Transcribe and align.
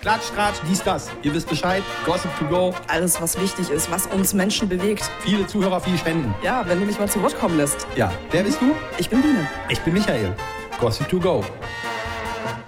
Klatsch, 0.00 0.30
Tratsch, 0.34 0.60
dies, 0.68 0.82
das. 0.82 1.10
Ihr 1.22 1.34
wisst 1.34 1.48
Bescheid. 1.48 1.82
Gossip 2.06 2.30
to 2.38 2.44
go. 2.44 2.72
Alles, 2.86 3.20
was 3.20 3.40
wichtig 3.40 3.68
ist, 3.70 3.90
was 3.90 4.06
uns 4.06 4.32
Menschen 4.32 4.68
bewegt. 4.68 5.10
Viele 5.20 5.46
Zuhörer, 5.46 5.80
viel 5.80 5.98
Spenden. 5.98 6.32
Ja, 6.42 6.64
wenn 6.68 6.78
du 6.78 6.86
mich 6.86 6.98
mal 6.98 7.08
zu 7.08 7.20
Wort 7.20 7.36
kommen 7.38 7.56
lässt. 7.56 7.86
Ja, 7.96 8.12
wer 8.30 8.44
bist 8.44 8.60
du? 8.60 8.74
Ich 8.98 9.10
bin 9.10 9.20
Biene. 9.22 9.48
Ich 9.68 9.80
bin 9.80 9.94
Michael. 9.94 10.34
Gossip 10.78 11.08
to 11.08 11.18
go. 11.18 11.44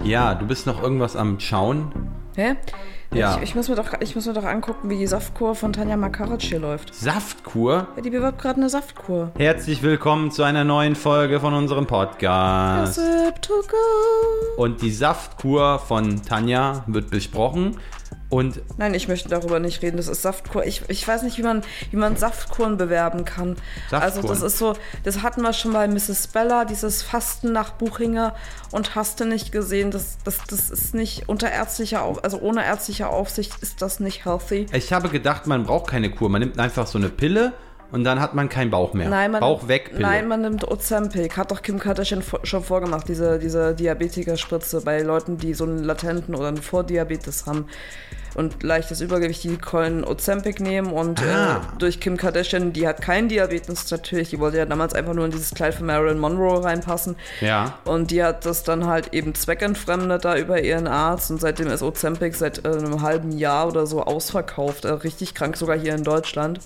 Ja, 0.03 0.35
du 0.35 0.45
bist 0.45 0.67
noch 0.67 0.83
irgendwas 0.83 1.15
am 1.15 1.39
Schauen. 1.39 1.93
Hä? 2.35 2.57
Ja. 3.13 3.37
Ich, 3.39 3.43
ich, 3.43 3.55
muss 3.57 3.69
mir 3.69 3.75
doch, 3.75 3.89
ich 3.99 4.15
muss 4.15 4.27
mir 4.27 4.35
doch 4.35 4.45
angucken, 4.45 4.89
wie 4.89 4.97
die 4.97 5.07
Saftkur 5.07 5.57
von 5.57 5.73
Tanja 5.73 5.97
Makaric 5.97 6.43
hier 6.43 6.61
läuft. 6.61 6.95
Saftkur. 6.95 7.89
Ja, 7.97 8.03
die 8.03 8.11
bewirbt 8.11 8.41
gerade 8.41 8.61
eine 8.61 8.69
Saftkur. 8.69 9.33
Herzlich 9.37 9.83
willkommen 9.83 10.31
zu 10.31 10.45
einer 10.45 10.63
neuen 10.63 10.95
Folge 10.95 11.41
von 11.41 11.53
unserem 11.53 11.89
Podcast. 11.89 12.99
Gossip 12.99 13.43
to 13.43 13.55
go. 13.69 14.63
Und 14.63 14.81
die 14.81 14.93
Saftkur 14.93 15.81
von 15.81 16.23
Tanja 16.23 16.85
wird 16.87 17.11
besprochen. 17.11 17.79
Und 18.31 18.63
Nein, 18.79 18.95
ich 18.95 19.09
möchte 19.09 19.29
darüber 19.29 19.59
nicht 19.59 19.83
reden. 19.83 19.97
Das 19.97 20.07
ist 20.07 20.23
Saftkur. 20.23 20.65
Ich, 20.65 20.83
ich 20.89 21.07
weiß 21.07 21.23
nicht, 21.23 21.37
wie 21.37 21.43
man, 21.43 21.63
wie 21.91 21.97
man 21.97 22.17
Saftkuren 22.17 22.77
bewerben 22.77 23.25
kann. 23.25 23.57
Also 23.91 24.23
Saftkuren? 24.23 24.29
das 24.29 24.43
ist 24.43 24.59
so, 24.59 24.75
das 25.03 25.23
hatten 25.23 25.43
wir 25.43 25.53
schon 25.53 25.73
bei 25.73 25.89
Mrs. 25.89 26.29
Bella, 26.29 26.65
dieses 26.65 27.03
Fasten 27.03 27.53
nach 27.53 27.73
Buchinger 27.73 28.37
und 28.71 28.95
hast 28.95 29.19
du 29.19 29.25
nicht 29.25 29.51
gesehen, 29.51 29.91
das, 29.91 30.19
das, 30.25 30.39
das 30.49 30.71
ist 30.71 30.95
nicht 30.95 31.29
unter 31.29 31.51
ärztlicher 31.51 32.03
Auf, 32.03 32.23
also 32.23 32.39
ohne 32.39 32.65
ärztliche 32.65 33.09
Aufsicht 33.09 33.53
ist 33.63 33.83
das 33.83 33.99
nicht 33.99 34.25
healthy. 34.25 34.67
ich 34.73 34.93
habe 34.93 35.09
gedacht, 35.09 35.49
man 35.49 35.65
braucht 35.65 35.91
keine 35.91 36.11
Kur. 36.11 36.31
Man 36.31 36.41
nimmt 36.41 36.59
einfach 36.61 36.87
so 36.87 36.99
eine 36.99 37.09
Pille 37.09 37.53
und 37.91 38.05
dann 38.05 38.21
hat 38.21 38.35
man 38.35 38.49
keinen 38.49 38.71
Bauch 38.71 38.95
mehr. 38.95 39.09
Nein, 39.09 39.33
man 39.33 39.41
Bauch 39.41 39.63
nimmt, 39.63 39.69
weg, 39.69 39.91
Pille. 39.91 40.03
Nein, 40.03 40.29
man 40.29 40.43
nimmt 40.43 40.71
Ozempic. 40.71 41.37
Hat 41.37 41.51
doch 41.51 41.63
Kim 41.63 41.81
Kardashian 41.81 42.23
schon 42.45 42.63
vorgemacht, 42.63 43.09
diese, 43.09 43.41
diese 43.41 43.75
Diabetikerspritze 43.75 44.83
bei 44.83 45.03
Leuten, 45.03 45.37
die 45.37 45.53
so 45.53 45.65
einen 45.65 45.83
latenten 45.83 46.37
oder 46.37 46.47
einen 46.47 46.63
Vordiabetes 46.63 47.47
haben 47.47 47.67
und 48.35 48.63
leichtes 48.63 49.01
Übergewicht, 49.01 49.43
die 49.45 49.57
können 49.57 50.05
Ozempic 50.05 50.61
nehmen 50.63 50.93
und 50.93 51.21
Ah. 51.23 51.57
äh, 51.57 51.79
durch 51.79 52.01
Kim 52.01 52.17
Kardashian, 52.17 52.73
die 52.73 52.87
hat 52.87 53.03
keinen 53.03 53.29
Diabetes 53.29 53.91
natürlich, 53.91 54.31
die 54.31 54.39
wollte 54.39 54.59
ja 54.59 54.67
damals 54.67 54.95
einfach 54.95 55.15
nur 55.15 55.25
in 55.25 55.31
dieses 55.31 55.51
Kleid 55.55 55.75
von 55.75 55.87
Marilyn 55.87 56.19
Monroe 56.19 56.63
reinpassen. 56.65 57.17
Ja. 57.41 57.79
Und 57.85 58.11
die 58.11 58.23
hat 58.23 58.47
das 58.47 58.63
dann 58.63 58.87
halt 58.87 59.13
eben 59.13 59.35
zweckentfremdet 59.35 60.25
da 60.25 60.37
über 60.37 60.63
ihren 60.63 60.87
Arzt 60.87 61.31
und 61.31 61.41
seitdem 61.41 61.69
ist 61.69 61.83
Ozempic 61.83 62.37
seit 62.37 62.65
äh, 62.65 62.69
einem 62.69 63.03
halben 63.03 63.33
Jahr 63.37 63.69
oder 63.69 63.87
so 63.87 64.03
ausverkauft. 64.03 64.85
Äh, 64.85 64.93
richtig 64.93 65.35
krank, 65.35 65.57
sogar 65.57 65.79
hier 65.79 65.95
in 65.95 66.05
Deutschland. 66.05 66.61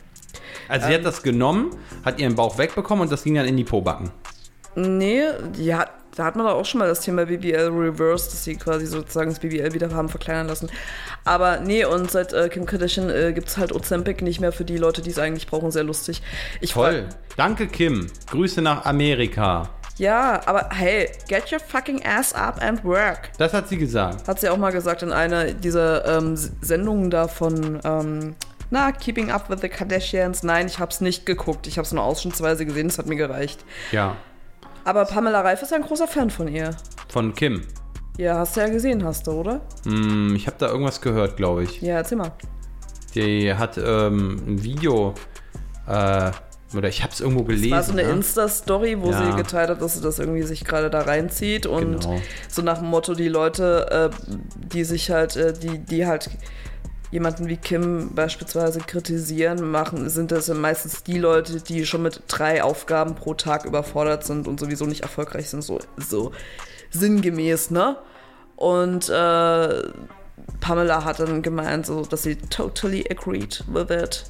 Also 0.69 0.86
sie 0.86 0.94
hat 0.94 1.05
das 1.05 1.22
genommen, 1.22 1.70
hat 2.05 2.19
ihren 2.19 2.34
Bauch 2.34 2.58
wegbekommen 2.58 3.02
und 3.02 3.12
das 3.12 3.24
ging 3.24 3.34
dann 3.34 3.46
in 3.46 3.56
die 3.56 3.64
Pobacken. 3.64 4.11
Nee, 4.77 5.25
hat, 5.72 5.91
da 6.17 6.25
hat 6.25 6.36
man 6.36 6.47
doch 6.47 6.55
auch 6.55 6.64
schon 6.64 6.78
mal 6.78 6.89
das 6.89 7.00
Thema 7.00 7.27
BBL 7.27 7.70
reversed, 7.72 8.33
dass 8.33 8.44
sie 8.44 8.56
quasi 8.56 8.86
sozusagen 8.86 9.30
das 9.30 9.41
BBL 9.41 9.72
wieder 9.72 9.91
haben 9.92 10.08
verkleinern 10.08 10.48
lassen. 10.48 10.70
Aber 11.25 11.58
nee, 11.61 11.84
und 11.84 12.11
seit 12.11 12.33
äh, 12.33 12.48
Kim 12.48 12.67
Kardashian 12.67 13.11
äh, 13.11 13.33
gibt 13.33 13.48
es 13.48 13.56
halt 13.56 13.72
Ozempic 13.72 14.22
nicht 14.22 14.41
mehr 14.41 14.52
für 14.52 14.64
die 14.64 14.77
Leute, 14.77 15.02
die 15.02 15.11
es 15.11 15.19
eigentlich 15.19 15.47
brauchen. 15.47 15.70
Sehr 15.70 15.84
lustig. 15.84 16.22
Ich 16.61 16.72
Toll. 16.72 17.08
Danke, 17.36 17.67
Kim. 17.67 18.06
Grüße 18.30 18.62
nach 18.62 18.84
Amerika. 18.84 19.70
Ja, 19.97 20.41
aber 20.47 20.70
hey, 20.72 21.08
get 21.28 21.52
your 21.52 21.61
fucking 21.61 22.05
ass 22.05 22.33
up 22.33 22.61
and 22.61 22.84
work. 22.84 23.30
Das 23.39 23.52
hat 23.52 23.69
sie 23.69 23.78
gesagt. 23.78 24.27
Hat 24.27 24.41
sie 24.41 24.48
auch 24.48 24.56
mal 24.56 24.72
gesagt 24.72 25.02
in 25.02 25.12
einer 25.12 25.52
dieser 25.52 26.19
ähm, 26.19 26.36
Sendungen 26.36 27.11
da 27.11 27.28
von, 27.28 27.80
ähm, 27.84 28.34
na, 28.70 28.91
Keeping 28.91 29.30
Up 29.30 29.48
with 29.50 29.61
the 29.61 29.69
Kardashians. 29.69 30.42
Nein, 30.42 30.67
ich 30.67 30.80
hab's 30.80 31.00
nicht 31.00 31.27
geguckt. 31.27 31.69
Ich 31.69 31.78
hab's 31.78 31.92
nur 31.92 32.02
ausschnittsweise 32.02 32.67
gesehen, 32.67 32.89
das 32.89 32.98
hat 32.98 33.06
mir 33.06 33.17
gereicht. 33.17 33.64
Ja. 33.92 34.17
Aber 34.84 35.04
Pamela 35.04 35.40
Reif 35.40 35.62
ist 35.62 35.72
ein 35.72 35.82
großer 35.82 36.06
Fan 36.06 36.30
von 36.30 36.48
ihr. 36.48 36.70
Von 37.08 37.34
Kim. 37.34 37.62
Ja, 38.16 38.38
hast 38.38 38.56
du 38.56 38.60
ja 38.60 38.68
gesehen, 38.68 39.04
hast 39.04 39.27
du, 39.27 39.32
oder? 39.32 39.60
Hm, 39.84 40.34
ich 40.36 40.46
habe 40.46 40.56
da 40.58 40.68
irgendwas 40.68 41.00
gehört, 41.00 41.36
glaube 41.36 41.64
ich. 41.64 41.80
Ja, 41.80 41.94
erzähl 41.96 42.18
mal. 42.18 42.32
Die 43.14 43.52
hat 43.55 43.78
ähm, 43.78 44.40
ein 44.46 44.62
Video, 44.62 45.14
äh, 45.88 46.30
oder 46.77 46.88
ich 46.88 47.02
habe 47.02 47.12
es 47.12 47.20
irgendwo 47.20 47.44
gelesen. 47.44 47.70
war 47.70 47.83
so 47.83 47.92
eine 47.92 48.02
ne? 48.02 48.11
Insta-Story, 48.11 49.00
wo 49.00 49.11
Ja. 49.11 49.30
sie 49.30 49.36
geteilt 49.36 49.70
hat, 49.70 49.80
dass 49.80 49.94
sie 49.94 50.00
das 50.02 50.18
irgendwie 50.18 50.42
sich 50.42 50.64
gerade 50.64 50.90
da 50.90 51.02
reinzieht 51.02 51.67
und 51.67 52.00
Genau. 52.00 52.20
so 52.48 52.62
nach 52.62 52.78
dem 52.78 52.89
Motto, 52.89 53.14
die 53.14 53.28
Leute, 53.28 54.11
äh, 54.12 54.33
die 54.73 54.84
sich 54.84 55.11
halt, 55.11 55.36
äh, 55.36 55.52
die, 55.52 55.78
die 55.78 56.06
halt 56.06 56.30
jemanden 57.14 57.47
wie 57.48 57.57
Kim 57.57 58.11
beispielsweise 58.14 58.80
kritisieren, 58.80 59.70
machen, 59.70 60.11
sind 60.11 60.33
das 60.33 60.48
meistens 60.48 61.05
die 61.05 61.19
Leute, 61.19 61.61
die 61.61 61.86
schon 61.86 62.02
mit 62.02 62.23
drei 62.27 62.63
Aufgaben 62.64 63.14
pro 63.14 63.35
Tag 63.35 63.64
überfordert 63.64 64.25
sind 64.25 64.48
und 64.48 64.58
sowieso 64.58 64.85
nicht 64.85 65.02
erfolgreich 65.02 65.48
sind, 65.48 65.63
so, 65.63 65.79
so 65.97 66.33
sinngemäß, 66.91 67.70
ne? 67.70 67.97
Und 68.57 69.08
äh, 69.08 69.83
Pamela 70.61 71.05
hat 71.05 71.20
dann 71.20 71.42
gemeint, 71.42 71.86
so, 71.86 72.03
dass 72.05 72.24
sie 72.24 72.35
totally 72.36 73.05
agreed 73.08 73.63
with 73.69 73.91
it. 73.91 74.24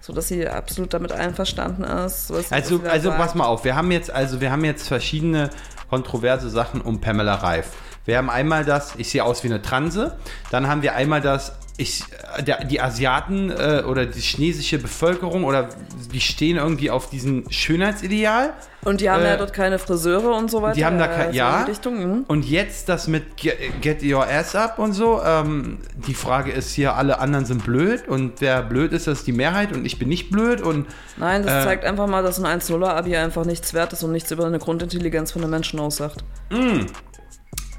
So 0.00 0.12
dass 0.12 0.28
sie 0.28 0.46
absolut 0.48 0.94
damit 0.94 1.12
einverstanden 1.12 1.82
ist. 1.84 2.30
was- 2.30 2.50
Also, 2.52 2.80
also 2.88 3.08
sagt. 3.10 3.20
pass 3.20 3.34
mal 3.34 3.44
auf, 3.46 3.64
wir 3.64 3.74
haben 3.76 3.90
jetzt, 3.90 4.10
also 4.10 4.40
wir 4.40 4.50
haben 4.52 4.64
jetzt 4.64 4.88
verschiedene 4.88 5.50
kontroverse 5.90 6.48
Sachen 6.48 6.80
um 6.80 7.00
Pamela 7.00 7.34
Reif. 7.34 7.70
Wir 8.06 8.16
haben 8.18 8.30
einmal 8.30 8.64
das, 8.64 8.94
ich 8.96 9.10
sehe 9.10 9.22
aus 9.24 9.42
wie 9.44 9.48
eine 9.48 9.60
Transe, 9.62 10.16
dann 10.50 10.68
haben 10.68 10.82
wir 10.82 10.94
einmal 10.94 11.20
das, 11.20 11.52
ich, 11.76 12.02
äh, 12.36 12.42
der, 12.42 12.64
die 12.64 12.80
Asiaten 12.80 13.50
äh, 13.50 13.82
oder 13.86 14.06
die 14.06 14.20
chinesische 14.20 14.78
Bevölkerung 14.78 15.44
oder 15.44 15.68
die 16.12 16.20
stehen 16.20 16.56
irgendwie 16.56 16.90
auf 16.90 17.08
diesem 17.08 17.50
Schönheitsideal. 17.50 18.52
Und 18.82 19.00
die 19.00 19.10
haben 19.10 19.22
Äh, 19.22 19.30
ja 19.30 19.36
dort 19.36 19.52
keine 19.52 19.78
Friseure 19.78 20.36
und 20.36 20.50
so 20.50 20.62
weiter. 20.62 20.74
Die 20.74 20.84
haben 20.84 20.98
da 20.98 21.06
kein, 21.06 21.26
so 21.26 21.30
in 21.30 21.34
ja. 21.36 21.66
mhm. 21.90 22.24
Und 22.28 22.44
jetzt 22.46 22.88
das 22.88 23.08
mit 23.08 23.36
Get, 23.36 23.56
get 23.80 24.02
Your 24.02 24.26
Ass 24.26 24.54
Up 24.54 24.78
und 24.78 24.92
so. 24.92 25.20
Ähm, 25.24 25.78
die 26.06 26.14
Frage 26.14 26.50
ist 26.52 26.72
hier, 26.72 26.94
alle 26.96 27.18
anderen 27.18 27.44
sind 27.44 27.64
blöd 27.64 28.08
und 28.08 28.40
wer 28.40 28.62
blöd 28.62 28.92
ist, 28.92 29.06
das 29.06 29.18
ist 29.20 29.26
die 29.26 29.32
Mehrheit 29.32 29.72
und 29.72 29.84
ich 29.84 29.98
bin 29.98 30.08
nicht 30.08 30.30
blöd 30.30 30.60
und 30.60 30.86
Nein, 31.16 31.42
das 31.42 31.62
Äh, 31.62 31.68
zeigt 31.68 31.84
einfach 31.84 32.06
mal, 32.06 32.22
dass 32.22 32.42
ein 32.42 32.60
1-0-Abi 32.60 33.16
einfach 33.16 33.44
nichts 33.44 33.74
wert 33.74 33.92
ist 33.92 34.02
und 34.02 34.12
nichts 34.12 34.30
über 34.30 34.46
eine 34.46 34.58
Grundintelligenz 34.58 35.32
von 35.32 35.42
den 35.42 35.50
Menschen 35.50 35.78
aussagt. 35.80 36.24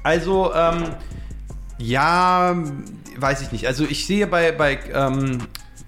Also, 0.04 0.52
ähm, 0.54 0.84
ja, 1.82 2.56
weiß 3.18 3.42
ich 3.42 3.52
nicht. 3.52 3.66
Also 3.66 3.84
ich 3.84 4.06
sehe 4.06 4.26
bei, 4.26 4.52
bei 4.52 4.78
ähm, 4.92 5.38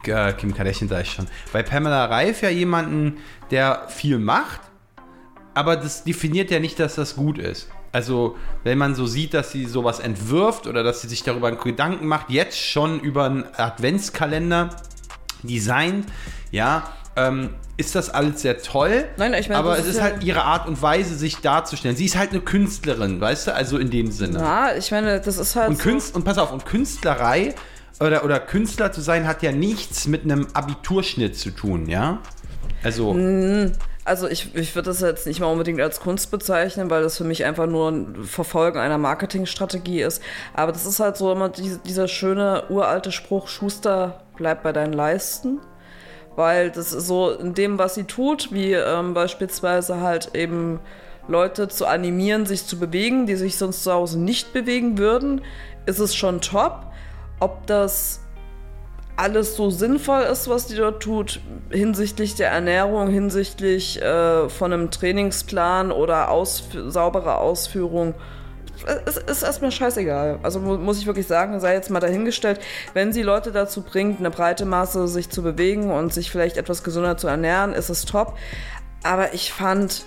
äh, 0.05 0.32
Kim 0.32 0.55
Kardashian 0.55 0.88
sag 0.88 1.03
ich 1.03 1.12
schon, 1.12 1.27
bei 1.53 1.62
Pamela 1.62 2.06
Reif 2.06 2.43
ja 2.43 2.50
jemanden, 2.50 3.19
der 3.50 3.88
viel 3.88 4.19
macht, 4.19 4.60
aber 5.55 5.77
das 5.77 6.05
definiert 6.05 6.50
ja 6.50 6.59
nicht, 6.59 6.78
dass 6.81 6.97
das 6.97 7.16
gut 7.16 7.38
ist. 7.38 7.69
Also, 7.93 8.37
wenn 8.65 8.77
man 8.77 8.97
so 8.97 9.06
sieht, 9.06 9.34
dass 9.34 9.53
sie 9.53 9.66
sowas 9.66 10.00
entwirft 10.00 10.66
oder 10.66 10.82
dass 10.82 11.00
sie 11.00 11.06
sich 11.06 11.22
darüber 11.22 11.53
Gedanken 11.53 12.09
macht, 12.09 12.28
jetzt 12.28 12.59
schon 12.59 12.99
über 12.99 13.26
einen 13.26 13.44
Adventskalender 13.56 14.71
designt, 15.44 16.06
ja, 16.50 16.93
ähm, 17.17 17.51
ist 17.77 17.95
das 17.95 18.11
alles 18.11 18.43
sehr 18.43 18.59
toll. 18.63 19.05
Nein, 19.17 19.35
ich 19.35 19.49
meine, 19.49 19.59
aber 19.59 19.79
es 19.79 19.87
ist 19.87 19.97
ist 19.97 20.03
halt 20.03 20.23
ihre 20.23 20.45
Art 20.45 20.69
und 20.69 20.81
Weise, 20.81 21.15
sich 21.17 21.39
darzustellen. 21.39 21.97
Sie 21.97 22.05
ist 22.05 22.17
halt 22.17 22.31
eine 22.31 22.41
Künstlerin, 22.41 23.21
weißt 23.21 23.49
du, 23.49 23.55
also 23.55 23.79
in 23.79 23.91
dem 23.91 24.11
Sinne. 24.13 24.39
Ja, 24.39 24.75
ich 24.77 24.91
meine, 24.91 25.21
das 25.21 25.39
ist 25.39 25.57
halt. 25.57 25.71
Und, 25.71 25.77
so, 25.77 25.83
Künst, 25.83 26.15
und 26.15 26.25
pass 26.25 26.39
auf, 26.39 26.53
und 26.53 26.67
Künstlerei 26.67 27.55
oder, 28.01 28.25
oder 28.25 28.41
Künstler 28.41 28.93
zu 28.93 29.01
sein, 29.01 29.27
hat 29.27 29.43
ja 29.43 29.53
nichts 29.53 30.07
mit 30.07 30.25
einem 30.25 30.47
Abiturschnitt 30.53 31.37
zu 31.37 31.51
tun, 31.51 31.89
ja? 31.89 32.19
Also, 32.83 33.15
Also 34.05 34.29
ich, 34.29 34.55
ich 34.55 34.75
würde 34.75 34.91
das 34.91 35.01
jetzt 35.01 35.27
nicht 35.27 35.41
mal 35.41 35.47
unbedingt 35.47 35.81
als 35.81 36.01
Kunst 36.01 36.31
bezeichnen, 36.31 36.91
weil 36.91 37.03
das 37.03 37.17
für 37.17 37.25
mich 37.25 37.45
einfach 37.45 37.67
nur 37.67 37.91
ein 37.91 38.25
Verfolgen 38.25 38.79
einer 38.79 38.99
Marketingstrategie 38.99 40.03
ist. 40.03 40.23
Aber 40.53 40.73
das 40.73 40.85
ist 40.85 41.01
halt 41.01 41.17
so 41.17 41.33
immer 41.33 41.49
die, 41.49 41.79
dieser 41.87 42.07
schöne 42.07 42.65
uralte 42.69 43.13
Spruch, 43.13 43.49
Schuster, 43.49 44.25
bleib 44.37 44.63
bei 44.63 44.73
deinen 44.73 44.93
Leisten. 44.93 45.59
Weil 46.37 46.71
das 46.71 46.91
so 46.91 47.31
in 47.31 47.55
dem, 47.55 47.78
was 47.78 47.95
sie 47.95 48.05
tut, 48.05 48.53
wie 48.53 48.72
ähm, 48.72 49.15
beispielsweise 49.15 50.00
halt 50.00 50.34
eben 50.34 50.81
Leute 51.28 51.69
zu 51.69 51.87
animieren, 51.87 52.45
sich 52.45 52.67
zu 52.67 52.78
bewegen, 52.78 53.27
die 53.27 53.37
sich 53.37 53.56
sonst 53.56 53.84
zu 53.84 53.93
Hause 53.93 54.19
nicht 54.19 54.53
bewegen 54.53 54.99
würden, 54.99 55.43
ist 55.87 55.99
es 55.99 56.15
schon 56.15 56.41
top. 56.41 56.87
Ob 57.41 57.67
das 57.67 58.20
alles 59.17 59.56
so 59.56 59.70
sinnvoll 59.70 60.23
ist, 60.23 60.49
was 60.49 60.67
die 60.67 60.76
dort 60.76 61.03
tut, 61.03 61.41
hinsichtlich 61.70 62.35
der 62.35 62.50
Ernährung, 62.50 63.09
hinsichtlich 63.09 64.03
äh, 64.03 64.49
von 64.49 64.73
einem 64.73 64.91
Trainingsplan 64.91 65.93
oder 65.93 66.31
ausf 66.31 66.64
saubere 66.88 67.37
Ausführung. 67.37 68.14
Es 69.07 69.17
ist 69.17 69.43
erstmal 69.43 69.73
scheißegal. 69.73 70.39
Also 70.43 70.61
mu 70.61 70.77
muss 70.77 70.99
ich 70.99 71.07
wirklich 71.07 71.27
sagen, 71.27 71.59
sei 71.61 71.75
jetzt 71.75 71.91
mal 71.91 72.01
dahingestellt, 72.01 72.61
wenn 72.93 73.13
sie 73.13 73.23
Leute 73.23 73.53
dazu 73.53 73.83
bringt, 73.83 74.21
eine 74.21 74.31
breite 74.31 74.65
Masse 74.65 75.09
sich 75.09 75.31
zu 75.31 75.43
bewegen 75.43 75.91
und 75.91 76.13
sich 76.13 76.31
vielleicht 76.31 76.57
etwas 76.57 76.85
gesünder 76.85 77.17
zu 77.17 77.29
ernähren, 77.29 77.73
ist 77.73 77.89
es 77.89 78.05
top. 78.05 78.37
Aber 79.03 79.35
ich 79.35 79.53
fand, 79.53 80.05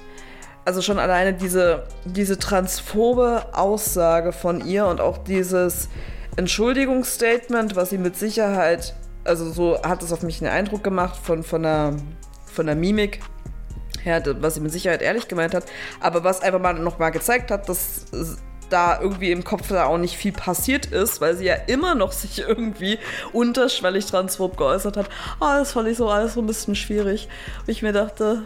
also 0.66 0.82
schon 0.82 1.00
alleine 1.00 1.34
diese, 1.34 1.84
diese 2.06 2.38
transphobe 2.38 3.46
Aussage 3.54 4.32
von 4.32 4.66
ihr 4.66 4.86
und 4.86 5.02
auch 5.02 5.18
dieses 5.18 5.90
Entschuldigungsstatement, 6.36 7.76
was 7.76 7.90
sie 7.90 7.98
mit 7.98 8.16
Sicherheit, 8.16 8.94
also 9.24 9.52
so 9.52 9.82
hat 9.82 10.04
es 10.04 10.12
auf 10.12 10.24
mich 10.24 10.42
einen 10.42 10.52
Eindruck 10.52 10.84
gemacht 10.84 11.18
von, 11.22 11.44
von, 11.44 11.64
der, 11.64 11.96
von 12.46 12.68
der 12.68 12.76
Mimik 12.76 13.22
her, 14.04 14.24
was 14.40 14.56
sie 14.56 14.62
mit 14.62 14.72
Sicherheit 14.72 15.02
ehrlich 15.02 15.28
gemeint 15.28 15.54
hat, 15.54 15.66
aber 16.00 16.24
was 16.24 16.42
einfach 16.42 16.60
mal 16.60 16.74
noch 16.74 17.00
mal 17.00 17.10
gezeigt 17.10 17.52
hat, 17.52 17.68
dass 17.70 18.06
da 18.70 19.00
irgendwie 19.02 19.32
im 19.32 19.44
Kopf 19.44 19.70
da 19.70 19.86
auch 19.86 19.98
nicht 19.98 20.18
viel 20.18 20.32
passiert 20.32 20.88
ist, 20.88 21.22
weil 21.22 21.36
sie 21.36 21.46
ja 21.46 21.56
immer 21.56 21.96
noch 21.96 22.12
sich 22.12 22.40
irgendwie 22.48 23.00
unterschwellig 23.34 24.06
transphob 24.06 24.58
geäußert 24.58 24.98
hat. 24.98 25.10
Ah, 25.40 25.60
das 25.60 25.72
fand 25.72 25.88
ich 25.88 25.98
so 25.98 26.10
alles 26.10 26.34
so 26.34 26.42
ein 26.42 26.48
bisschen 26.48 26.76
schwierig. 26.76 27.28
Und 27.62 27.70
ich 27.70 27.82
mir 27.82 27.94
dachte, 27.94 28.44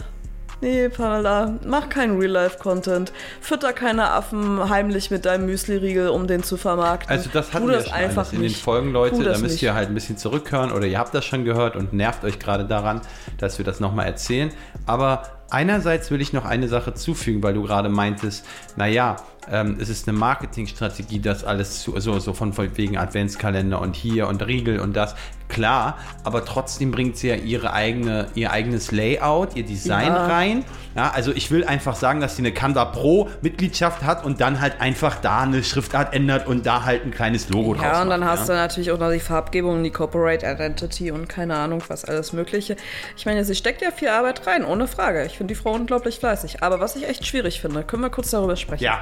Nee, 0.61 0.89
Pamela, 0.89 1.55
mach 1.65 1.89
keinen 1.89 2.19
Real-Life-Content. 2.19 3.11
Fütter 3.41 3.73
keine 3.73 4.11
Affen 4.11 4.69
heimlich 4.69 5.09
mit 5.09 5.25
deinem 5.25 5.47
Müsli-Riegel, 5.47 6.09
um 6.09 6.27
den 6.27 6.43
zu 6.43 6.55
vermarkten. 6.55 7.09
Also 7.09 7.31
das 7.33 7.51
hatten 7.51 7.65
Tu 7.65 7.71
wir 7.71 7.77
das 7.77 7.85
schon 7.87 7.93
einfach 7.95 8.31
in 8.31 8.41
den. 8.43 8.51
Folgen, 8.51 8.91
Leute. 8.91 9.23
Da 9.23 9.31
müsst 9.39 9.43
nicht. 9.55 9.63
ihr 9.63 9.73
halt 9.73 9.89
ein 9.89 9.95
bisschen 9.95 10.17
zurückhören 10.17 10.71
oder 10.71 10.85
ihr 10.85 10.99
habt 10.99 11.15
das 11.15 11.25
schon 11.25 11.45
gehört 11.45 11.75
und 11.75 11.93
nervt 11.93 12.23
euch 12.23 12.37
gerade 12.37 12.65
daran, 12.65 13.01
dass 13.39 13.57
wir 13.57 13.65
das 13.65 13.79
nochmal 13.79 14.05
erzählen. 14.05 14.51
Aber 14.85 15.23
einerseits 15.49 16.11
will 16.11 16.21
ich 16.21 16.31
noch 16.31 16.45
eine 16.45 16.67
Sache 16.67 16.93
zufügen, 16.93 17.41
weil 17.41 17.55
du 17.55 17.63
gerade 17.63 17.89
meintest, 17.89 18.45
naja, 18.75 19.15
ähm, 19.49 19.77
es 19.79 19.89
ist 19.89 20.07
eine 20.07 20.17
Marketingstrategie, 20.17 21.19
das 21.19 21.43
alles 21.43 21.81
zu, 21.81 21.99
so, 21.99 22.19
so 22.19 22.33
von 22.33 22.53
wegen 22.75 22.97
Adventskalender 22.97 23.81
und 23.81 23.95
hier 23.95 24.27
und 24.27 24.45
Riegel 24.45 24.79
und 24.79 24.95
das. 24.95 25.15
Klar, 25.49 25.97
aber 26.23 26.45
trotzdem 26.45 26.91
bringt 26.91 27.17
sie 27.17 27.27
ja 27.27 27.35
ihre 27.35 27.73
eigene, 27.73 28.27
ihr 28.35 28.51
eigenes 28.51 28.91
Layout, 28.93 29.57
ihr 29.57 29.63
Design 29.63 30.07
Ja. 30.07 30.27
rein. 30.27 30.63
Ja, 30.95 31.11
also 31.11 31.33
ich 31.33 31.51
will 31.51 31.65
einfach 31.65 31.95
sagen, 31.95 32.21
dass 32.21 32.37
sie 32.37 32.41
eine 32.41 32.53
Canva 32.53 32.85
Pro 32.85 33.29
Mitgliedschaft 33.41 34.03
hat 34.03 34.23
und 34.23 34.39
dann 34.39 34.61
halt 34.61 34.79
einfach 34.79 35.15
da 35.15 35.41
eine 35.41 35.61
Schriftart 35.63 36.13
ändert 36.13 36.47
und 36.47 36.65
da 36.65 36.85
halt 36.85 37.03
ein 37.03 37.11
kleines 37.11 37.49
Logo 37.49 37.73
draus 37.73 37.83
Ja, 37.83 38.01
und 38.01 38.09
dann 38.09 38.21
macht, 38.21 38.39
hast 38.39 38.49
du 38.49 38.53
natürlich 38.53 38.91
auch 38.91 38.97
noch 38.97 39.11
die 39.11 39.19
Farbgebung, 39.19 39.83
die 39.83 39.89
Corporate 39.91 40.45
Identity 40.45 41.11
und 41.11 41.27
keine 41.27 41.57
Ahnung, 41.57 41.83
was 41.89 42.05
alles 42.05 42.31
Mögliche. 42.31 42.77
Ich 43.17 43.25
meine, 43.25 43.43
sie 43.43 43.55
steckt 43.55 43.81
ja 43.81 43.91
viel 43.91 44.07
Arbeit 44.07 44.47
rein, 44.47 44.63
ohne 44.63 44.87
Frage. 44.87 45.25
Ich 45.25 45.37
finde 45.37 45.53
die 45.53 45.59
Frau 45.59 45.73
unglaublich 45.73 46.19
fleißig. 46.19 46.63
Aber 46.63 46.79
was 46.79 46.95
ich 46.95 47.07
echt 47.09 47.25
schwierig 47.25 47.59
finde, 47.59 47.83
können 47.83 48.03
wir 48.03 48.09
kurz 48.09 48.31
darüber 48.31 48.55
sprechen? 48.55 48.83
Ja. 48.85 49.01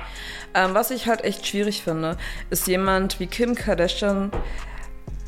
Ähm, 0.53 0.73
was 0.73 0.91
ich 0.91 1.07
halt 1.07 1.23
echt 1.23 1.47
schwierig 1.47 1.83
finde, 1.83 2.17
ist 2.49 2.67
jemand 2.67 3.19
wie 3.19 3.27
Kim 3.27 3.55
Kardashian 3.55 4.31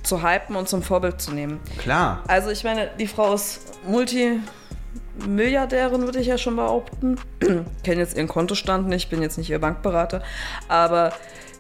zu 0.04 0.24
hypen 0.24 0.56
und 0.56 0.68
zum 0.68 0.84
Vorbild 0.84 1.22
zu 1.22 1.32
nehmen. 1.32 1.60
Klar. 1.78 2.24
Also 2.28 2.50
ich 2.50 2.64
meine, 2.64 2.90
die 3.00 3.08
Frau 3.08 3.34
ist 3.34 3.80
Multimilliardärin, 3.86 6.02
würde 6.02 6.20
ich 6.20 6.28
ja 6.28 6.38
schon 6.38 6.56
behaupten. 6.56 7.18
Kenne 7.84 8.02
jetzt 8.02 8.18
ihren 8.18 8.28
Kontostand 8.28 8.88
nicht, 8.88 9.10
bin 9.10 9.22
jetzt 9.22 9.38
nicht 9.38 9.50
ihr 9.50 9.60
Bankberater. 9.60 10.24
Aber 10.68 11.14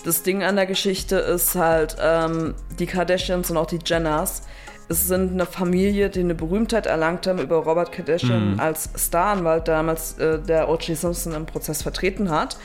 das 0.04 0.24
Ding 0.24 0.44
an 0.44 0.56
der 0.56 0.66
Geschichte 0.66 1.18
ist 1.18 1.56
halt, 1.56 1.96
ähm, 2.02 2.56
die 2.80 2.88
Kardashians 2.88 3.52
und 3.52 3.58
auch 3.58 3.68
die 3.68 3.80
Jenners, 3.86 4.44
es 4.90 5.08
sind 5.08 5.32
eine 5.32 5.46
Familie, 5.46 6.10
die 6.10 6.20
eine 6.20 6.36
Berühmtheit 6.36 6.86
erlangt 6.86 7.26
haben 7.26 7.40
über 7.40 7.58
Robert 7.58 7.94
Kardashian 7.94 8.60
als 8.60 8.90
Staranwalt, 8.98 9.70
damals 9.70 10.18
äh, 10.18 10.40
der 10.40 10.68
O.J. 10.68 10.98
Simpson 10.98 11.34
im 11.34 11.46
Prozess 11.46 11.82
vertreten 11.82 12.30
hat. 12.30 12.58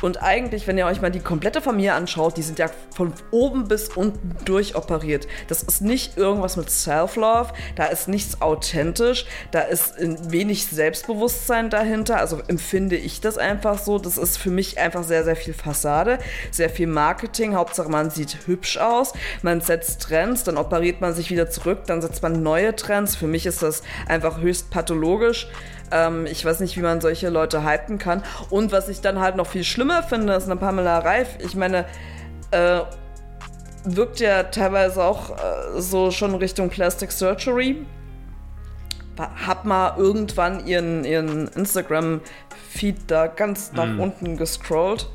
Und 0.00 0.22
eigentlich, 0.22 0.66
wenn 0.66 0.78
ihr 0.78 0.86
euch 0.86 1.00
mal 1.00 1.10
die 1.10 1.20
komplette 1.20 1.60
Familie 1.60 1.94
anschaut, 1.94 2.36
die 2.36 2.42
sind 2.42 2.58
ja 2.58 2.70
von 2.94 3.12
oben 3.30 3.68
bis 3.68 3.88
unten 3.88 4.36
durchoperiert. 4.44 5.26
Das 5.48 5.62
ist 5.62 5.82
nicht 5.82 6.16
irgendwas 6.16 6.56
mit 6.56 6.70
Self-Love, 6.70 7.52
da 7.76 7.86
ist 7.86 8.08
nichts 8.08 8.40
authentisch, 8.40 9.26
da 9.50 9.60
ist 9.60 9.94
wenig 9.98 10.66
Selbstbewusstsein 10.66 11.70
dahinter. 11.70 12.18
Also 12.18 12.40
empfinde 12.48 12.96
ich 12.96 13.20
das 13.20 13.38
einfach 13.38 13.78
so. 13.78 13.98
Das 13.98 14.18
ist 14.18 14.36
für 14.36 14.50
mich 14.50 14.78
einfach 14.78 15.04
sehr, 15.04 15.24
sehr 15.24 15.36
viel 15.36 15.54
Fassade, 15.54 16.18
sehr 16.50 16.70
viel 16.70 16.86
Marketing. 16.86 17.54
Hauptsache, 17.54 17.88
man 17.88 18.10
sieht 18.10 18.46
hübsch 18.46 18.78
aus, 18.78 19.12
man 19.42 19.60
setzt 19.60 20.02
Trends, 20.02 20.44
dann 20.44 20.56
operiert 20.56 21.00
man 21.00 21.14
sich 21.14 21.30
wieder 21.30 21.50
zurück, 21.50 21.80
dann 21.86 22.00
setzt 22.02 22.22
man 22.22 22.42
neue 22.42 22.74
Trends. 22.74 23.16
Für 23.16 23.26
mich 23.26 23.46
ist 23.46 23.62
das 23.62 23.82
einfach 24.08 24.40
höchst 24.40 24.70
pathologisch. 24.70 25.48
Ähm, 25.90 26.26
ich 26.26 26.44
weiß 26.44 26.60
nicht, 26.60 26.76
wie 26.76 26.82
man 26.82 27.00
solche 27.00 27.28
Leute 27.30 27.64
hypen 27.64 27.98
kann. 27.98 28.22
Und 28.48 28.72
was 28.72 28.88
ich 28.88 29.00
dann 29.00 29.18
halt 29.20 29.36
noch 29.36 29.46
viel 29.46 29.64
schlimmer 29.64 30.02
finde, 30.02 30.34
ist 30.34 30.44
eine 30.44 30.56
Pamela 30.56 30.98
Reif. 30.98 31.28
Ich 31.40 31.54
meine, 31.54 31.84
äh, 32.52 32.80
wirkt 33.84 34.20
ja 34.20 34.44
teilweise 34.44 35.02
auch 35.02 35.30
äh, 35.30 35.80
so 35.80 36.10
schon 36.10 36.34
Richtung 36.34 36.68
Plastic 36.70 37.10
Surgery. 37.12 37.84
Hab 39.46 39.66
mal 39.66 39.94
irgendwann 39.98 40.66
ihren, 40.66 41.04
ihren 41.04 41.48
Instagram-Feed 41.48 42.96
da 43.06 43.26
ganz 43.26 43.72
nach 43.74 43.84
Mhm. 43.86 44.00
unten 44.00 44.36
gescrollt. 44.38 45.10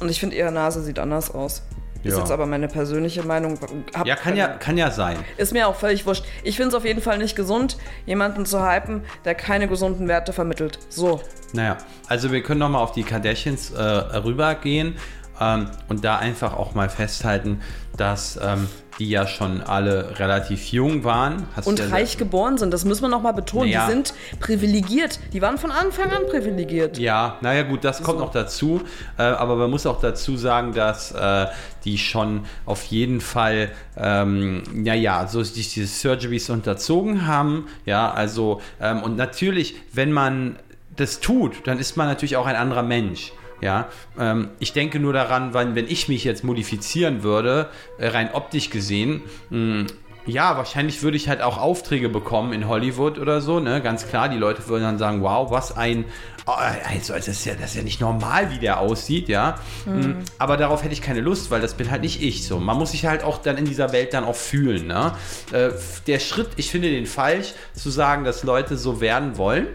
Und 0.00 0.10
ich 0.10 0.20
finde, 0.20 0.36
ihre 0.36 0.52
Nase 0.52 0.82
sieht 0.82 0.98
anders 0.98 1.30
aus. 1.32 1.62
Ist 2.04 2.12
Ja. 2.12 2.18
jetzt 2.20 2.30
aber 2.30 2.46
meine 2.46 2.68
persönliche 2.68 3.22
Meinung. 3.22 3.58
Hab 3.94 4.06
Ja, 4.06 4.14
kann 4.14 4.36
ja, 4.36 4.48
kann 4.48 4.76
ja 4.76 4.90
sein. 4.90 5.16
ist 5.38 5.52
mir 5.52 5.66
auch 5.66 5.74
völlig 5.74 6.04
wurscht. 6.06 6.24
Ich 6.42 6.56
finde 6.56 6.68
es 6.68 6.74
auf 6.74 6.84
jeden 6.84 7.00
Fall 7.00 7.18
nicht 7.18 7.34
gesund, 7.34 7.78
jemanden 8.06 8.44
zu 8.46 8.62
hypen, 8.64 9.02
der 9.24 9.34
keine 9.34 9.68
gesunden 9.68 10.06
Werte 10.06 10.32
vermittelt. 10.32 10.78
So. 10.90 11.20
Naja, 11.54 11.78
also 12.08 12.30
wir 12.30 12.42
können 12.42 12.60
nochmal 12.60 12.82
auf 12.82 12.92
die 12.92 13.04
Kardashians 13.04 13.70
äh, 13.70 13.80
rübergehen 13.82 14.96
ähm, 15.40 15.70
und 15.88 16.04
da 16.04 16.18
einfach 16.18 16.54
auch 16.54 16.74
mal 16.74 16.88
festhalten, 16.88 17.60
dass 17.96 18.38
ähm, 18.42 18.68
die 18.98 19.10
ja 19.10 19.26
schon 19.26 19.62
alle 19.62 20.18
relativ 20.18 20.72
jung 20.72 21.04
waren. 21.04 21.46
Hast 21.56 21.66
Und 21.66 21.78
ja 21.78 21.88
reich 21.88 22.16
geboren 22.16 22.58
sind, 22.58 22.72
das 22.72 22.84
muss 22.84 23.00
man 23.00 23.10
nochmal 23.10 23.34
betonen. 23.34 23.68
Ja. 23.68 23.86
Die 23.86 23.92
sind 23.92 24.14
privilegiert. 24.40 25.18
Die 25.32 25.42
waren 25.42 25.58
von 25.58 25.70
Anfang 25.70 26.10
an 26.10 26.26
privilegiert. 26.28 26.98
Ja, 26.98 27.38
naja 27.40 27.62
gut, 27.62 27.84
das 27.84 28.02
kommt 28.02 28.20
noch 28.20 28.30
dazu. 28.30 28.82
Äh, 29.18 29.22
aber 29.22 29.56
man 29.56 29.70
muss 29.70 29.86
auch 29.86 30.00
dazu 30.00 30.36
sagen, 30.36 30.72
dass 30.72 31.12
äh, 31.12 31.46
die 31.84 31.98
schon 31.98 32.44
auf 32.66 32.84
jeden 32.84 33.20
Fall, 33.20 33.70
ähm, 33.96 34.62
naja, 34.72 35.26
so 35.26 35.42
sich 35.42 35.72
diese 35.72 35.86
Surgeries 35.86 36.50
unterzogen 36.50 37.26
haben. 37.26 37.66
Ja, 37.84 38.12
also, 38.12 38.60
ähm, 38.80 39.02
und 39.02 39.16
natürlich, 39.16 39.76
wenn 39.92 40.12
man 40.12 40.56
das 40.96 41.20
tut, 41.20 41.66
dann 41.66 41.78
ist 41.78 41.96
man 41.96 42.06
natürlich 42.06 42.36
auch 42.36 42.46
ein 42.46 42.56
anderer 42.56 42.82
Mensch. 42.82 43.32
Ja, 43.64 43.88
ähm, 44.18 44.50
ich 44.58 44.74
denke 44.74 45.00
nur 45.00 45.14
daran, 45.14 45.54
wenn, 45.54 45.74
wenn 45.74 45.88
ich 45.88 46.06
mich 46.08 46.22
jetzt 46.22 46.44
modifizieren 46.44 47.22
würde, 47.22 47.70
äh, 47.96 48.08
rein 48.08 48.28
optisch 48.34 48.68
gesehen, 48.68 49.22
mh, 49.48 49.86
ja, 50.26 50.56
wahrscheinlich 50.58 51.02
würde 51.02 51.16
ich 51.16 51.28
halt 51.30 51.40
auch 51.40 51.56
Aufträge 51.56 52.10
bekommen 52.10 52.52
in 52.52 52.68
Hollywood 52.68 53.18
oder 53.18 53.40
so, 53.40 53.60
ne? 53.60 53.80
Ganz 53.80 54.06
klar, 54.06 54.28
die 54.28 54.36
Leute 54.36 54.66
würden 54.68 54.82
dann 54.82 54.98
sagen, 54.98 55.22
wow, 55.22 55.50
was 55.50 55.76
ein, 55.76 56.04
oh, 56.46 56.52
also 56.52 57.14
das 57.14 57.28
ist 57.28 57.46
ja, 57.46 57.54
das 57.54 57.70
ist 57.70 57.76
ja 57.76 57.82
nicht 57.82 58.02
normal, 58.02 58.50
wie 58.50 58.58
der 58.58 58.80
aussieht, 58.80 59.28
ja. 59.28 59.56
Mm, 59.86 60.22
Aber 60.38 60.58
darauf 60.58 60.82
hätte 60.82 60.92
ich 60.92 61.02
keine 61.02 61.20
Lust, 61.20 61.50
weil 61.50 61.60
das 61.60 61.74
bin 61.74 61.90
halt 61.90 62.02
nicht 62.02 62.22
ich 62.22 62.46
so. 62.46 62.58
Man 62.58 62.76
muss 62.76 62.90
sich 62.92 63.06
halt 63.06 63.22
auch 63.22 63.38
dann 63.38 63.56
in 63.56 63.64
dieser 63.64 63.92
Welt 63.92 64.12
dann 64.12 64.24
auch 64.24 64.36
fühlen, 64.36 64.86
ne? 64.86 65.12
Äh, 65.52 65.70
der 66.06 66.18
Schritt, 66.18 66.50
ich 66.56 66.70
finde 66.70 66.90
den 66.90 67.06
falsch, 67.06 67.52
zu 67.74 67.90
sagen, 67.90 68.24
dass 68.24 68.44
Leute 68.44 68.76
so 68.76 69.00
werden 69.00 69.36
wollen. 69.38 69.68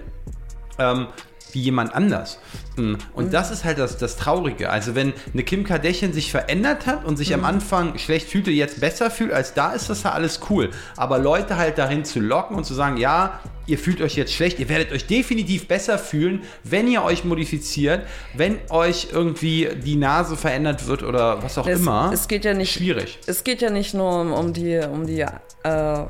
Ähm, 0.79 1.07
wie 1.53 1.61
jemand 1.61 1.93
anders. 1.93 2.39
Mm, 2.77 2.95
Und 3.13 3.33
das 3.33 3.51
ist 3.51 3.63
halt 3.65 3.77
das, 3.79 3.97
das 3.97 4.15
Traurige. 4.17 4.69
Also 4.69 4.95
wenn 4.95 5.13
eine 5.33 5.43
Kim 5.43 5.63
Kardashian 5.63 6.13
sich 6.13 6.31
verändert 6.31 6.85
hat 6.85 7.05
und 7.05 7.17
sich 7.17 7.33
am 7.33 7.45
Anfang 7.45 7.97
schlecht 7.97 8.29
fühlte, 8.29 8.51
jetzt 8.51 8.79
besser 8.79 9.09
fühlt 9.11 9.31
als 9.33 9.53
da, 9.53 9.71
ist 9.73 9.89
das 9.89 10.03
ja 10.03 10.11
alles 10.11 10.39
cool. 10.49 10.69
Aber 10.97 11.19
Leute 11.19 11.57
halt 11.57 11.77
dahin 11.77 12.05
zu 12.05 12.19
locken 12.19 12.55
und 12.55 12.65
zu 12.65 12.73
sagen, 12.73 12.97
ja, 12.97 13.39
ihr 13.67 13.77
fühlt 13.77 14.01
euch 14.01 14.15
jetzt 14.15 14.33
schlecht, 14.33 14.59
ihr 14.59 14.67
werdet 14.69 14.91
euch 14.91 15.05
definitiv 15.05 15.67
besser 15.67 15.99
fühlen, 15.99 16.41
wenn 16.63 16.87
ihr 16.87 17.03
euch 17.03 17.23
modifiziert, 17.23 18.01
wenn 18.33 18.57
euch 18.69 19.09
irgendwie 19.11 19.69
die 19.83 19.95
Nase 19.95 20.35
verändert 20.35 20.87
wird 20.87 21.03
oder 21.03 21.43
was 21.43 21.57
auch 21.57 21.67
Es, 21.67 21.79
immer. 21.79 22.09
es 22.13 22.27
geht 22.27 22.45
ja 22.45 22.53
nicht. 22.55 22.71
Schwierig. 22.73 23.19
Es 23.27 23.43
geht 23.43 23.61
ja 23.61 23.69
nicht 23.69 23.93
nur 23.93 24.21
um, 24.21 24.33
um 24.33 24.53
die, 24.53 24.77
um 24.79 25.05
die 25.05 25.21
äh, 25.21 26.03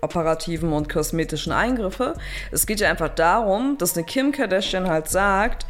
operativen 0.00 0.72
und 0.72 0.88
kosmetischen 0.88 1.52
Eingriffe. 1.52 2.14
Es 2.50 2.66
geht 2.66 2.80
ja 2.80 2.90
einfach 2.90 3.08
darum, 3.08 3.78
dass 3.78 3.96
eine 3.96 4.04
Kim 4.04 4.32
Kardashian 4.32 4.88
halt 4.88 5.08
sagt, 5.08 5.66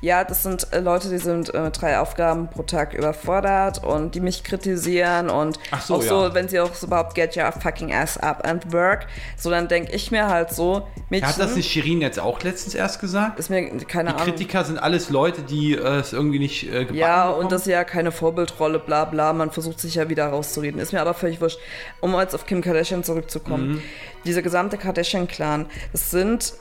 ja, 0.00 0.22
das 0.24 0.42
sind 0.42 0.72
äh, 0.72 0.80
Leute, 0.80 1.08
die 1.08 1.18
sind 1.18 1.52
äh, 1.54 1.60
mit 1.60 1.80
drei 1.80 1.98
Aufgaben 1.98 2.48
pro 2.48 2.62
Tag 2.62 2.94
überfordert 2.94 3.82
und 3.84 4.14
die 4.14 4.20
mich 4.20 4.44
kritisieren 4.44 5.28
und 5.28 5.58
so, 5.84 5.96
auch 5.96 6.02
so, 6.02 6.22
ja. 6.26 6.34
wenn 6.34 6.48
sie 6.48 6.60
auch 6.60 6.74
so 6.74 6.86
überhaupt 6.86 7.14
get 7.14 7.36
your 7.36 7.50
fucking 7.52 7.92
ass 7.92 8.16
up 8.18 8.46
and 8.46 8.72
work, 8.72 9.06
so 9.36 9.50
dann 9.50 9.66
denke 9.68 9.92
ich 9.92 10.10
mir 10.10 10.28
halt 10.28 10.50
so, 10.50 10.86
Mädchen, 11.10 11.28
Hat 11.28 11.40
das 11.40 11.56
nicht 11.56 11.70
Shirin 11.70 12.00
jetzt 12.00 12.20
auch 12.20 12.42
letztens 12.42 12.74
erst 12.74 13.00
gesagt? 13.00 13.38
ist 13.38 13.50
mir 13.50 13.68
keine 13.86 14.10
Die 14.10 14.14
Ahnung. 14.14 14.24
Kritiker 14.26 14.64
sind 14.64 14.78
alles 14.78 15.10
Leute, 15.10 15.42
die 15.42 15.74
äh, 15.74 15.98
es 15.98 16.12
irgendwie 16.12 16.38
nicht 16.38 16.70
äh, 16.72 16.86
Ja, 16.92 17.26
bekommen. 17.26 17.44
und 17.44 17.52
das 17.52 17.62
ist 17.62 17.68
ja 17.68 17.84
keine 17.84 18.12
Vorbildrolle, 18.12 18.78
bla 18.78 19.04
bla. 19.04 19.32
Man 19.32 19.50
versucht 19.50 19.80
sich 19.80 19.96
ja 19.96 20.08
wieder 20.08 20.26
rauszureden. 20.28 20.80
Ist 20.80 20.92
mir 20.92 21.00
aber 21.00 21.14
völlig 21.14 21.40
wurscht. 21.40 21.58
Um 22.00 22.14
jetzt 22.14 22.34
auf 22.34 22.46
Kim 22.46 22.60
Kardashian 22.62 23.02
zurückzukommen. 23.04 23.68
Mhm. 23.68 23.82
Dieser 24.24 24.42
gesamte 24.42 24.76
Kardashian-Clan, 24.78 25.66
das 25.92 26.10
sind 26.10 26.54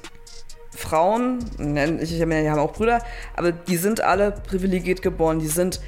Frauen, 0.77 1.39
ich 1.57 2.19
meine, 2.19 2.43
die 2.43 2.49
haben 2.49 2.59
auch 2.59 2.73
Brüder, 2.73 3.03
aber 3.35 3.51
die 3.51 3.77
sind 3.77 4.01
alle 4.01 4.31
privilegiert 4.31 5.01
geboren. 5.01 5.39
Die 5.39 5.47
sind 5.47 5.81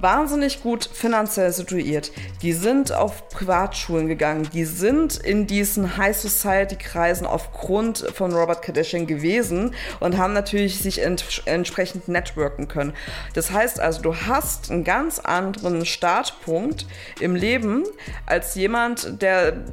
wahnsinnig 0.00 0.62
gut 0.62 0.90
finanziell 0.92 1.52
situiert. 1.52 2.10
Die 2.42 2.52
sind 2.52 2.92
auf 2.92 3.28
Privatschulen 3.28 4.08
gegangen. 4.08 4.48
Die 4.52 4.64
sind 4.64 5.16
in 5.16 5.46
diesen 5.46 5.96
High 5.96 6.16
Society 6.16 6.74
Kreisen 6.76 7.24
aufgrund 7.24 7.98
von 8.14 8.34
Robert 8.34 8.62
Kardashian 8.62 9.06
gewesen 9.06 9.74
und 10.00 10.18
haben 10.18 10.32
natürlich 10.32 10.80
sich 10.80 11.02
ent 11.02 11.42
entsprechend 11.44 12.08
networken 12.08 12.66
können. 12.66 12.94
Das 13.34 13.52
heißt 13.52 13.78
also, 13.78 14.02
du 14.02 14.14
hast 14.14 14.70
einen 14.70 14.82
ganz 14.82 15.20
anderen 15.20 15.86
Startpunkt 15.86 16.86
im 17.20 17.36
Leben 17.36 17.84
als 18.26 18.56
jemand, 18.56 19.22
der 19.22 19.64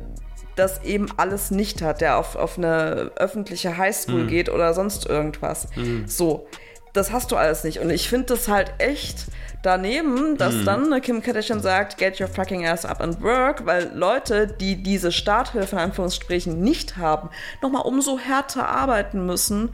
das 0.55 0.83
eben 0.83 1.07
alles 1.17 1.51
nicht 1.51 1.81
hat, 1.81 2.01
der 2.01 2.17
auf, 2.17 2.35
auf 2.35 2.57
eine 2.57 3.11
öffentliche 3.15 3.77
Highschool 3.77 4.27
geht 4.27 4.49
oder 4.49 4.73
sonst 4.73 5.05
irgendwas. 5.07 5.67
So. 6.05 6.47
das 6.93 7.11
hast 7.11 7.31
du 7.31 7.37
alles 7.37 7.63
nicht. 7.63 7.79
Und 7.79 7.89
ich 7.89 8.07
finde 8.07 8.27
das 8.35 8.47
halt 8.47 8.71
echt 8.77 9.25
daneben, 9.63 10.37
dass 10.37 10.53
Mhm. 10.53 10.65
dann 10.65 11.01
Kim 11.01 11.23
Kardashian 11.23 11.59
sagt, 11.59 11.97
get 11.97 12.19
your 12.21 12.27
fucking 12.27 12.67
ass 12.67 12.85
up 12.85 13.01
and 13.01 13.19
work, 13.23 13.65
weil 13.65 13.89
Leute, 13.95 14.45
die 14.45 14.83
diese 14.83 15.11
Starthilfe 15.11 15.75
in 15.75 15.81
Anführungsstrichen 15.81 16.59
nicht 16.61 16.97
haben, 16.97 17.29
nochmal 17.63 17.81
umso 17.83 18.19
härter 18.19 18.67
arbeiten 18.69 19.25
müssen, 19.25 19.73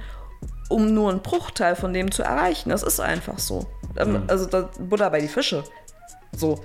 um 0.69 0.93
nur 0.93 1.09
einen 1.09 1.21
Bruchteil 1.21 1.75
von 1.75 1.91
dem 1.93 2.09
zu 2.11 2.23
erreichen. 2.23 2.69
Das 2.69 2.83
ist 2.83 3.01
einfach 3.01 3.37
so. 3.39 3.65
Ähm, 3.97 4.13
Mhm. 4.13 4.23
Also 4.27 4.45
da, 4.45 4.69
Butter 4.79 5.09
bei 5.09 5.19
die 5.19 5.27
Fische. 5.27 5.65
So. 6.31 6.63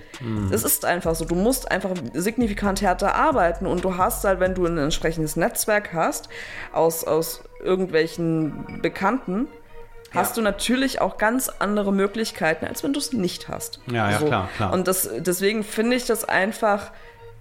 Es 0.50 0.62
ist 0.62 0.84
einfach 0.84 1.14
so. 1.14 1.24
Du 1.24 1.34
musst 1.34 1.70
einfach 1.70 1.90
signifikant 2.12 2.82
härter 2.82 3.14
arbeiten 3.14 3.66
und 3.66 3.84
du 3.84 3.96
hast 3.96 4.24
halt, 4.24 4.40
wenn 4.40 4.54
du 4.54 4.66
ein 4.66 4.78
entsprechendes 4.78 5.36
Netzwerk 5.36 5.92
hast, 5.92 6.28
aus, 6.72 7.04
aus 7.04 7.42
irgendwelchen 7.62 8.80
Bekannten, 8.82 9.48
hast 10.12 10.36
du 10.36 10.42
natürlich 10.42 11.00
auch 11.00 11.16
ganz 11.16 11.50
andere 11.58 11.92
Möglichkeiten, 11.92 12.66
als 12.66 12.84
wenn 12.84 12.92
du 12.92 13.00
es 13.00 13.12
nicht 13.12 13.48
hast. 13.48 13.80
Ja, 13.86 14.10
ja, 14.10 14.18
klar, 14.18 14.48
klar. 14.56 14.72
Und 14.72 14.86
das, 14.86 15.08
deswegen 15.18 15.64
finde 15.64 15.96
ich 15.96 16.06
das 16.06 16.24
einfach 16.24 16.92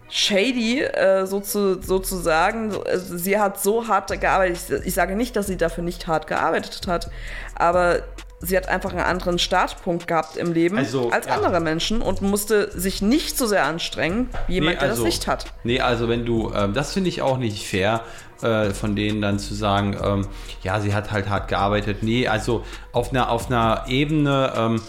shady, 0.09 0.81
äh, 0.81 1.25
so 1.25 1.39
zu, 1.39 1.81
sozusagen. 1.81 2.73
Also 2.85 3.17
sie 3.17 3.39
hat 3.39 3.61
so 3.61 3.87
hart 3.87 4.19
gearbeitet. 4.19 4.59
Ich, 4.69 4.87
ich 4.87 4.93
sage 4.93 5.15
nicht, 5.15 5.35
dass 5.35 5.47
sie 5.47 5.57
dafür 5.57 5.83
nicht 5.83 6.07
hart 6.07 6.27
gearbeitet 6.27 6.87
hat, 6.87 7.09
aber 7.55 8.03
sie 8.43 8.57
hat 8.57 8.67
einfach 8.67 8.91
einen 8.91 9.01
anderen 9.01 9.39
Startpunkt 9.39 10.07
gehabt 10.07 10.35
im 10.35 10.53
Leben 10.53 10.77
Also, 10.77 11.09
als 11.09 11.27
ja. 11.27 11.35
andere 11.35 11.59
Menschen 11.61 12.01
und 12.01 12.21
musste 12.21 12.77
sich 12.77 13.01
nicht 13.01 13.37
so 13.37 13.47
sehr 13.47 13.63
anstrengen, 13.63 14.29
wie 14.47 14.55
jemand, 14.55 14.81
der 14.81 14.89
das 14.89 14.99
nicht 14.99 15.27
hat. 15.27 15.45
Nee, 15.63 15.79
also 15.79 16.09
wenn 16.09 16.25
du, 16.25 16.51
ähm, 16.53 16.73
das 16.73 16.93
finde 16.93 17.09
ich 17.09 17.21
auch 17.21 17.37
nicht 17.37 17.65
fair, 17.65 18.01
äh, 18.41 18.71
von 18.71 18.95
denen 18.95 19.21
dann 19.21 19.39
zu 19.39 19.53
sagen, 19.53 19.97
ähm, 20.03 20.27
ja, 20.61 20.79
sie 20.81 20.93
hat 20.93 21.11
halt 21.11 21.29
hart 21.29 21.47
gearbeitet. 21.47 22.03
Nee, 22.03 22.27
also 22.27 22.63
auf 22.91 23.11
einer, 23.11 23.29
auf 23.29 23.47
einer 23.47 23.85
Ebene, 23.87 24.53
ähm, 24.55 24.81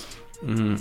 mh, 0.42 0.80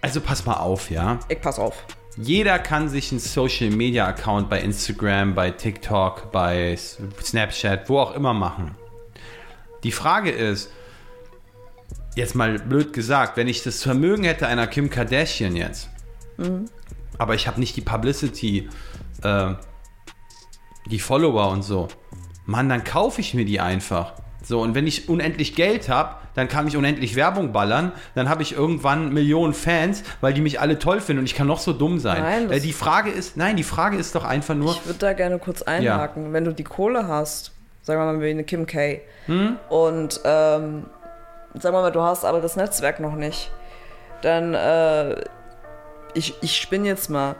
also 0.00 0.20
pass 0.20 0.46
mal 0.46 0.54
auf, 0.54 0.90
ja. 0.90 1.18
Ich 1.28 1.40
pass 1.40 1.58
auf. 1.58 1.74
Jeder 2.16 2.60
kann 2.60 2.88
sich 2.88 3.10
einen 3.10 3.18
Social 3.18 3.70
Media 3.70 4.06
Account 4.06 4.48
bei 4.48 4.60
Instagram, 4.60 5.34
bei 5.34 5.50
TikTok, 5.50 6.30
bei 6.30 6.78
Snapchat, 7.20 7.88
wo 7.88 7.98
auch 7.98 8.14
immer 8.14 8.32
machen. 8.32 8.76
Die 9.82 9.90
Frage 9.90 10.30
ist, 10.30 10.70
jetzt 12.14 12.34
mal 12.34 12.58
blöd 12.58 12.92
gesagt, 12.92 13.36
wenn 13.36 13.48
ich 13.48 13.62
das 13.62 13.82
Vermögen 13.82 14.24
hätte 14.24 14.46
einer 14.46 14.66
Kim 14.66 14.90
Kardashian 14.90 15.56
jetzt, 15.56 15.88
aber 17.18 17.34
ich 17.34 17.46
habe 17.46 17.60
nicht 17.60 17.76
die 17.76 17.80
Publicity, 17.80 18.68
äh, 19.22 19.54
die 20.90 20.98
Follower 20.98 21.50
und 21.50 21.62
so, 21.62 21.88
Mann, 22.46 22.68
dann 22.68 22.84
kaufe 22.84 23.20
ich 23.20 23.34
mir 23.34 23.44
die 23.44 23.60
einfach. 23.60 24.12
So, 24.42 24.60
und 24.60 24.74
wenn 24.74 24.86
ich 24.86 25.08
unendlich 25.08 25.54
Geld 25.54 25.88
habe, 25.88 26.16
dann 26.34 26.48
kann 26.48 26.66
ich 26.68 26.76
unendlich 26.76 27.16
Werbung 27.16 27.52
ballern, 27.52 27.92
dann 28.14 28.28
habe 28.28 28.42
ich 28.42 28.52
irgendwann 28.52 29.14
Millionen 29.14 29.54
Fans, 29.54 30.02
weil 30.20 30.34
die 30.34 30.42
mich 30.42 30.60
alle 30.60 30.78
toll 30.78 31.00
finden 31.00 31.20
und 31.20 31.24
ich 31.26 31.34
kann 31.34 31.46
noch 31.46 31.60
so 31.60 31.72
dumm 31.72 31.98
sein. 31.98 32.22
Nein, 32.22 32.50
äh, 32.50 32.60
die 32.60 32.74
Frage 32.74 33.10
ist, 33.10 33.36
nein, 33.38 33.56
die 33.56 33.62
Frage 33.62 33.96
ist 33.96 34.14
doch 34.14 34.24
einfach 34.24 34.54
nur, 34.54 34.72
Ich 34.72 34.84
würde 34.84 34.98
da 34.98 35.12
gerne 35.14 35.38
kurz 35.38 35.62
einhaken. 35.62 36.32
Wenn 36.34 36.44
du 36.44 36.52
die 36.52 36.64
Kohle 36.64 37.08
hast, 37.08 37.52
sagen 37.82 38.00
wir 38.00 38.12
mal 38.12 38.20
wie 38.20 38.30
eine 38.30 38.44
Kim 38.44 38.66
K. 38.66 39.00
Und 39.70 40.20
ähm, 40.24 40.84
sagen 41.54 41.74
wir 41.74 41.82
mal, 41.82 41.92
du 41.92 42.00
hast 42.00 42.24
aber 42.24 42.40
das 42.40 42.56
Netzwerk 42.56 43.00
noch 43.00 43.14
nicht, 43.14 43.50
dann 44.22 44.54
äh, 44.54 45.24
ich, 46.14 46.34
ich 46.42 46.56
spinne 46.56 46.88
jetzt 46.88 47.10
mal. 47.10 47.36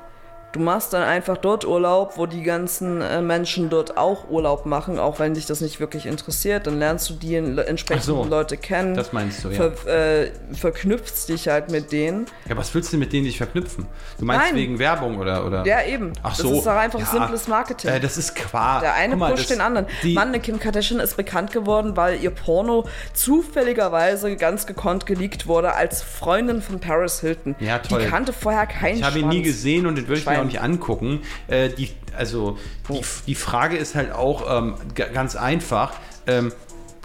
Du 0.54 0.60
machst 0.60 0.92
dann 0.92 1.02
einfach 1.02 1.36
dort 1.36 1.66
Urlaub, 1.66 2.12
wo 2.16 2.26
die 2.26 2.42
ganzen 2.42 3.00
äh, 3.02 3.20
Menschen 3.20 3.70
dort 3.70 3.96
auch 3.98 4.30
Urlaub 4.30 4.66
machen, 4.66 5.00
auch 5.00 5.18
wenn 5.18 5.34
dich 5.34 5.46
das 5.46 5.60
nicht 5.60 5.80
wirklich 5.80 6.06
interessiert. 6.06 6.66
Dann 6.68 6.78
lernst 6.78 7.10
du 7.10 7.14
die 7.14 7.34
en- 7.34 7.58
entsprechenden 7.58 8.04
so. 8.06 8.24
Leute 8.24 8.56
kennen. 8.56 8.94
Das 8.94 9.12
meinst 9.12 9.42
du, 9.44 9.48
ja. 9.50 9.70
Ver, 9.72 10.22
äh, 10.22 10.30
verknüpfst 10.52 11.26
dich 11.28 11.48
halt 11.48 11.70
mit 11.72 11.90
denen. 11.90 12.26
ja, 12.48 12.56
was 12.56 12.72
willst 12.74 12.92
du 12.92 12.98
mit 12.98 13.12
denen 13.12 13.24
dich 13.26 13.36
verknüpfen? 13.38 13.86
Du 14.18 14.24
meinst 14.24 14.46
Nein. 14.46 14.54
wegen 14.56 14.78
Werbung 14.78 15.18
oder? 15.18 15.44
oder? 15.44 15.66
Ja, 15.66 15.82
eben. 15.82 16.12
Ach 16.22 16.30
Das 16.36 16.38
so. 16.46 16.52
ist 16.54 16.66
doch 16.66 16.76
einfach 16.76 17.00
ja, 17.00 17.06
simples 17.06 17.48
Marketing. 17.48 17.90
Äh, 17.90 17.98
das 17.98 18.16
ist 18.16 18.36
Quark. 18.36 18.82
Der 18.82 18.94
eine 18.94 19.16
mal, 19.16 19.32
pusht 19.32 19.50
das- 19.50 19.56
den 19.56 19.60
anderen. 19.60 19.86
Die, 20.04 20.14
Mann, 20.14 20.28
eine 20.28 20.38
Kim 20.38 20.60
Kardashian 20.60 21.00
ist 21.00 21.16
bekannt 21.16 21.50
geworden, 21.50 21.96
weil 21.96 22.22
ihr 22.22 22.30
Porno 22.30 22.86
zufälligerweise 23.12 24.36
ganz 24.36 24.66
gekonnt 24.66 25.06
geleakt 25.06 25.46
wurde 25.46 25.74
als 25.74 26.00
Freundin 26.02 26.62
von 26.62 26.78
Paris 26.80 27.20
Hilton. 27.20 27.54
Ja, 27.58 27.78
toll. 27.80 28.02
Die 28.02 28.06
kannte 28.08 28.32
vorher 28.32 28.66
keinen 28.66 28.98
Ich 28.98 29.02
habe 29.02 29.18
ihn 29.18 29.28
nie 29.28 29.42
gesehen 29.42 29.86
und 29.86 29.96
den 29.96 30.06
würde 30.08 30.20
ich 30.20 30.26
mir. 30.26 30.43
Auch 30.44 30.46
nicht 30.46 30.60
angucken. 30.60 31.20
Äh, 31.48 31.70
die, 31.70 31.90
also 32.16 32.58
die, 32.88 33.00
die 33.26 33.34
Frage 33.34 33.76
ist 33.76 33.94
halt 33.94 34.12
auch 34.12 34.60
ähm, 34.60 34.74
ganz 34.94 35.36
einfach. 35.36 35.92
Ähm, 36.26 36.52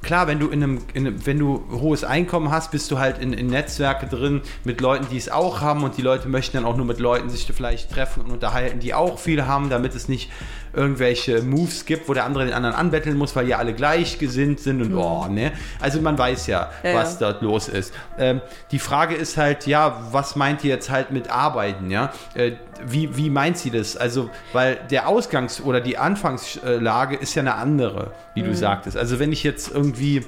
klar, 0.02 0.28
wenn 0.28 0.40
du 0.40 0.48
in 0.48 0.64
einem, 0.64 0.80
in 0.94 1.08
einem, 1.08 1.26
wenn 1.26 1.40
du 1.40 1.64
hohes 1.72 2.04
Einkommen 2.04 2.52
hast, 2.52 2.72
bist 2.72 2.90
du 2.92 3.00
halt 3.00 3.18
in, 3.20 3.34
in 3.34 3.48
Netzwerke 3.48 4.08
drin 4.08 4.42
mit 4.64 4.82
Leuten, 4.82 5.08
die 5.10 5.18
es 5.18 5.30
auch 5.30 5.62
haben 5.62 5.84
und 5.84 5.98
die 5.98 6.02
Leute 6.02 6.30
möchten 6.30 6.58
dann 6.58 6.66
auch 6.66 6.78
nur 6.78 6.86
mit 6.86 7.00
Leuten 7.00 7.30
sich 7.30 7.50
vielleicht 7.52 7.92
treffen 7.92 8.24
und 8.24 8.32
unterhalten, 8.32 8.80
die 8.80 8.94
auch 8.94 9.20
viel 9.20 9.46
haben, 9.46 9.70
damit 9.70 9.96
es 9.96 10.08
nicht 10.08 10.30
irgendwelche 10.74 11.42
Moves 11.42 11.86
gibt, 11.86 12.08
wo 12.08 12.14
der 12.14 12.26
andere 12.26 12.46
den 12.46 12.54
anderen 12.54 12.76
anbetteln 12.76 13.18
muss, 13.18 13.36
weil 13.36 13.46
die 13.46 13.56
alle 13.56 13.74
gleichgesinnt 13.74 14.60
sind 14.60 14.82
und 14.82 14.96
oh, 14.96 15.26
ne? 15.28 15.52
Also 15.80 16.00
man 16.00 16.18
weiß 16.18 16.48
ja, 16.48 16.70
Ja, 16.84 16.94
was 16.94 17.20
ja. 17.20 17.32
dort 17.32 17.42
los 17.42 17.68
ist. 17.68 17.94
Ähm, 18.18 18.42
die 18.72 18.80
Frage 18.80 19.16
ist 19.16 19.38
halt, 19.38 19.66
ja, 19.66 20.00
was 20.12 20.36
meint 20.36 20.64
ihr 20.64 20.70
jetzt 20.70 20.90
halt 20.90 21.12
mit 21.12 21.30
Arbeiten, 21.30 21.90
ja? 21.90 22.14
Äh, 22.36 22.54
wie, 22.86 23.16
wie 23.18 23.30
meint 23.30 23.58
sie 23.58 23.72
das? 23.72 23.98
Also, 23.98 24.30
weil 24.54 24.80
der 24.90 25.08
Ausgangs- 25.08 25.62
oder 25.62 25.82
die 25.82 25.98
Anfangslage 25.98 27.16
ist 27.16 27.36
ja 27.36 27.42
eine 27.42 27.56
andere, 27.56 28.12
wie 28.34 28.44
du 28.44 28.56
sagtest. 28.56 28.98
Also, 28.98 29.20
wenn 29.20 29.32
ich 29.32 29.44
jetzt 29.44 29.72
irgendwie 29.72 30.26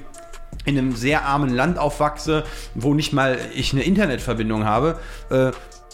in 0.64 0.78
einem 0.78 0.94
sehr 0.94 1.24
armen 1.24 1.50
Land 1.50 1.78
aufwachse, 1.78 2.44
wo 2.74 2.94
nicht 2.94 3.12
mal 3.12 3.38
ich 3.54 3.72
eine 3.72 3.82
Internetverbindung 3.82 4.64
habe, 4.64 4.98
äh, 5.30 5.50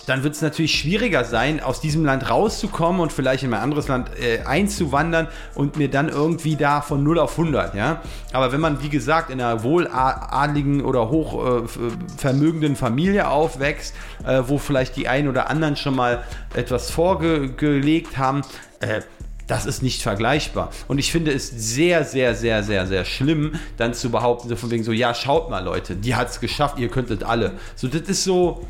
dann 0.08 0.22
wird 0.22 0.34
es 0.34 0.42
natürlich 0.42 0.74
schwieriger 0.74 1.24
sein, 1.24 1.60
aus 1.60 1.80
diesem 1.80 2.04
Land 2.04 2.30
rauszukommen 2.30 3.00
und 3.00 3.12
vielleicht 3.12 3.42
in 3.42 3.52
ein 3.52 3.60
anderes 3.60 3.88
Land 3.88 4.10
äh, 4.18 4.40
einzuwandern 4.44 5.28
und 5.54 5.76
mir 5.76 5.90
dann 5.90 6.08
irgendwie 6.08 6.56
da 6.56 6.80
von 6.80 7.02
0 7.02 7.18
auf 7.18 7.38
100, 7.38 7.74
ja. 7.74 8.00
Aber 8.32 8.52
wenn 8.52 8.60
man, 8.60 8.82
wie 8.82 8.88
gesagt, 8.88 9.30
in 9.30 9.40
einer 9.40 9.62
wohladligen 9.62 10.82
oder 10.82 11.10
hochvermögenden 11.10 12.74
Familie 12.76 13.28
aufwächst, 13.28 13.94
äh, 14.26 14.42
wo 14.46 14.58
vielleicht 14.58 14.96
die 14.96 15.08
einen 15.08 15.28
oder 15.28 15.50
anderen 15.50 15.76
schon 15.76 15.94
mal 15.94 16.24
etwas 16.54 16.90
vorgelegt 16.90 18.16
haben, 18.16 18.42
äh, 18.80 19.02
das 19.46 19.66
ist 19.66 19.82
nicht 19.82 20.02
vergleichbar. 20.02 20.70
Und 20.88 20.98
ich 20.98 21.10
finde 21.10 21.32
es 21.32 21.48
sehr, 21.48 22.04
sehr, 22.04 22.34
sehr, 22.34 22.62
sehr, 22.62 22.86
sehr 22.86 23.04
schlimm, 23.04 23.54
dann 23.78 23.94
zu 23.94 24.10
behaupten, 24.10 24.48
so 24.48 24.56
von 24.56 24.70
wegen 24.70 24.84
so, 24.84 24.92
ja, 24.92 25.14
schaut 25.14 25.50
mal, 25.50 25.64
Leute, 25.64 25.96
die 25.96 26.14
hat 26.14 26.28
es 26.28 26.40
geschafft, 26.40 26.78
ihr 26.78 26.88
könntet 26.88 27.24
alle. 27.24 27.52
So, 27.74 27.88
das 27.88 28.02
ist 28.02 28.24
so 28.24 28.66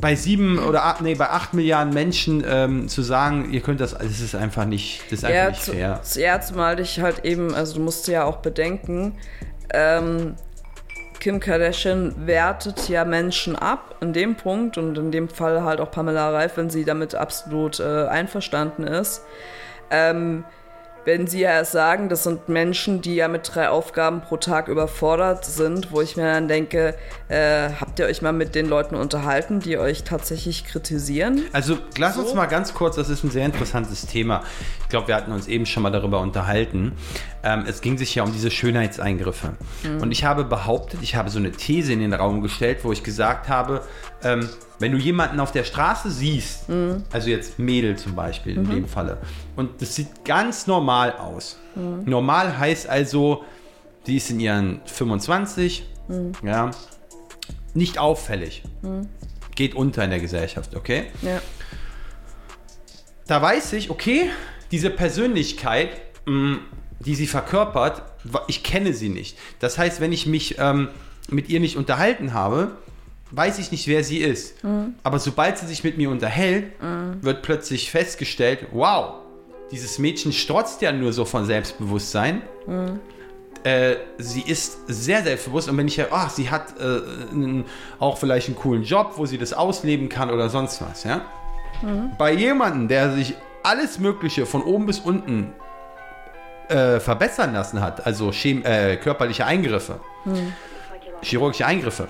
bei 0.00 0.14
sieben 0.14 0.58
oder 0.58 0.84
acht, 0.84 1.00
nee, 1.00 1.14
bei 1.14 1.28
acht 1.30 1.54
Milliarden 1.54 1.92
Menschen 1.92 2.44
ähm, 2.46 2.88
zu 2.88 3.02
sagen, 3.02 3.50
ihr 3.52 3.60
könnt 3.60 3.80
das, 3.80 3.92
das 3.94 4.20
ist 4.20 4.34
einfach 4.34 4.64
nicht, 4.64 5.02
das 5.10 5.20
ist 5.20 5.24
einfach 5.24 5.36
Ja, 5.42 5.48
nicht 5.50 5.62
fair. 5.62 6.00
zu- 6.02 6.20
ja, 6.20 6.40
zumal 6.40 6.78
ich 6.80 7.00
halt 7.00 7.24
eben, 7.24 7.54
also 7.54 7.74
du 7.74 7.80
musst 7.80 8.06
ja 8.08 8.24
auch 8.24 8.36
bedenken, 8.36 9.16
ähm, 9.74 10.34
Kim 11.20 11.40
Kardashian 11.40 12.14
wertet 12.28 12.88
ja 12.88 13.04
Menschen 13.04 13.56
ab 13.56 13.96
in 14.00 14.12
dem 14.12 14.36
Punkt 14.36 14.78
und 14.78 14.96
in 14.96 15.10
dem 15.10 15.28
Fall 15.28 15.64
halt 15.64 15.80
auch 15.80 15.90
Pamela 15.90 16.30
Reif, 16.30 16.56
wenn 16.56 16.70
sie 16.70 16.84
damit 16.84 17.16
absolut 17.16 17.80
äh, 17.80 18.06
einverstanden 18.06 18.84
ist. 18.84 19.22
Ähm, 19.90 20.44
wenn 21.08 21.26
sie 21.26 21.40
ja 21.40 21.64
sagen, 21.64 22.10
das 22.10 22.24
sind 22.24 22.50
Menschen, 22.50 23.00
die 23.00 23.14
ja 23.14 23.28
mit 23.28 23.50
drei 23.54 23.70
Aufgaben 23.70 24.20
pro 24.20 24.36
Tag 24.36 24.68
überfordert 24.68 25.42
sind, 25.46 25.90
wo 25.90 26.02
ich 26.02 26.18
mir 26.18 26.24
dann 26.24 26.48
denke, 26.48 26.94
äh, 27.28 27.70
habt 27.80 27.98
ihr 27.98 28.04
euch 28.04 28.20
mal 28.20 28.34
mit 28.34 28.54
den 28.54 28.66
Leuten 28.68 28.94
unterhalten, 28.94 29.60
die 29.60 29.78
euch 29.78 30.04
tatsächlich 30.04 30.66
kritisieren? 30.66 31.44
Also 31.54 31.78
lass 31.96 32.16
So. 32.16 32.20
uns 32.20 32.34
mal 32.34 32.44
ganz 32.44 32.74
kurz, 32.74 32.96
das 32.96 33.08
ist 33.08 33.24
ein 33.24 33.30
sehr 33.30 33.46
interessantes 33.46 34.04
Thema. 34.04 34.42
Ich 34.82 34.90
glaube, 34.90 35.08
wir 35.08 35.14
hatten 35.16 35.32
uns 35.32 35.48
eben 35.48 35.64
schon 35.64 35.82
mal 35.82 35.88
darüber 35.90 36.20
unterhalten. 36.20 36.92
Ähm, 37.42 37.64
es 37.66 37.80
ging 37.80 37.96
sich 37.96 38.14
ja 38.14 38.22
um 38.22 38.32
diese 38.34 38.50
Schönheitseingriffe. 38.50 39.54
Und 40.02 40.12
ich 40.12 40.24
habe 40.24 40.44
behauptet, 40.44 41.00
ich 41.02 41.16
habe 41.16 41.30
so 41.30 41.38
eine 41.38 41.52
These 41.52 41.90
in 41.94 42.00
den 42.00 42.12
Raum 42.12 42.42
gestellt, 42.42 42.80
wo 42.82 42.92
ich 42.92 43.02
gesagt 43.02 43.48
habe, 43.48 43.80
ähm, 44.22 44.46
wenn 44.78 44.92
du 44.92 44.98
jemanden 44.98 45.40
auf 45.40 45.50
der 45.52 45.64
Straße 45.64 46.10
siehst, 46.10 46.64
also 47.12 47.28
jetzt 47.30 47.58
Mädel 47.58 47.96
zum 47.96 48.14
Beispiel 48.14 48.56
in 48.56 48.68
dem 48.70 48.86
Falle, 48.88 49.18
und 49.56 49.82
das 49.82 49.94
sieht 49.94 50.24
ganz 50.24 50.66
normal 50.66 51.12
aus. 51.12 51.58
Normal 52.04 52.58
heißt 52.58 52.88
also, 52.88 53.44
die 54.06 54.16
ist 54.16 54.30
in 54.30 54.40
ihren 54.40 54.80
25, 54.86 55.84
ja, 56.44 56.70
nicht 57.74 57.98
auffällig. 57.98 58.62
Geht 59.54 59.74
unter 59.74 60.04
in 60.04 60.10
der 60.10 60.20
Gesellschaft, 60.20 60.74
okay? 60.76 61.06
Ja. 61.22 61.40
da 63.26 63.42
weiß 63.42 63.72
ich, 63.74 63.90
okay, 63.90 64.30
diese 64.70 64.90
Persönlichkeit, 64.90 65.90
mh, 66.26 66.58
die 67.00 67.14
sie 67.14 67.26
verkörpert, 67.26 68.02
ich 68.46 68.62
kenne 68.62 68.92
sie 68.92 69.08
nicht. 69.08 69.36
Das 69.60 69.78
heißt, 69.78 70.00
wenn 70.00 70.12
ich 70.12 70.26
mich 70.26 70.56
ähm, 70.58 70.88
mit 71.30 71.48
ihr 71.48 71.60
nicht 71.60 71.76
unterhalten 71.76 72.32
habe, 72.34 72.72
weiß 73.30 73.58
ich 73.58 73.70
nicht, 73.70 73.86
wer 73.88 74.02
sie 74.04 74.18
ist. 74.18 74.54
Aber 75.02 75.18
sobald 75.18 75.58
sie 75.58 75.66
sich 75.66 75.84
mit 75.84 75.96
mir 75.98 76.10
unterhält, 76.10 76.72
wird 77.22 77.42
plötzlich 77.42 77.90
festgestellt, 77.90 78.66
wow, 78.72 79.16
dieses 79.70 79.98
Mädchen 79.98 80.32
strotzt 80.32 80.80
ja 80.82 80.92
nur 80.92 81.12
so 81.12 81.24
von 81.24 81.44
Selbstbewusstsein. 81.44 82.42
äh, 83.64 83.96
sie 84.18 84.42
ist 84.42 84.78
sehr 84.86 85.22
selbstbewusst 85.22 85.68
und 85.68 85.76
wenn 85.76 85.88
ich 85.88 85.96
ja, 85.96 86.06
ach, 86.10 86.30
sie 86.30 86.50
hat 86.50 86.78
äh, 86.80 86.84
einen, 87.32 87.64
auch 87.98 88.16
vielleicht 88.16 88.48
einen 88.48 88.56
coolen 88.56 88.82
Job, 88.84 89.14
wo 89.16 89.26
sie 89.26 89.36
das 89.38 89.52
ausleben 89.52 90.08
kann 90.08 90.30
oder 90.30 90.48
sonst 90.48 90.80
was, 90.80 91.04
ja. 91.04 91.22
Bei 92.18 92.32
jemandem, 92.32 92.88
der 92.88 93.12
sich 93.12 93.34
alles 93.62 93.98
Mögliche 93.98 94.46
von 94.46 94.62
oben 94.62 94.86
bis 94.86 94.98
unten 95.00 95.52
äh, 96.68 96.98
verbessern 96.98 97.52
lassen 97.52 97.80
hat, 97.80 98.04
also 98.06 98.30
Chem 98.30 98.64
äh, 98.64 98.96
körperliche 98.96 99.44
Eingriffe, 99.46 100.00
chirurgische 101.22 101.66
Eingriffe. 101.66 102.08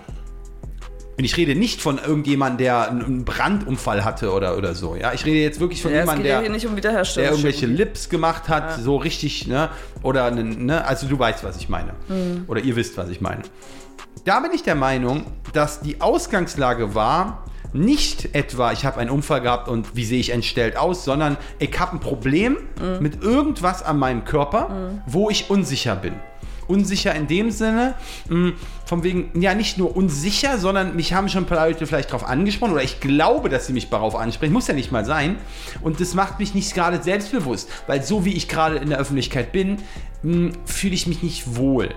Und 1.18 1.24
ich 1.24 1.36
rede 1.36 1.56
nicht 1.56 1.82
von 1.82 1.98
irgendjemandem, 1.98 2.58
der 2.58 2.90
einen 2.90 3.24
Brandunfall 3.24 4.04
hatte 4.04 4.32
oder, 4.32 4.56
oder 4.56 4.76
so. 4.76 4.94
Ja, 4.94 5.12
ich 5.12 5.24
rede 5.26 5.40
jetzt 5.40 5.58
wirklich 5.58 5.82
von 5.82 5.90
Ja, 5.90 6.00
jemandem, 6.00 6.26
ja 6.26 6.40
der, 6.40 6.48
um 6.70 6.76
der 6.76 7.30
irgendwelche 7.32 7.66
Lips 7.66 8.08
gemacht 8.08 8.48
hat, 8.48 8.80
so 8.80 8.96
richtig, 8.96 9.48
ne? 9.48 9.68
Oder, 10.02 10.26
einen, 10.26 10.64
ne? 10.66 10.84
Also 10.84 11.08
du 11.08 11.18
weißt, 11.18 11.42
was 11.42 11.56
ich 11.56 11.68
meine. 11.68 11.94
Oder 12.46 12.60
ihr 12.60 12.76
wisst, 12.76 12.96
was 12.96 13.08
ich 13.08 13.20
meine. 13.20 13.42
Da 14.24 14.38
bin 14.38 14.52
ich 14.52 14.62
der 14.62 14.76
Meinung, 14.76 15.26
dass 15.52 15.80
die 15.80 16.00
Ausgangslage 16.00 16.94
war, 16.94 17.44
nicht 17.72 18.34
etwa, 18.36 18.70
ich 18.70 18.84
habe 18.84 18.98
einen 18.98 19.10
Unfall 19.10 19.40
gehabt 19.40 19.68
und 19.68 19.96
wie 19.96 20.04
sehe 20.04 20.20
ich 20.20 20.30
entstellt 20.30 20.76
aus, 20.76 21.04
sondern 21.04 21.36
ich 21.58 21.76
habe 21.80 21.96
ein 21.96 22.00
Problem 22.00 22.58
mit 23.00 23.24
irgendwas 23.24 23.82
an 23.82 23.98
meinem 23.98 24.24
Körper, 24.24 25.00
wo 25.06 25.30
ich 25.30 25.50
unsicher 25.50 25.96
bin. 25.96 26.14
Unsicher 26.68 27.14
in 27.14 27.26
dem 27.26 27.50
Sinne, 27.50 27.94
mh, 28.28 28.52
von 28.84 29.02
wegen, 29.02 29.30
ja, 29.40 29.54
nicht 29.54 29.78
nur 29.78 29.96
unsicher, 29.96 30.58
sondern 30.58 30.94
mich 30.94 31.12
haben 31.14 31.28
schon 31.28 31.44
ein 31.44 31.46
paar 31.46 31.66
Leute 31.66 31.86
vielleicht 31.86 32.10
darauf 32.10 32.26
angesprochen 32.28 32.72
oder 32.72 32.82
ich 32.82 33.00
glaube, 33.00 33.48
dass 33.48 33.66
sie 33.66 33.72
mich 33.72 33.88
darauf 33.90 34.14
ansprechen. 34.14 34.52
Muss 34.52 34.68
ja 34.68 34.74
nicht 34.74 34.92
mal 34.92 35.04
sein. 35.04 35.36
Und 35.82 36.00
das 36.00 36.14
macht 36.14 36.38
mich 36.38 36.54
nicht 36.54 36.74
gerade 36.74 37.02
selbstbewusst, 37.02 37.68
weil 37.86 38.02
so 38.02 38.24
wie 38.24 38.34
ich 38.34 38.48
gerade 38.48 38.76
in 38.76 38.90
der 38.90 38.98
Öffentlichkeit 38.98 39.50
bin, 39.52 39.78
mh, 40.22 40.52
fühle 40.64 40.94
ich 40.94 41.06
mich 41.06 41.22
nicht 41.22 41.56
wohl 41.56 41.88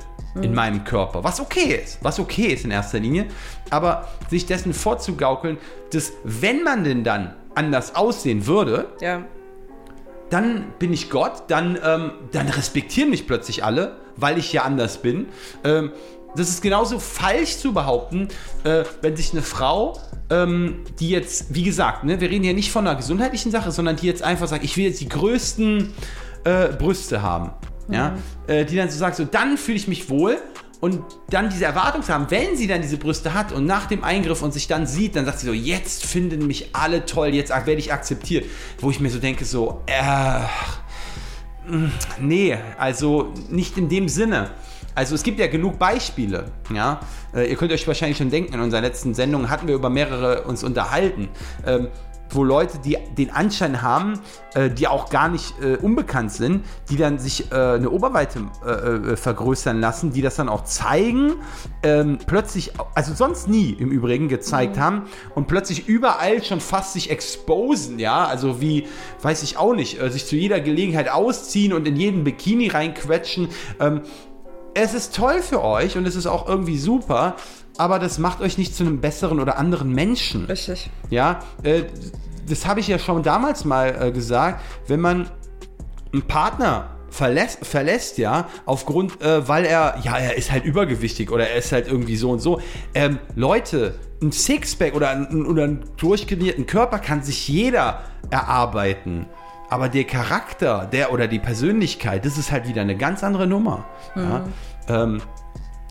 in 0.42 0.54
meinem 0.54 0.86
Körper. 0.86 1.26
Was 1.26 1.42
okay 1.42 1.78
ist. 1.84 1.98
Was 2.02 2.18
okay 2.18 2.48
ist 2.54 2.64
in 2.64 2.72
erster 2.72 3.00
Linie. 3.00 3.26
Aber 3.70 4.08
sich 4.30 4.46
dessen 4.46 4.74
vorzugaukeln, 4.74 5.58
dass 5.92 6.14
wenn 6.24 6.64
man 6.64 6.86
denn 6.86 7.04
dann 7.04 7.36
anders 7.54 7.96
aussehen 7.96 8.48
würde, 8.48 8.88
Ja. 9.02 9.26
dann 10.30 10.72
bin 10.80 10.94
ich 10.94 11.10
Gott, 11.10 11.44
dann, 11.50 11.78
ähm, 11.84 12.12
dann 12.32 12.48
respektieren 12.48 13.10
mich 13.10 13.28
plötzlich 13.28 13.66
alle, 13.66 13.98
weil 14.18 14.38
ich 14.38 14.54
ja 14.54 14.64
anders 14.64 14.98
bin. 14.98 15.28
Ähm, 15.64 15.92
das 16.36 16.50
ist 16.50 16.62
genauso 16.62 17.00
falsch 17.00 17.58
zu 17.58 17.74
behaupten, 17.74 18.30
äh, 18.64 18.84
wenn 19.02 19.16
sich 19.16 19.32
eine 19.34 19.42
Frau, 19.42 20.00
ähm, 20.30 20.84
die 21.00 21.10
jetzt, 21.10 21.54
wie 21.54 21.64
gesagt, 21.64 22.04
ne, 22.04 22.22
wir 22.22 22.30
reden 22.30 22.44
hier 22.44 22.54
nicht 22.54 22.72
von 22.72 22.88
einer 22.88 22.96
gesundheitlichen 22.96 23.52
Sache, 23.52 23.72
sondern 23.72 23.98
die 23.98 24.08
jetzt 24.08 24.24
einfach 24.24 24.48
sagt, 24.48 24.64
ich 24.64 24.78
will 24.78 24.86
jetzt 24.86 25.02
die 25.02 25.10
größten 25.10 25.94
äh, 26.46 26.68
Brüste 26.70 27.22
haben. 27.22 27.52
Ja? 27.90 28.16
Äh, 28.48 28.66
die 28.66 28.78
dann 28.78 28.90
so 28.90 28.98
sagt, 28.98 29.18
so 29.18 29.26
dann 29.26 29.58
fühle 29.58 29.78
ich 29.78 29.88
mich 29.88 30.10
wohl 30.10 30.38
und 30.80 31.04
dann 31.30 31.50
diese 31.50 31.66
Erwartung 31.66 32.02
zu 32.02 32.14
haben, 32.14 32.26
wenn 32.30 32.58
sie 32.58 32.66
dann 32.66 32.82
diese 32.82 32.98
Brüste 32.98 33.34
hat 33.34 33.52
und 33.52 33.66
nach 33.66 33.86
dem 33.86 34.04
Eingriff 34.04 34.42
und 34.42 34.52
sich 34.54 34.68
dann 34.68 34.88
sieht, 34.88 35.16
dann 35.16 35.26
sagt 35.26 35.40
sie 35.40 35.46
so, 35.46 35.54
jetzt 35.54 36.06
finden 36.06 36.48
mich 36.48 36.70
alle 36.74 37.06
toll, 37.06 37.36
jetzt 37.36 37.52
werde 37.52 37.74
ich 37.74 37.94
akzeptiert. 37.94 38.46
Wo 38.80 38.90
ich 38.90 39.00
mir 39.00 39.10
so 39.10 39.20
denke, 39.20 39.46
so, 39.46 39.84
äh, 39.86 40.40
nee, 42.20 42.58
also 42.78 43.34
nicht 43.50 43.78
in 43.78 43.90
dem 43.90 44.10
Sinne. 44.10 44.50
Also 44.94 45.16
es 45.16 45.24
gibt 45.24 45.40
ja 45.40 45.48
genug 45.48 45.80
Beispiele, 45.80 46.52
ja. 46.74 47.00
Äh, 47.34 47.50
ihr 47.50 47.56
könnt 47.56 47.72
euch 47.72 47.88
wahrscheinlich 47.88 48.18
schon 48.18 48.30
denken, 48.30 48.54
in 48.54 48.60
unserer 48.60 48.82
letzten 48.82 49.14
Sendung 49.14 49.50
hatten 49.50 49.68
wir 49.68 49.76
über 49.76 49.90
mehrere 49.90 50.44
uns 50.44 50.64
unterhalten. 50.64 51.30
Ähm, 51.66 51.88
wo 52.34 52.44
Leute, 52.44 52.80
die 52.80 52.98
den 53.18 53.30
Anschein 53.32 53.82
haben, 53.82 54.20
äh, 54.54 54.70
die 54.70 54.88
auch 54.88 55.10
gar 55.10 55.30
nicht 55.30 55.54
äh, 55.62 55.76
unbekannt 55.76 56.32
sind, 56.32 56.66
die 56.90 56.98
dann 56.98 57.20
sich 57.20 57.52
äh, 57.52 57.56
eine 57.56 57.90
Oberweite 57.90 58.42
äh, 58.66 58.70
äh, 58.70 59.18
vergrößern 59.18 59.80
lassen, 59.80 60.12
die 60.14 60.22
das 60.22 60.36
dann 60.36 60.50
auch 60.50 60.64
zeigen, 60.64 61.34
ähm, 61.84 62.18
plötzlich, 62.26 62.72
also 62.96 63.14
sonst 63.14 63.48
nie 63.48 63.72
im 63.72 63.92
Übrigen 63.92 64.28
gezeigt 64.28 64.78
haben 64.78 65.04
und 65.36 65.48
plötzlich 65.48 65.88
überall 65.88 66.44
schon 66.44 66.60
fast 66.60 66.94
sich 66.94 67.10
exposen, 67.10 68.00
ja, 68.00 68.26
also 68.26 68.62
wie, 68.62 68.88
weiß 69.22 69.44
ich 69.44 69.58
auch 69.58 69.74
nicht, 69.74 70.02
äh, 70.02 70.10
sich 70.10 70.26
zu 70.26 70.36
jeder 70.36 70.60
Gelegenheit 70.60 71.10
ausziehen 71.10 71.74
und 71.74 71.88
in 71.88 71.96
jeden 71.96 72.24
Bikini 72.24 72.70
reinquetschen. 72.70 73.50
Ähm, 73.80 74.02
es 74.74 74.94
ist 74.94 75.16
toll 75.16 75.42
für 75.42 75.64
euch 75.64 75.98
und 75.98 76.08
es 76.08 76.16
ist 76.16 76.28
auch 76.28 76.48
irgendwie 76.48 76.78
super, 76.78 77.36
aber 77.82 77.98
das 77.98 78.20
macht 78.20 78.42
euch 78.42 78.60
nicht 78.60 78.76
zu 78.76 78.84
einem 78.84 79.02
besseren 79.02 79.40
oder 79.40 79.58
anderen 79.58 79.92
Menschen. 79.92 80.46
Richtig. 80.46 80.92
Ja, 81.10 81.40
äh, 81.64 81.86
das 82.48 82.68
habe 82.68 82.80
ich 82.80 82.88
ja 82.88 83.00
schon 83.00 83.24
damals 83.24 83.66
mal 83.66 83.98
äh, 84.00 84.12
gesagt, 84.12 84.62
wenn 84.86 85.02
man 85.02 85.28
einen 86.14 86.22
Partner 86.22 86.92
verlässt, 87.10 87.66
verlässt 87.66 88.20
ja, 88.20 88.48
aufgrund, 88.68 89.20
äh, 89.24 89.48
weil 89.48 89.66
er, 89.66 89.96
ja, 90.04 90.16
er 90.16 90.38
ist 90.38 90.52
halt 90.52 90.64
übergewichtig 90.64 91.32
oder 91.32 91.50
er 91.50 91.58
ist 91.58 91.72
halt 91.72 91.88
irgendwie 91.88 92.18
so 92.18 92.30
und 92.30 92.40
so. 92.40 92.62
Ähm, 92.94 93.18
Leute, 93.36 93.96
ein 94.22 94.32
Sixpack 94.32 94.94
oder, 94.94 95.10
ein, 95.10 95.48
oder 95.48 95.64
einen 95.64 95.84
durchtrainierten 95.98 96.68
Körper 96.68 97.00
kann 97.00 97.24
sich 97.24 97.48
jeder 97.48 98.04
erarbeiten. 98.30 99.26
Aber 99.72 99.90
der 99.90 100.04
Charakter, 100.04 100.88
der 100.92 101.12
oder 101.12 101.28
die 101.28 101.40
Persönlichkeit, 101.40 102.26
das 102.26 102.38
ist 102.38 102.52
halt 102.52 102.68
wieder 102.68 102.84
eine 102.84 102.96
ganz 102.96 103.24
andere 103.24 103.48
Nummer. 103.48 103.86
Ja, 104.16 104.44
ähm, 104.88 105.20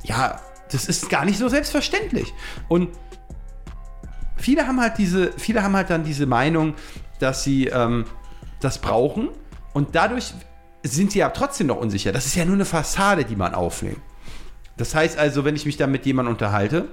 ja, 0.05 0.39
das 0.73 0.87
ist 0.87 1.09
gar 1.11 1.25
nicht 1.25 1.39
so 1.39 1.49
selbstverständlich. 1.49 2.33
Und 2.69 2.89
viele 4.37 4.67
haben 4.67 4.81
halt 4.81 4.99
diese, 4.99 5.33
viele 5.33 5.63
haben 5.63 5.77
halt 5.77 5.91
dann 5.91 6.05
diese 6.05 6.27
Meinung, 6.27 6.75
dass 7.19 7.45
sie 7.45 7.67
ähm, 7.67 8.05
das 8.61 8.79
brauchen 8.79 9.29
und 9.73 9.95
dadurch 9.95 10.35
sind 10.83 11.13
sie 11.13 11.19
ja 11.19 11.29
trotzdem 11.31 11.67
noch 11.67 11.77
unsicher. 11.77 12.13
Das 12.13 12.27
ist 12.27 12.35
ja 12.35 12.45
nur 12.45 12.55
eine 12.55 12.65
Fassade, 12.65 13.25
die 13.25 13.37
man 13.37 13.55
aufnimmt. 13.55 14.01
Das 14.77 14.95
heißt 14.95 15.19
also, 15.19 15.45
wenn 15.45 15.57
ich 15.57 15.67
mich 15.67 15.77
dann 15.77 15.91
mit 15.91 16.07
jemandem 16.07 16.33
unterhalte, 16.33 16.89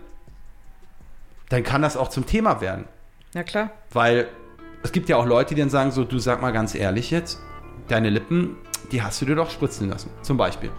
dann 1.49 1.63
kann 1.63 1.81
das 1.81 1.95
auch 1.95 2.09
zum 2.09 2.25
Thema 2.25 2.59
werden. 2.59 2.85
Ja, 3.33 3.43
klar. 3.43 3.71
Weil 3.91 4.27
es 4.83 4.91
gibt 4.91 5.07
ja 5.07 5.15
auch 5.15 5.25
Leute, 5.25 5.55
die 5.55 5.61
dann 5.61 5.69
sagen 5.69 5.91
so, 5.91 6.03
du 6.03 6.19
sag 6.19 6.41
mal 6.41 6.51
ganz 6.51 6.75
ehrlich 6.75 7.11
jetzt, 7.11 7.39
deine 7.87 8.09
Lippen, 8.09 8.57
die 8.91 9.01
hast 9.01 9.21
du 9.21 9.25
dir 9.25 9.35
doch 9.35 9.49
spritzen 9.49 9.89
lassen, 9.89 10.09
zum 10.21 10.37
Beispiel. 10.37 10.69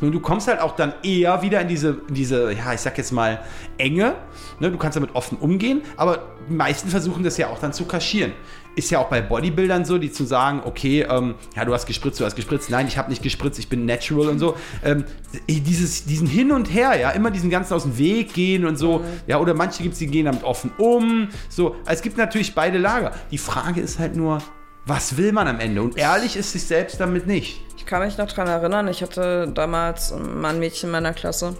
Und 0.00 0.12
du 0.12 0.20
kommst 0.20 0.48
halt 0.48 0.60
auch 0.60 0.74
dann 0.76 0.94
eher 1.02 1.42
wieder 1.42 1.60
in 1.60 1.68
diese, 1.68 2.00
in 2.08 2.14
diese 2.14 2.52
ja, 2.52 2.72
ich 2.72 2.80
sag 2.80 2.96
jetzt 2.98 3.12
mal, 3.12 3.40
Enge. 3.76 4.14
Ne? 4.60 4.70
Du 4.70 4.78
kannst 4.78 4.96
damit 4.96 5.14
offen 5.14 5.38
umgehen, 5.38 5.82
aber 5.96 6.22
die 6.48 6.54
meisten 6.54 6.88
versuchen 6.88 7.22
das 7.22 7.36
ja 7.36 7.48
auch 7.48 7.58
dann 7.58 7.72
zu 7.72 7.84
kaschieren. 7.84 8.32
Ist 8.74 8.90
ja 8.90 9.00
auch 9.00 9.08
bei 9.08 9.20
Bodybuildern 9.20 9.84
so, 9.84 9.98
die 9.98 10.12
zu 10.12 10.24
sagen, 10.24 10.62
okay, 10.64 11.04
ähm, 11.08 11.34
ja, 11.56 11.64
du 11.64 11.74
hast 11.74 11.86
gespritzt, 11.86 12.20
du 12.20 12.24
hast 12.24 12.36
gespritzt, 12.36 12.70
nein, 12.70 12.86
ich 12.86 12.96
habe 12.96 13.10
nicht 13.10 13.22
gespritzt, 13.22 13.58
ich 13.58 13.68
bin 13.68 13.86
natural 13.86 14.28
und 14.28 14.38
so. 14.38 14.54
Ähm, 14.84 15.04
dieses, 15.48 16.04
diesen 16.04 16.28
Hin 16.28 16.52
und 16.52 16.66
Her, 16.66 16.98
ja, 16.98 17.10
immer 17.10 17.32
diesen 17.32 17.50
ganzen 17.50 17.74
aus 17.74 17.82
dem 17.82 17.98
Weg 17.98 18.34
gehen 18.34 18.64
und 18.64 18.76
so. 18.76 19.04
Ja, 19.26 19.40
oder 19.40 19.54
manche 19.54 19.82
gibt 19.82 19.94
es, 19.94 19.98
die 19.98 20.06
gehen 20.06 20.26
damit 20.26 20.44
offen 20.44 20.70
um. 20.78 21.28
So, 21.48 21.74
es 21.86 22.02
gibt 22.02 22.18
natürlich 22.18 22.54
beide 22.54 22.78
Lager. 22.78 23.12
Die 23.32 23.38
Frage 23.38 23.80
ist 23.80 23.98
halt 23.98 24.14
nur, 24.14 24.40
was 24.88 25.16
will 25.16 25.32
man 25.32 25.46
am 25.46 25.60
Ende? 25.60 25.82
Und 25.82 25.98
ehrlich 25.98 26.36
ist 26.36 26.52
sich 26.52 26.64
selbst 26.64 26.98
damit 26.98 27.26
nicht. 27.26 27.62
Ich 27.76 27.86
kann 27.86 28.02
mich 28.02 28.18
noch 28.18 28.30
dran 28.30 28.48
erinnern, 28.48 28.88
ich 28.88 29.02
hatte 29.02 29.48
damals 29.54 30.12
mal 30.12 30.54
ein 30.54 30.58
Mädchen 30.58 30.88
in 30.88 30.92
meiner 30.92 31.12
Klasse. 31.12 31.54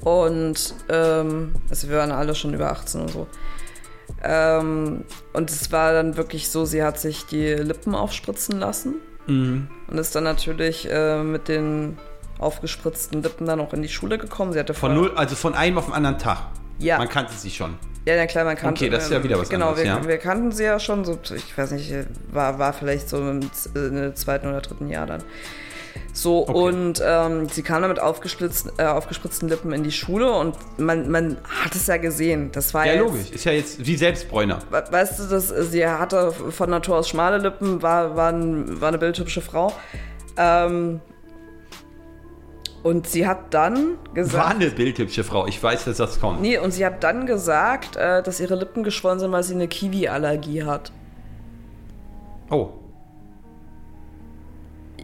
Und, 0.00 0.74
ähm, 0.88 1.54
also 1.68 1.88
wir 1.88 1.98
waren 1.98 2.12
alle 2.12 2.34
schon 2.34 2.54
über 2.54 2.70
18 2.70 3.00
und 3.02 3.10
so. 3.10 3.26
Ähm, 4.22 5.04
und 5.32 5.50
es 5.50 5.72
war 5.72 5.92
dann 5.92 6.16
wirklich 6.16 6.48
so, 6.48 6.64
sie 6.64 6.82
hat 6.82 6.98
sich 6.98 7.26
die 7.26 7.54
Lippen 7.54 7.94
aufspritzen 7.94 8.58
lassen. 8.58 8.94
Und 9.90 9.98
ist 9.98 10.14
dann 10.14 10.24
natürlich 10.24 10.88
äh, 10.90 11.22
mit 11.22 11.48
den 11.48 11.98
aufgespritzten 12.38 13.22
Lippen 13.22 13.46
dann 13.46 13.60
auch 13.60 13.72
in 13.72 13.82
die 13.82 13.88
Schule 13.88 14.18
gekommen. 14.18 14.52
Sie 14.52 14.58
hatte 14.58 14.74
Von 14.74 14.94
null, 14.94 15.12
also 15.16 15.34
von 15.34 15.54
einem 15.54 15.78
auf 15.78 15.86
den 15.86 15.94
anderen 15.94 16.18
Tag. 16.18 16.38
Ja. 16.78 16.98
Man 16.98 17.08
kannte 17.08 17.32
sie 17.34 17.50
schon. 17.50 17.74
Ja, 18.06 18.14
na 18.16 18.26
klar, 18.26 18.44
man 18.44 18.56
kannte. 18.56 18.84
Okay, 18.84 18.90
das 18.90 19.04
ist 19.06 19.10
ja 19.12 19.22
wieder 19.24 19.38
was 19.38 19.48
Genau, 19.48 19.68
anderes, 19.70 19.84
wir, 19.84 19.90
ja. 19.92 20.06
wir 20.06 20.18
kannten 20.18 20.52
sie 20.52 20.62
ja 20.64 20.78
schon, 20.78 21.04
so, 21.04 21.18
ich 21.34 21.56
weiß 21.58 21.72
nicht, 21.72 21.92
war, 22.30 22.58
war 22.58 22.72
vielleicht 22.72 23.08
so 23.08 23.18
im, 23.18 23.40
äh, 23.74 24.14
zweiten 24.14 24.46
oder 24.46 24.60
dritten 24.60 24.88
Jahr 24.88 25.06
dann. 25.06 25.22
So, 26.12 26.42
Okay. 26.48 26.52
und 26.52 27.02
ähm, 27.04 27.48
sie 27.48 27.62
kam 27.62 27.82
dann 27.82 27.90
mit 27.90 28.00
aufgespritzten, 28.00 28.70
äh, 28.78 28.84
aufgespritzten 28.84 29.48
Lippen 29.48 29.72
in 29.72 29.82
die 29.82 29.92
Schule 29.92 30.30
und 30.30 30.56
man, 30.78 31.10
man 31.10 31.36
hat 31.64 31.74
es 31.74 31.86
ja 31.88 31.96
gesehen. 31.96 32.50
Das 32.52 32.72
war 32.74 32.86
Ja, 32.86 32.92
jetzt, 32.94 33.00
logisch. 33.02 33.30
Ist 33.32 33.44
ja 33.44 33.52
jetzt 33.52 33.84
wie 33.84 33.96
Selbstbräuner. 33.96 34.60
We- 34.70 34.84
Weißt 34.90 35.18
du, 35.18 35.24
das, 35.24 35.48
sie 35.48 35.86
hatte 35.86 36.32
von 36.32 36.70
Natur 36.70 36.98
aus 36.98 37.08
schmale 37.08 37.38
Lippen, 37.38 37.82
war, 37.82 38.14
war, 38.16 38.32
ein, 38.32 38.80
war 38.80 38.88
eine 38.88 38.98
bildhübsche 38.98 39.40
Frau. 39.42 39.72
Ähm, 40.38 41.00
und 42.86 43.08
sie 43.08 43.26
hat 43.26 43.52
dann 43.52 43.98
gesagt. 44.14 44.44
War 44.44 44.54
eine 44.54 44.70
bildhübsche 44.70 45.24
Frau. 45.24 45.48
Ich 45.48 45.60
weiß, 45.60 45.86
dass 45.86 45.96
das 45.96 46.20
kommt. 46.20 46.40
Nee, 46.40 46.58
und 46.58 46.70
sie 46.70 46.86
hat 46.86 47.02
dann 47.02 47.26
gesagt, 47.26 47.96
äh, 47.96 48.22
dass 48.22 48.38
ihre 48.38 48.54
Lippen 48.54 48.84
geschwollen 48.84 49.18
sind, 49.18 49.32
weil 49.32 49.42
sie 49.42 49.54
eine 49.54 49.66
Kiwi-Allergie 49.66 50.62
hat. 50.62 50.92
Oh. 52.48 52.68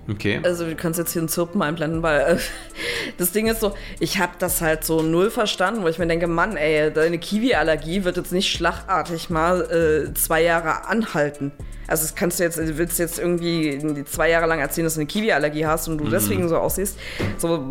Okay. 0.09 0.41
Also 0.45 0.65
du 0.65 0.77
kannst 0.77 1.01
jetzt 1.01 1.13
hier 1.13 1.23
ein 1.23 1.29
Zirpen 1.29 1.61
einblenden, 1.61 2.05
weil 2.05 2.21
äh, 2.21 2.39
das 3.19 3.33
Ding 3.33 3.49
ist 3.49 3.61
so, 3.61 3.75
ich 3.99 4.21
habe 4.21 4.35
das 4.39 4.61
halt 4.61 4.85
so 4.85 5.03
null 5.03 5.31
verstanden, 5.31 5.83
wo 5.83 5.89
ich 5.89 5.99
mir 5.99 6.07
denke, 6.07 6.29
Mann, 6.29 6.57
ey, 6.57 6.93
deine 6.93 7.19
Kiwi-Allergie 7.19 8.05
wird 8.05 8.17
jetzt 8.17 8.31
nicht 8.31 8.53
schlagartig 8.53 9.29
mal 9.29 9.61
äh, 10.09 10.15
zwei 10.15 10.41
Jahre 10.41 10.87
anhalten. 10.87 11.51
Also 11.93 12.05
das 12.05 12.15
kannst 12.15 12.41
du 12.41 12.45
jetzt, 12.45 12.57
du 12.57 12.79
willst 12.79 12.99
jetzt 12.99 13.19
irgendwie 13.19 14.05
zwei 14.07 14.31
Jahre 14.31 14.47
lang 14.47 14.61
erzählen, 14.61 14.87
dass 14.87 14.95
du 14.95 15.01
eine 15.01 15.07
Kiwi-Allergie 15.07 15.67
hast 15.67 15.89
und 15.89 15.99
du 15.99 16.09
deswegen 16.09 16.49
so 16.49 16.57
aussiehst. 16.57 16.99
So, 17.37 17.63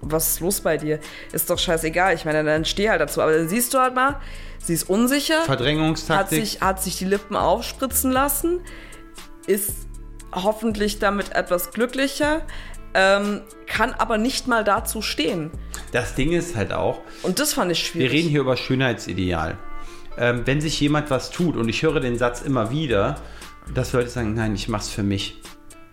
was 0.00 0.28
ist 0.28 0.40
los 0.40 0.60
bei 0.60 0.76
dir? 0.76 1.00
Ist 1.32 1.50
doch 1.50 1.58
scheißegal. 1.58 2.14
Ich 2.14 2.24
meine, 2.24 2.44
dann 2.44 2.64
steh 2.64 2.88
halt 2.88 3.00
dazu. 3.00 3.20
Aber 3.20 3.32
dann 3.36 3.48
siehst 3.48 3.74
du 3.74 3.78
halt 3.80 3.96
mal, 3.96 4.20
sie 4.62 4.74
ist 4.74 4.88
unsicher, 4.88 5.40
hat 5.40 5.46
Verdrängungstaktik. 5.46 6.38
sich, 6.38 6.60
hat 6.60 6.80
sich 6.84 6.98
die 6.98 7.04
Lippen 7.04 7.34
aufspritzen 7.34 8.12
lassen, 8.12 8.60
ist 9.48 9.72
hoffentlich 10.32 11.00
damit 11.00 11.34
etwas 11.34 11.72
glücklicher, 11.72 12.42
ähm, 12.94 13.40
kann 13.66 13.92
aber 13.92 14.18
nicht 14.18 14.46
mal 14.46 14.62
dazu 14.62 15.02
stehen. 15.02 15.50
das 15.90 16.14
Ding 16.14 16.30
ist 16.30 16.54
halt 16.54 16.72
auch, 16.72 17.00
Und 17.24 17.40
das 17.40 17.54
fand 17.54 17.72
ich 17.72 17.78
wir 17.92 18.02
schwierig. 18.02 18.12
reden 18.12 18.28
hier 18.28 18.42
über 18.42 18.56
Schönheitsideal. 18.56 19.58
Ähm, 20.16 20.42
wenn 20.44 20.60
sich 20.60 20.78
jemand 20.80 21.10
was 21.10 21.30
tut, 21.32 21.56
und 21.56 21.68
ich 21.68 21.82
höre 21.82 21.98
den 21.98 22.16
Satz 22.18 22.40
immer 22.40 22.70
wieder, 22.70 23.16
dass 23.72 23.92
Leute 23.92 24.08
sagen, 24.08 24.34
nein, 24.34 24.54
ich 24.54 24.68
mach's 24.68 24.88
für 24.88 25.02
mich. 25.02 25.40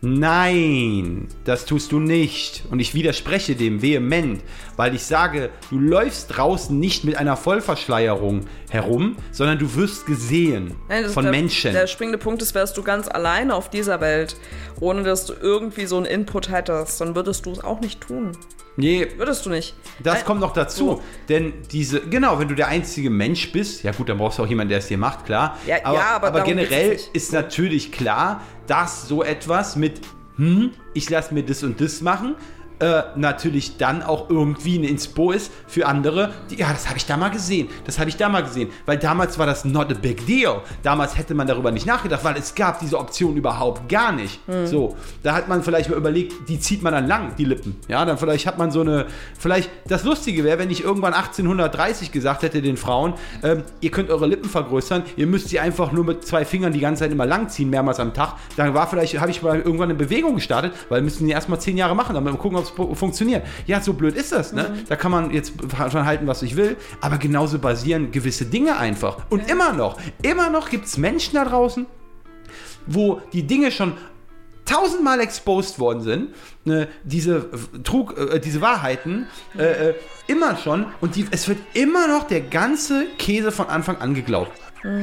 Nein, 0.03 1.27
das 1.45 1.65
tust 1.65 1.91
du 1.91 1.99
nicht. 1.99 2.63
Und 2.71 2.79
ich 2.79 2.95
widerspreche 2.95 3.55
dem 3.55 3.83
vehement, 3.83 4.41
weil 4.75 4.95
ich 4.95 5.03
sage, 5.03 5.51
du 5.69 5.77
läufst 5.77 6.35
draußen 6.35 6.77
nicht 6.77 7.03
mit 7.03 7.17
einer 7.17 7.37
Vollverschleierung 7.37 8.41
herum, 8.71 9.15
sondern 9.31 9.59
du 9.59 9.75
wirst 9.75 10.07
gesehen 10.07 10.73
Nein, 10.89 11.07
von 11.09 11.25
der, 11.25 11.31
Menschen. 11.31 11.73
Der 11.73 11.85
springende 11.85 12.17
Punkt 12.17 12.41
ist, 12.41 12.55
wärst 12.55 12.77
du 12.77 12.83
ganz 12.83 13.07
alleine 13.07 13.53
auf 13.53 13.69
dieser 13.69 14.01
Welt, 14.01 14.35
ohne 14.79 15.03
dass 15.03 15.27
du 15.27 15.33
irgendwie 15.39 15.85
so 15.85 15.97
einen 15.97 16.07
Input 16.07 16.49
hättest, 16.49 16.99
dann 16.99 17.15
würdest 17.15 17.45
du 17.45 17.51
es 17.51 17.63
auch 17.63 17.79
nicht 17.79 18.01
tun. 18.01 18.31
Nee, 18.77 19.07
Würdest 19.17 19.45
du 19.45 19.49
nicht. 19.49 19.75
Das 20.03 20.15
Nein, 20.15 20.25
kommt 20.25 20.41
noch 20.41 20.53
dazu, 20.53 20.85
so. 20.85 21.03
denn 21.29 21.53
diese, 21.71 22.01
genau, 22.01 22.39
wenn 22.39 22.47
du 22.47 22.55
der 22.55 22.67
einzige 22.67 23.09
Mensch 23.09 23.51
bist, 23.51 23.83
ja 23.83 23.91
gut, 23.91 24.09
dann 24.09 24.17
brauchst 24.17 24.39
du 24.39 24.43
auch 24.43 24.47
jemanden, 24.47 24.69
der 24.69 24.79
es 24.79 24.87
dir 24.87 24.97
macht, 24.97 25.25
klar. 25.25 25.57
Ja, 25.67 25.77
aber, 25.83 25.97
ja, 25.97 26.15
aber 26.15 26.31
darum 26.31 26.47
generell 26.47 26.97
ist 27.13 27.33
natürlich 27.33 27.91
klar, 27.91 28.41
dass 28.67 29.07
so 29.07 29.23
etwas 29.23 29.75
mit, 29.75 30.01
hm, 30.37 30.71
ich 30.93 31.09
lasse 31.09 31.33
mir 31.33 31.43
das 31.43 31.63
und 31.63 31.81
das 31.81 32.01
machen, 32.01 32.35
äh, 32.81 33.03
natürlich 33.15 33.77
dann 33.77 34.01
auch 34.01 34.29
irgendwie 34.29 34.77
eine 34.77 34.87
Inspo 34.87 35.31
ist 35.31 35.51
für 35.67 35.85
andere, 35.85 36.33
die, 36.49 36.55
ja, 36.55 36.71
das 36.71 36.87
habe 36.87 36.97
ich 36.97 37.05
da 37.05 37.15
mal 37.15 37.29
gesehen, 37.29 37.69
das 37.85 37.99
habe 37.99 38.09
ich 38.09 38.17
da 38.17 38.27
mal 38.27 38.41
gesehen, 38.41 38.69
weil 38.85 38.97
damals 38.97 39.37
war 39.37 39.45
das 39.45 39.65
not 39.65 39.91
a 39.91 39.93
big 39.93 40.25
deal. 40.25 40.61
Damals 40.81 41.17
hätte 41.17 41.35
man 41.35 41.45
darüber 41.47 41.71
nicht 41.71 41.85
nachgedacht, 41.85 42.23
weil 42.23 42.37
es 42.37 42.55
gab 42.55 42.79
diese 42.79 42.97
Option 42.97 43.37
überhaupt 43.37 43.87
gar 43.87 44.11
nicht. 44.11 44.39
Hm. 44.47 44.65
So, 44.65 44.97
da 45.21 45.33
hat 45.33 45.47
man 45.47 45.61
vielleicht 45.63 45.89
mal 45.89 45.95
überlegt, 45.95 46.49
die 46.49 46.59
zieht 46.59 46.81
man 46.81 46.93
dann 46.93 47.07
lang, 47.07 47.35
die 47.37 47.45
Lippen. 47.45 47.75
Ja, 47.87 48.03
dann 48.03 48.17
vielleicht 48.17 48.47
hat 48.47 48.57
man 48.57 48.71
so 48.71 48.81
eine, 48.81 49.05
vielleicht, 49.37 49.69
das 49.87 50.03
Lustige 50.03 50.43
wäre, 50.43 50.57
wenn 50.57 50.71
ich 50.71 50.83
irgendwann 50.83 51.13
1830 51.13 52.11
gesagt 52.11 52.41
hätte 52.41 52.61
den 52.63 52.77
Frauen, 52.77 53.13
ähm, 53.43 53.63
ihr 53.81 53.91
könnt 53.91 54.09
eure 54.09 54.25
Lippen 54.25 54.49
vergrößern, 54.49 55.03
ihr 55.17 55.27
müsst 55.27 55.49
sie 55.49 55.59
einfach 55.59 55.91
nur 55.91 56.03
mit 56.03 56.25
zwei 56.25 56.45
Fingern 56.45 56.73
die 56.73 56.79
ganze 56.79 57.01
Zeit 57.03 57.11
immer 57.11 57.27
lang 57.27 57.49
ziehen, 57.49 57.69
mehrmals 57.69 57.99
am 57.99 58.13
Tag. 58.13 58.37
Dann 58.57 58.73
war 58.73 58.87
vielleicht, 58.87 59.19
habe 59.19 59.29
ich 59.29 59.43
mal 59.43 59.57
irgendwann 59.57 59.89
eine 59.89 59.95
Bewegung 59.95 60.35
gestartet, 60.35 60.73
weil 60.89 61.01
müssen 61.01 61.27
die 61.27 61.31
erstmal 61.31 61.59
zehn 61.61 61.77
Jahre 61.77 61.95
machen, 61.95 62.15
damit 62.15 62.33
wir 62.33 62.39
gucken, 62.39 62.57
ob 62.57 62.63
es 62.63 62.70
fu- 62.75 62.95
funktioniert. 62.95 63.45
Ja, 63.67 63.81
so 63.81 63.93
blöd 63.93 64.15
ist 64.15 64.31
das, 64.31 64.53
ne? 64.53 64.77
Da 64.89 64.95
kann 64.95 65.11
man 65.11 65.31
jetzt 65.31 65.53
von 65.67 66.05
halten, 66.05 66.27
was 66.27 66.41
ich 66.41 66.55
will, 66.55 66.77
aber 67.01 67.17
genauso 67.17 67.59
basieren 67.59 68.11
gewisse 68.11 68.45
Dinge 68.45 68.77
einfach. 68.77 69.17
Und 69.29 69.49
immer 69.49 69.73
noch, 69.73 69.97
immer 70.21 70.49
noch 70.49 70.69
gibt 70.69 70.85
es 70.85 70.97
Menschen 70.97 71.35
da 71.35 71.45
draußen, 71.45 71.85
wo 72.87 73.21
die 73.33 73.43
Dinge 73.43 73.71
schon 73.71 73.93
tausendmal 74.65 75.19
exposed 75.19 75.79
worden 75.79 76.01
sind, 76.01 76.29
ne, 76.65 76.87
diese 77.03 77.49
Trug, 77.83 78.17
äh, 78.17 78.39
diese 78.39 78.61
Wahrheiten, 78.61 79.27
äh, 79.57 79.89
äh, 79.89 79.93
immer 80.27 80.55
schon 80.55 80.85
und 81.01 81.15
die, 81.15 81.27
es 81.31 81.47
wird 81.47 81.57
immer 81.73 82.07
noch 82.07 82.23
der 82.25 82.41
ganze 82.41 83.05
Käse 83.17 83.51
von 83.51 83.67
Anfang 83.67 83.97
an 83.97 84.13
geglaubt. 84.13 84.51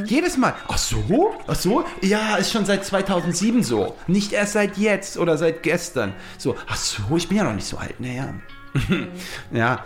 Jedes 0.04 0.36
Mal. 0.36 0.54
Ach 0.68 0.78
so? 0.78 1.34
Ach 1.46 1.54
so? 1.54 1.84
Ja, 2.02 2.36
ist 2.36 2.52
schon 2.52 2.64
seit 2.64 2.84
2007 2.84 3.62
so. 3.62 3.94
Nicht 4.06 4.32
erst 4.32 4.54
seit 4.54 4.76
jetzt 4.76 5.16
oder 5.18 5.36
seit 5.38 5.62
gestern. 5.62 6.14
So, 6.36 6.56
ach 6.66 6.76
so, 6.76 7.16
ich 7.16 7.28
bin 7.28 7.36
ja 7.38 7.44
noch 7.44 7.54
nicht 7.54 7.66
so 7.66 7.76
alt. 7.76 7.98
Naja. 8.00 8.34
ja. 9.52 9.84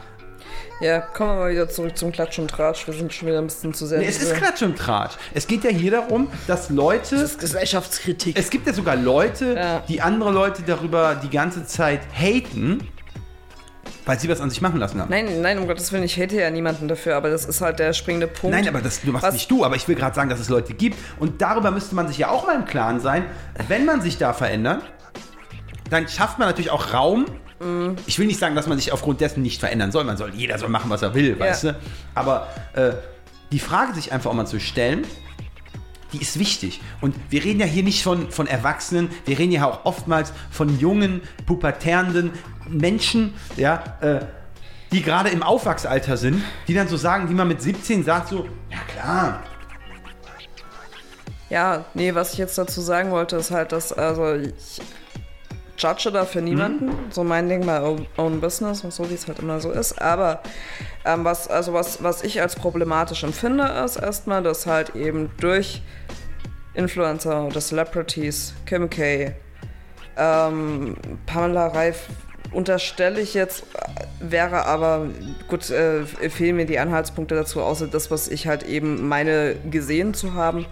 Ja, 0.81 1.01
kommen 1.01 1.31
wir 1.31 1.37
mal 1.37 1.51
wieder 1.53 1.69
zurück 1.69 1.97
zum 1.97 2.11
Klatsch 2.11 2.39
und 2.41 2.51
Tratsch. 2.51 2.87
Wir 2.89 2.95
sind 2.95 3.13
schon 3.13 3.29
wieder 3.29 3.39
ein 3.39 3.47
bisschen 3.47 3.73
zu 3.73 3.87
sehr. 3.87 4.01
Nee, 4.01 4.07
es 4.07 4.21
ist 4.21 4.35
Klatsch 4.35 4.63
und 4.63 4.77
Tratsch. 4.77 5.13
Es 5.33 5.47
geht 5.47 5.63
ja 5.63 5.71
hier 5.71 5.93
darum, 5.93 6.27
dass 6.49 6.71
Leute. 6.71 7.15
Das 7.15 7.23
ist 7.33 7.39
Gesellschaftskritik. 7.39 8.37
Es 8.37 8.51
gibt 8.51 8.67
ja 8.67 8.73
sogar 8.73 8.97
Leute, 8.97 9.55
Ja. 9.55 9.79
die 9.89 10.01
andere 10.01 10.33
Leute 10.33 10.63
darüber 10.67 11.15
die 11.15 11.31
ganze 11.31 11.65
Zeit 11.67 12.01
haten, 12.13 12.89
weil 14.05 14.19
sie 14.19 14.29
was 14.29 14.41
an 14.41 14.51
sich 14.51 14.61
machen 14.61 14.79
lassen 14.81 15.01
haben. 15.01 15.11
Nein, 15.11 15.41
nein, 15.43 15.59
um 15.59 15.67
Gottes 15.67 15.93
Willen, 15.93 16.03
ich 16.05 16.19
hate 16.21 16.37
ja 16.37 16.51
niemanden 16.51 16.89
dafür, 16.89 17.17
aber 17.17 17.31
das 17.31 17.45
ist 17.45 17.61
halt 17.61 17.79
der 17.79 17.93
springende 17.93 18.27
Punkt. 18.27 18.57
Nein, 18.57 18.67
aber 18.69 18.81
das 18.81 19.01
du 19.01 19.13
machst 19.13 19.27
Was- 19.27 19.35
nicht 19.35 19.51
du, 19.51 19.65
aber 19.65 19.77
ich 19.77 19.87
will 19.89 19.95
gerade 19.95 20.15
sagen, 20.15 20.29
dass 20.29 20.41
es 20.41 20.49
Leute 20.49 20.75
gibt 20.75 20.99
und 21.19 21.41
darüber 21.41 21.71
müsste 21.71 21.95
man 21.95 22.09
sich 22.09 22.19
ja 22.19 22.29
auch 22.29 22.47
mal 22.47 22.57
im 22.57 22.65
Klaren 22.65 23.01
sein, 23.01 23.25
wenn 23.69 23.85
man 23.85 24.01
sich 24.01 24.19
da 24.19 24.33
verändert, 24.33 24.83
dann 25.91 26.09
schafft 26.09 26.39
man 26.39 26.49
natürlich 26.49 26.71
auch 26.71 26.93
Raum. 26.95 27.27
Mhm. 27.61 27.97
Ich 28.07 28.19
will 28.19 28.27
nicht 28.27 28.39
sagen, 28.41 28.57
dass 28.57 28.67
man 28.67 28.79
sich 28.79 28.93
aufgrund 28.93 29.21
dessen 29.21 29.43
nicht 29.43 29.61
verändern 29.61 29.93
soll. 29.93 30.05
Man 30.05 30.17
soll, 30.17 30.35
jeder 30.35 30.59
soll 30.59 30.69
machen, 30.71 30.91
was 30.91 31.03
er 31.03 31.15
will, 31.15 31.39
weißt 31.39 31.65
du? 31.65 31.77
Aber 32.15 32.49
äh, 32.75 32.93
die 33.53 33.59
Frage 33.59 33.95
sich 33.95 34.11
einfach 34.13 34.31
auch 34.31 34.35
mal 34.35 34.47
zu 34.47 34.59
stellen, 34.59 35.05
die 36.13 36.21
ist 36.21 36.39
wichtig. 36.39 36.81
Und 37.01 37.15
wir 37.31 37.45
reden 37.45 37.61
ja 37.61 37.67
hier 37.67 37.83
nicht 37.83 38.03
von, 38.03 38.31
von 38.31 38.47
Erwachsenen, 38.47 39.11
wir 39.25 39.39
reden 39.39 39.53
ja 39.53 39.67
auch 39.67 39.85
oftmals 39.85 40.33
von 40.51 40.79
jungen, 40.79 41.23
pubertärenden 41.47 42.33
Menschen, 42.69 43.35
ja, 43.57 43.83
äh, 44.01 44.21
die 44.93 45.03
gerade 45.03 45.31
im 45.31 45.43
Aufwachsalter 45.43 46.17
sind, 46.17 46.43
die 46.69 46.75
dann 46.75 46.89
so 46.89 46.97
sagen, 46.97 47.27
die 47.29 47.35
man 47.35 47.49
mit 47.49 47.63
17 47.63 48.05
sagt, 48.05 48.29
so, 48.29 48.47
ja 48.71 48.79
klar, 48.89 49.43
Ja, 51.49 51.85
nee, 51.95 52.15
was 52.15 52.33
ich 52.33 52.39
jetzt 52.39 52.57
dazu 52.57 52.81
sagen 52.81 53.11
wollte, 53.11 53.37
ist 53.37 53.51
halt, 53.51 53.73
dass, 53.73 53.93
also 53.93 54.35
ich 54.35 54.81
judge 55.83 56.11
dafür 56.11 56.41
niemanden. 56.41 56.93
So 57.11 57.25
mein 57.25 57.49
Ding 57.49 57.67
bei 57.67 57.83
own, 57.83 58.07
own 58.17 58.41
Business 58.41 58.85
und 58.85 58.93
so, 58.93 59.09
wie 59.11 59.15
es 59.15 59.27
halt 59.27 59.41
immer 59.41 59.61
so 59.61 59.71
ist. 59.71 60.01
Aber 60.01 60.43
ähm, 61.05 61.25
was, 61.25 61.49
also 61.49 61.73
was, 61.73 62.03
was 62.03 62.23
ich 62.23 62.41
als 62.41 62.55
problematisch 62.55 63.25
empfinde, 63.25 63.65
ist 63.85 63.97
erstmal, 63.97 64.43
dass 64.43 64.67
halt 64.67 64.95
eben 64.95 65.31
durch 65.41 65.83
Influencer 66.75 67.47
oder 67.47 67.61
Celebrities, 67.61 68.55
Kim 68.67 68.89
K, 68.89 69.33
ähm, 70.17 70.97
Pamela 71.27 71.69
Reif 71.69 72.09
unterstelle 72.53 73.21
ich 73.21 73.35
jetzt, 73.35 73.65
wäre 74.21 74.67
aber, 74.67 75.07
gut, 75.49 75.71
äh, 75.71 76.05
fehlen 76.05 76.57
mir 76.57 76.67
die 76.67 76.79
Anhaltspunkte 76.79 77.35
dazu, 77.35 77.61
außer 77.61 77.87
das, 77.87 78.11
was 78.11 78.29
ich 78.29 78.47
halt 78.47 78.63
eben 78.63 79.09
meine 79.09 79.57
gesehen 79.71 80.13
zu 80.15 80.35
haben. 80.35 80.67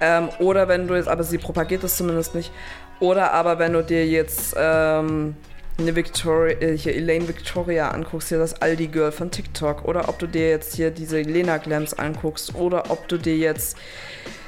Ähm, 0.00 0.28
oder 0.38 0.68
wenn 0.68 0.88
du 0.88 0.94
jetzt, 0.94 1.08
aber 1.08 1.22
sie 1.22 1.38
propagiert 1.38 1.84
das 1.84 1.96
zumindest 1.96 2.34
nicht. 2.34 2.52
Oder 3.00 3.32
aber 3.32 3.58
wenn 3.58 3.72
du 3.72 3.82
dir 3.82 4.06
jetzt 4.06 4.54
ähm, 4.56 5.36
eine 5.78 5.96
Victoria, 5.96 6.56
äh, 6.60 6.76
hier 6.76 6.94
Elaine 6.94 7.28
Victoria 7.28 7.90
anguckst, 7.90 8.28
hier 8.28 8.38
das 8.38 8.60
Aldi 8.60 8.88
Girl 8.88 9.12
von 9.12 9.30
TikTok. 9.30 9.84
Oder 9.84 10.08
ob 10.08 10.18
du 10.18 10.26
dir 10.26 10.48
jetzt 10.48 10.74
hier 10.74 10.90
diese 10.90 11.20
Lena 11.20 11.58
Glams 11.58 11.94
anguckst. 11.94 12.54
Oder 12.54 12.90
ob 12.90 13.08
du 13.08 13.18
dir 13.18 13.36
jetzt, 13.36 13.76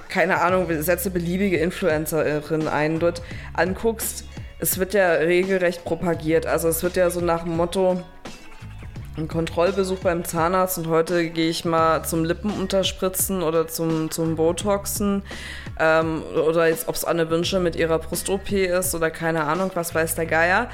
keine 0.08 0.40
Ahnung, 0.40 0.66
setze 0.82 1.10
beliebige 1.10 1.58
Influencerin 1.58 2.68
ein, 2.68 2.98
dort 2.98 3.22
anguckst. 3.54 4.24
Es 4.58 4.78
wird 4.78 4.94
ja 4.94 5.12
regelrecht 5.12 5.84
propagiert. 5.84 6.46
Also 6.46 6.68
es 6.68 6.82
wird 6.82 6.96
ja 6.96 7.10
so 7.10 7.20
nach 7.20 7.44
dem 7.44 7.56
Motto, 7.56 8.02
ein 9.16 9.28
Kontrollbesuch 9.28 9.98
beim 10.00 10.24
Zahnarzt 10.24 10.78
und 10.78 10.88
heute 10.88 11.30
gehe 11.30 11.48
ich 11.48 11.64
mal 11.64 12.04
zum 12.04 12.24
Lippenunterspritzen 12.24 13.42
oder 13.42 13.66
zum, 13.66 14.10
zum 14.10 14.36
Botoxen 14.36 15.22
ähm, 15.78 16.22
oder 16.22 16.68
jetzt, 16.68 16.88
ob 16.88 16.94
es 16.94 17.04
Anne 17.04 17.30
Wünsche 17.30 17.58
mit 17.60 17.76
ihrer 17.76 17.98
Brust-OP 17.98 18.52
ist 18.52 18.94
oder 18.94 19.10
keine 19.10 19.44
Ahnung, 19.44 19.70
was 19.74 19.94
weiß 19.94 20.16
der 20.16 20.26
Geier. 20.26 20.68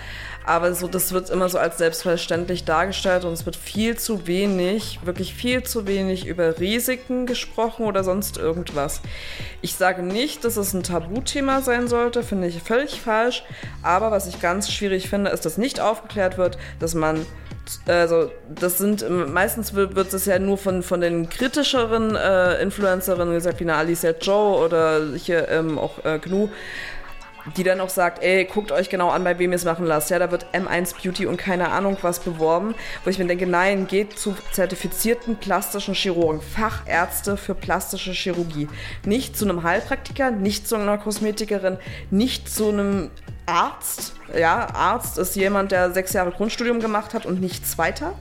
Aber 0.45 0.75
so, 0.75 0.89
das 0.89 1.13
wird 1.13 1.31
immer 1.31 1.49
so 1.49 1.59
als 1.59 1.79
selbstverständlich 1.79 2.65
dargestellt 2.65 3.25
und 3.25 3.33
es 3.33 3.47
wird 3.47 3.57
viel 3.57 3.97
zu 3.97 4.27
wenig, 4.27 5.01
wirklich 5.05 5.35
viel 5.35 5.63
zu 5.63 5.87
wenig 5.87 6.27
über 6.27 6.59
Risiken 6.59 7.27
gesprochen 7.27 7.87
oder 7.87 8.05
sonst 8.05 8.37
irgendwas. 8.37 9.01
Ich 9.61 9.75
sage 9.75 10.03
nicht, 10.03 10.45
dass 10.45 10.57
es 10.57 10.75
ein 10.75 10.83
Tabuthema 10.83 11.63
sein 11.63 11.89
sollte, 11.89 12.23
finde 12.23 12.49
ich 12.49 12.63
völlig 12.63 13.01
falsch. 13.01 13.45
Aber 13.83 14.11
was 14.11 14.27
ich 14.27 14.41
ganz 14.41 14.71
schwierig 14.71 15.09
finde, 15.09 15.31
ist, 15.31 15.45
dass 15.45 15.59
nicht 15.59 15.81
aufgeklärt 15.81 16.39
wird, 16.39 16.59
dass 16.79 16.95
man 16.95 17.25
also 17.87 18.31
das 18.49 18.79
sind 18.79 19.09
meistens 19.09 19.75
wird, 19.75 20.13
es 20.13 20.27
ja 20.27 20.39
nur 20.39 20.59
von, 20.59 20.83
von 20.83 21.01
den 21.01 21.29
kritischeren 21.29 22.17
äh, 22.17 22.61
Influencerinnen 22.61 23.35
gesagt, 23.35 23.61
wie 23.61 23.65
eine 23.65 23.77
Alicia 23.77 24.13
Joe 24.21 24.65
oder 24.65 25.01
hier 25.15 25.49
ähm, 25.49 25.79
auch 25.79 26.05
äh, 26.05 26.19
Gnu, 26.19 26.49
die 27.57 27.65
dann 27.65 27.81
auch 27.81 27.89
sagt, 27.89 28.23
ey, 28.23 28.45
guckt 28.45 28.73
euch 28.73 28.89
genau 28.89 29.11
an, 29.11 29.25
bei 29.25 29.39
wem 29.39 29.53
ihr 29.53 29.57
es 29.57 29.65
machen 29.65 29.87
lasst. 29.87 30.11
Ja, 30.11 30.19
da 30.19 30.31
wird 30.31 30.47
M1 30.53 30.95
Beauty 31.03 31.27
und 31.27 31.37
keine 31.37 31.71
Ahnung 31.71 31.97
was 32.03 32.21
beworben, 32.21 32.75
wo 33.05 33.11
ich 33.11 33.19
mir 33.19 33.27
denke, 33.27 33.47
nein, 33.47 33.87
geht 33.87 34.19
zu 34.19 34.35
zertifizierten 34.53 35.37
plastischen 35.37 35.95
Chirurgen, 35.95 36.41
Fachärzte 36.41 37.37
für 37.37 37.55
plastische 37.55 38.13
Chirurgie. 38.13 38.69
Nicht 39.05 39.37
zu 39.37 39.45
einem 39.45 39.63
Heilpraktiker, 39.63 40.31
nicht 40.31 40.69
zu 40.69 40.77
einer 40.77 40.99
Kosmetikerin, 40.99 41.79
nicht 42.11 42.49
zu 42.49 42.69
einem 42.69 43.11
Arzt. 43.47 44.15
Ja, 44.39 44.69
Arzt 44.73 45.19
ist 45.19 45.37
jemand, 45.37 45.73
der 45.73 45.93
sechs 45.93 46.13
Jahre 46.13 46.31
Grundstudium 46.31 46.81
gemacht 46.81 47.13
hat 47.13 47.27
und 47.27 47.41
nichts 47.41 47.77
weiter. 47.77 48.15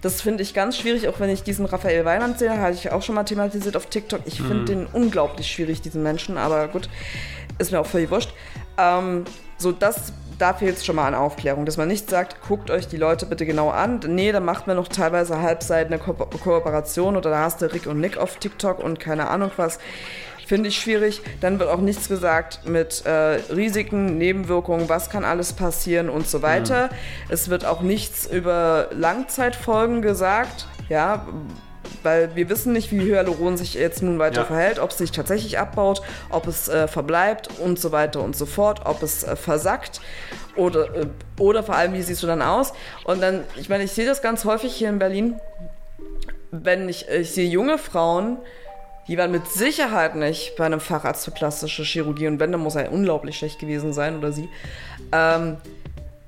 Das 0.00 0.20
finde 0.20 0.44
ich 0.44 0.54
ganz 0.54 0.76
schwierig, 0.76 1.08
auch 1.08 1.18
wenn 1.18 1.30
ich 1.30 1.42
diesen 1.42 1.66
Raphael 1.66 2.04
Weiland 2.04 2.38
sehe, 2.38 2.56
hatte 2.56 2.74
ich 2.74 2.92
auch 2.92 3.02
schon 3.02 3.16
mal 3.16 3.24
thematisiert 3.24 3.76
auf 3.76 3.86
TikTok. 3.86 4.20
Ich 4.26 4.40
finde 4.40 4.64
den 4.64 4.86
unglaublich 4.86 5.50
schwierig, 5.50 5.80
diesen 5.80 6.04
Menschen, 6.04 6.38
aber 6.38 6.68
gut, 6.68 6.88
ist 7.58 7.72
mir 7.72 7.80
auch 7.80 7.86
völlig 7.86 8.10
wurscht. 8.10 8.32
Ähm, 8.76 9.24
so, 9.56 9.72
das, 9.72 10.12
da 10.38 10.54
fehlt 10.54 10.76
es 10.76 10.86
schon 10.86 10.96
mal 10.96 11.06
an 11.08 11.14
Aufklärung, 11.14 11.66
dass 11.66 11.76
man 11.76 11.88
nicht 11.88 12.08
sagt, 12.08 12.40
guckt 12.46 12.70
euch 12.70 12.86
die 12.86 12.96
Leute 12.96 13.26
bitte 13.26 13.44
genau 13.44 13.70
an. 13.70 14.00
Nee, 14.06 14.32
da 14.32 14.40
macht 14.40 14.66
man 14.66 14.76
noch 14.76 14.88
teilweise 14.88 15.40
halbseit 15.40 15.88
eine 15.88 15.98
Ko 15.98 16.12
Kooperation 16.14 17.16
oder 17.16 17.30
da 17.30 17.40
hast 17.40 17.60
du 17.60 17.72
Rick 17.72 17.86
und 17.86 18.00
Nick 18.00 18.16
auf 18.16 18.36
TikTok 18.36 18.78
und 18.78 19.00
keine 19.00 19.28
Ahnung 19.28 19.50
was. 19.56 19.78
Finde 20.46 20.70
ich 20.70 20.78
schwierig. 20.78 21.20
Dann 21.42 21.58
wird 21.58 21.68
auch 21.68 21.80
nichts 21.80 22.08
gesagt 22.08 22.66
mit 22.66 23.04
äh, 23.04 23.10
Risiken, 23.52 24.16
Nebenwirkungen, 24.16 24.88
was 24.88 25.10
kann 25.10 25.22
alles 25.22 25.52
passieren 25.52 26.08
und 26.08 26.26
so 26.26 26.40
weiter. 26.40 26.88
Es 27.28 27.50
wird 27.50 27.66
auch 27.66 27.82
nichts 27.82 28.24
über 28.24 28.88
Langzeitfolgen 28.92 30.00
gesagt. 30.00 30.66
Ja, 30.88 31.26
weil 32.02 32.34
wir 32.36 32.48
wissen 32.48 32.72
nicht, 32.72 32.90
wie 32.92 33.00
Hyaluron 33.00 33.56
sich 33.56 33.74
jetzt 33.74 34.02
nun 34.02 34.18
weiter 34.18 34.40
Ja. 34.42 34.46
verhält, 34.46 34.78
ob 34.78 34.90
es 34.90 34.98
sich 34.98 35.12
tatsächlich 35.12 35.58
abbaut, 35.58 36.02
ob 36.30 36.46
es 36.46 36.68
äh, 36.68 36.88
verbleibt 36.88 37.48
und 37.58 37.78
so 37.78 37.92
weiter 37.92 38.20
und 38.22 38.36
so 38.36 38.46
fort, 38.46 38.82
ob 38.84 39.02
es 39.02 39.24
äh, 39.24 39.36
versackt 39.36 40.00
oder, 40.56 40.94
äh, 40.94 41.06
oder 41.38 41.62
vor 41.62 41.74
allem, 41.76 41.92
wie 41.94 42.02
siehst 42.02 42.22
du 42.22 42.26
dann 42.26 42.42
aus? 42.42 42.72
Und 43.04 43.20
dann, 43.22 43.44
ich 43.56 43.68
meine, 43.68 43.84
ich 43.84 43.92
sehe 43.92 44.06
das 44.06 44.22
ganz 44.22 44.44
häufig 44.44 44.74
hier 44.74 44.88
in 44.88 44.98
Berlin, 44.98 45.40
wenn 46.50 46.88
ich, 46.88 47.08
ich 47.08 47.30
sehe 47.32 47.48
junge 47.48 47.78
Frauen, 47.78 48.38
die 49.06 49.16
waren 49.16 49.30
mit 49.30 49.46
Sicherheit 49.48 50.16
nicht 50.16 50.56
bei 50.56 50.66
einem 50.66 50.80
Facharzt 50.80 51.24
für 51.24 51.30
plastische 51.30 51.82
Chirurgie 51.82 52.26
und 52.26 52.40
wenn, 52.40 52.52
dann 52.52 52.60
muss 52.60 52.74
er 52.74 52.92
unglaublich 52.92 53.38
schlecht 53.38 53.58
gewesen 53.58 53.92
sein 53.92 54.18
oder 54.18 54.32
sie. 54.32 54.48
Ähm, 55.12 55.56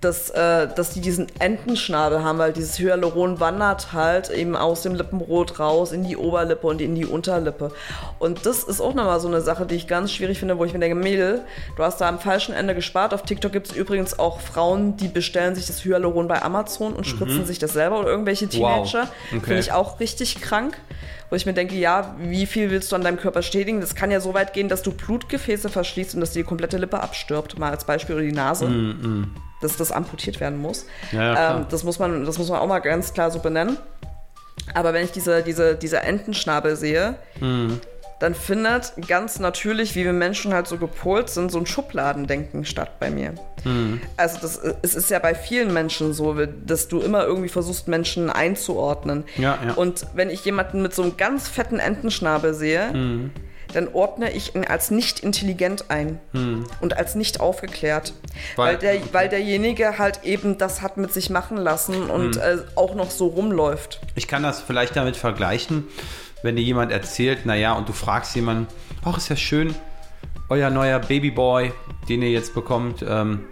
dass, 0.01 0.31
äh, 0.31 0.67
dass 0.75 0.91
die 0.91 1.01
diesen 1.01 1.27
Entenschnabel 1.39 2.25
haben, 2.25 2.39
weil 2.39 2.53
dieses 2.53 2.79
Hyaluron 2.79 3.39
wandert 3.39 3.93
halt 3.93 4.31
eben 4.31 4.57
aus 4.57 4.83
dem 4.83 4.95
Lippenrot 4.95 5.59
raus 5.59 5.93
in 5.93 6.05
die 6.05 6.17
Oberlippe 6.17 6.67
und 6.67 6.81
in 6.81 6.95
die 6.95 7.05
Unterlippe. 7.05 7.71
Und 8.19 8.47
das 8.47 8.65
ist 8.65 8.81
auch 8.81 8.95
nochmal 8.95 9.21
so 9.21 9.29
eine 9.29 9.43
Sache, 9.43 9.67
die 9.67 9.75
ich 9.75 9.87
ganz 9.87 10.13
schwierig 10.13 10.39
finde, 10.39 10.57
wo 10.59 10.65
ich 10.65 10.73
mir 10.73 10.79
denke, 10.79 10.95
Mädel, 10.95 11.43
du 11.77 11.83
hast 11.83 12.01
da 12.01 12.09
am 12.09 12.19
falschen 12.19 12.55
Ende 12.55 12.75
gespart. 12.75 13.13
Auf 13.13 13.23
TikTok 13.23 13.53
gibt 13.53 13.69
es 13.69 13.77
übrigens 13.77 14.19
auch 14.19 14.41
Frauen, 14.41 14.97
die 14.97 15.09
bestellen 15.09 15.55
sich 15.55 15.67
das 15.67 15.85
Hyaluron 15.85 16.29
bei 16.29 16.43
Amazon 16.43 16.95
und 16.95 17.07
spritzen 17.07 17.45
sich 17.45 17.59
das 17.59 17.75
selber 17.75 18.01
oder 18.01 18.09
irgendwelche 18.09 18.49
Teenager. 18.49 19.09
Okay. 19.29 19.41
Finde 19.41 19.61
ich 19.61 19.73
auch 19.73 20.01
richtig 20.01 20.41
krank. 20.41 20.79
Wo 21.29 21.37
ich 21.37 21.47
mir 21.47 21.53
denke, 21.53 21.77
ja, 21.77 22.17
wie 22.19 22.45
viel 22.45 22.73
willst 22.73 22.91
du 22.91 22.97
an 22.97 23.03
deinem 23.03 23.17
Körper 23.17 23.43
stetigen? 23.43 23.81
Das 23.81 23.95
kann 23.95 24.11
ja 24.11 24.19
so 24.19 24.35
weit 24.35 24.53
gehen, 24.53 24.69
dass 24.69 24.83
du 24.83 24.91
Blutgefäße 24.91 25.69
verschließt 25.69 26.15
und 26.15 26.21
dass 26.21 26.33
die 26.33 26.43
komplette 26.43 26.77
Lippe 26.77 27.01
abstirbt. 27.01 27.57
Mal 27.57 27.71
als 27.71 27.85
Beispiel 27.85 28.17
oder 28.17 28.25
die 28.25 28.33
Nase 28.33 28.67
dass 29.61 29.77
das 29.77 29.92
amputiert 29.92 30.40
werden 30.40 30.59
muss. 30.59 30.87
Ja, 31.12 31.57
ähm, 31.59 31.66
das, 31.70 31.85
muss 31.85 31.99
man, 31.99 32.25
das 32.25 32.38
muss 32.38 32.49
man 32.49 32.59
auch 32.61 32.66
mal 32.66 32.79
ganz 32.81 33.12
klar 33.12 33.31
so 33.31 33.38
benennen. 33.40 33.77
Aber 34.75 34.92
wenn 34.92 35.05
ich 35.05 35.12
diese, 35.12 35.42
diese, 35.42 35.75
diese 35.75 36.01
Entenschnabel 36.01 36.77
sehe, 36.77 37.16
Mhm. 37.40 37.81
dann 38.20 38.35
findet 38.35 38.92
ganz 39.09 39.38
natürlich, 39.38 39.94
wie 39.94 40.05
wir 40.05 40.12
Menschen 40.12 40.53
halt 40.53 40.66
so 40.66 40.77
gepolt 40.77 41.31
sind, 41.31 41.51
so 41.51 41.59
ein 41.59 41.64
Schubladendenken 41.66 42.64
statt 42.66 42.99
bei 43.01 43.11
mir. 43.11 43.33
Mhm. 43.64 44.01
Also 44.16 44.38
das, 44.42 44.61
es 44.83 44.94
ist 44.94 45.11
ja 45.11 45.18
bei 45.18 45.35
vielen 45.35 45.73
Menschen 45.73 46.12
so, 46.12 46.37
dass 46.66 46.88
du 46.88 47.01
immer 47.01 47.25
irgendwie 47.25 47.49
versuchst, 47.49 47.88
Menschen 47.88 48.29
einzuordnen. 48.31 49.25
Ja, 49.38 49.59
ja. 49.66 49.73
Und 49.75 50.07
wenn 50.14 50.29
ich 50.31 50.44
jemanden 50.44 50.83
mit 50.83 50.94
so 50.94 51.03
einem 51.03 51.16
ganz 51.16 51.49
fetten 51.49 51.79
Entenschnabel 51.79 52.53
sehe, 52.55 52.92
Mhm. 52.92 53.31
Dann 53.72 53.88
ordne 53.92 54.33
ich 54.33 54.54
ihn 54.54 54.64
als 54.64 54.90
nicht 54.90 55.20
intelligent 55.20 55.90
ein 55.90 56.20
und 56.80 56.96
als 56.96 57.14
nicht 57.14 57.40
aufgeklärt. 57.40 58.12
Weil, 58.56 58.74
Weil- 58.74 58.78
der, 58.78 59.00
weil 59.12 59.28
derjenige 59.28 59.98
halt 59.98 60.24
eben 60.24 60.59
das 60.59 60.83
hat 60.83 60.96
mit 60.96 61.12
sich 61.12 61.30
machen 61.30 61.56
lassen 61.56 62.11
und 62.11 62.37
äh, 62.37 62.59
auch 62.76 62.94
noch 62.94 63.11
so 63.11 63.26
rumläuft. 63.28 64.00
Ich 64.14 64.28
kann 64.28 64.42
das 64.42 64.61
vielleicht 64.61 64.96
damit 64.96 65.16
vergleichen, 65.16 65.88
wenn 66.42 66.56
dir 66.56 66.62
jemand 66.62 66.92
erzählt, 66.92 67.46
naja, 67.46 67.72
und 67.74 67.88
du 67.88 67.92
fragst 67.92 68.35
jemanden, 68.37 68.66
ach, 69.04 69.16
ist 69.16 69.28
ja 69.28 69.37
schön, 69.37 69.74
euer 70.48 70.70
neuer 70.70 70.98
Babyboy, 70.98 71.72
den 72.09 72.22
ihr 72.22 72.30
jetzt 72.30 72.54
bekommt, 72.54 73.04
ähm, 73.06 73.44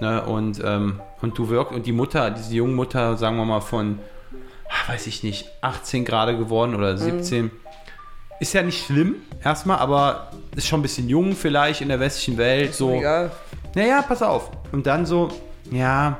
ne, 0.00 0.22
und, 0.24 0.60
ähm, 0.64 1.00
und 1.20 1.38
du 1.38 1.48
wirkst, 1.48 1.74
und 1.74 1.86
die 1.86 1.92
Mutter, 1.92 2.30
diese 2.30 2.54
junge 2.54 2.72
Mutter, 2.74 3.16
sagen 3.16 3.36
wir 3.36 3.44
mal 3.44 3.60
von, 3.60 3.98
weiß 4.88 5.06
ich 5.06 5.22
nicht, 5.22 5.48
18 5.60 6.04
gerade 6.04 6.36
geworden 6.36 6.74
oder 6.74 6.96
17, 6.96 7.50
ist 8.42 8.52
ja 8.54 8.62
nicht 8.62 8.84
schlimm, 8.84 9.16
erstmal, 9.42 9.78
aber 9.78 10.30
ist 10.56 10.66
schon 10.66 10.80
ein 10.80 10.82
bisschen 10.82 11.08
jung 11.08 11.34
vielleicht 11.34 11.80
in 11.80 11.88
der 11.88 12.00
westlichen 12.00 12.36
Welt, 12.36 12.74
so. 12.74 12.92
Egal. 12.92 13.30
Naja, 13.74 14.02
pass 14.02 14.20
auf. 14.20 14.50
Und 14.72 14.86
dann 14.86 15.06
so, 15.06 15.28
ja, 15.70 16.18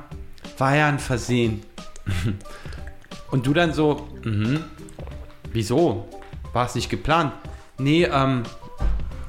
war 0.57 0.77
ja 0.77 0.87
ein 0.89 0.99
Versehen. 1.01 1.63
Und 3.33 3.47
du 3.47 3.53
dann 3.53 3.73
so, 3.73 4.07
mhm, 4.25 4.63
wieso? 5.53 6.07
War 6.53 6.67
es 6.67 6.75
nicht 6.75 6.89
geplant? 6.89 7.33
Nee, 7.79 8.05
ähm, 8.05 8.45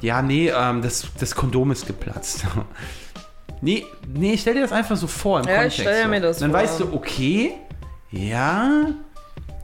ja, 0.01 0.21
nee, 0.21 0.49
ähm, 0.49 0.81
das, 0.81 1.07
das 1.19 1.33
Kondom 1.33 1.71
ist 1.71 1.87
geplatzt. 1.87 2.45
nee, 3.61 3.85
nee, 4.07 4.37
stell 4.37 4.53
dir 4.53 4.61
das 4.61 4.71
einfach 4.71 4.97
so 4.97 5.07
vor 5.07 5.39
im 5.39 5.45
Ja, 5.47 5.51
ich 5.65 5.75
Kontext. 5.77 5.79
stell 5.81 6.03
so. 6.03 6.09
mir 6.09 6.21
das 6.21 6.37
Dann 6.39 6.51
vor. 6.51 6.59
weißt 6.59 6.79
du, 6.81 6.93
okay, 6.93 7.53
ja, 8.11 8.85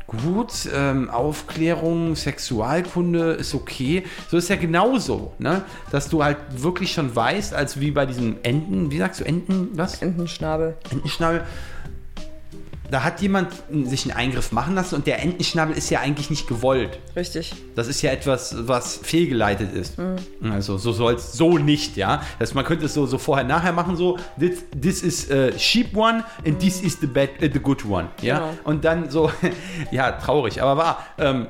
gut, 0.09 0.51
ähm, 0.73 1.09
Aufklärung, 1.09 2.15
Sexualkunde 2.15 3.31
ist 3.33 3.53
okay. 3.53 4.03
So 4.29 4.37
ist 4.37 4.49
ja 4.49 4.55
genauso, 4.55 5.33
ne? 5.39 5.63
Dass 5.91 6.09
du 6.09 6.23
halt 6.23 6.37
wirklich 6.51 6.91
schon 6.91 7.15
weißt, 7.15 7.53
als 7.53 7.79
wie 7.79 7.91
bei 7.91 8.05
diesen 8.05 8.43
Enten, 8.43 8.91
wie 8.91 8.97
sagst 8.97 9.21
du, 9.21 9.25
Enten, 9.25 9.69
was? 9.73 10.01
Entenschnabel. 10.01 10.77
Entenschnabel. 10.91 11.43
Da 12.91 13.03
hat 13.03 13.21
jemand 13.21 13.51
sich 13.85 14.05
einen 14.05 14.17
Eingriff 14.17 14.51
machen 14.51 14.75
lassen 14.75 14.95
und 14.95 15.07
der 15.07 15.21
Entenschnabel 15.21 15.77
ist 15.77 15.89
ja 15.89 15.99
eigentlich 15.99 16.29
nicht 16.29 16.47
gewollt. 16.47 16.99
Richtig. 17.15 17.53
Das 17.75 17.87
ist 17.87 18.01
ja 18.01 18.11
etwas, 18.11 18.55
was 18.67 18.97
fehlgeleitet 18.97 19.73
ist. 19.73 19.97
Mhm. 19.97 20.51
Also 20.51 20.77
so 20.77 20.91
soll 20.91 21.15
es 21.15 21.33
so 21.33 21.57
nicht, 21.57 21.97
ja. 21.97 22.21
Das, 22.39 22.53
man 22.53 22.65
könnte 22.65 22.85
es 22.85 22.93
so, 22.93 23.05
so 23.05 23.17
vorher, 23.17 23.45
nachher 23.45 23.73
machen, 23.73 23.95
so, 23.95 24.17
this, 24.39 24.63
this 24.79 25.03
is 25.03 25.31
a 25.31 25.57
sheep 25.57 25.95
one 25.95 26.23
and 26.45 26.59
this 26.59 26.81
is 26.81 26.99
the, 26.99 27.07
bad, 27.07 27.29
äh, 27.41 27.49
the 27.51 27.59
good 27.59 27.85
one, 27.85 28.09
ja. 28.21 28.39
Genau. 28.39 28.49
Und 28.63 28.85
dann 28.85 29.09
so, 29.09 29.31
ja, 29.91 30.11
traurig, 30.13 30.61
aber 30.61 30.77
wahr. 30.77 31.05
Ähm, 31.17 31.47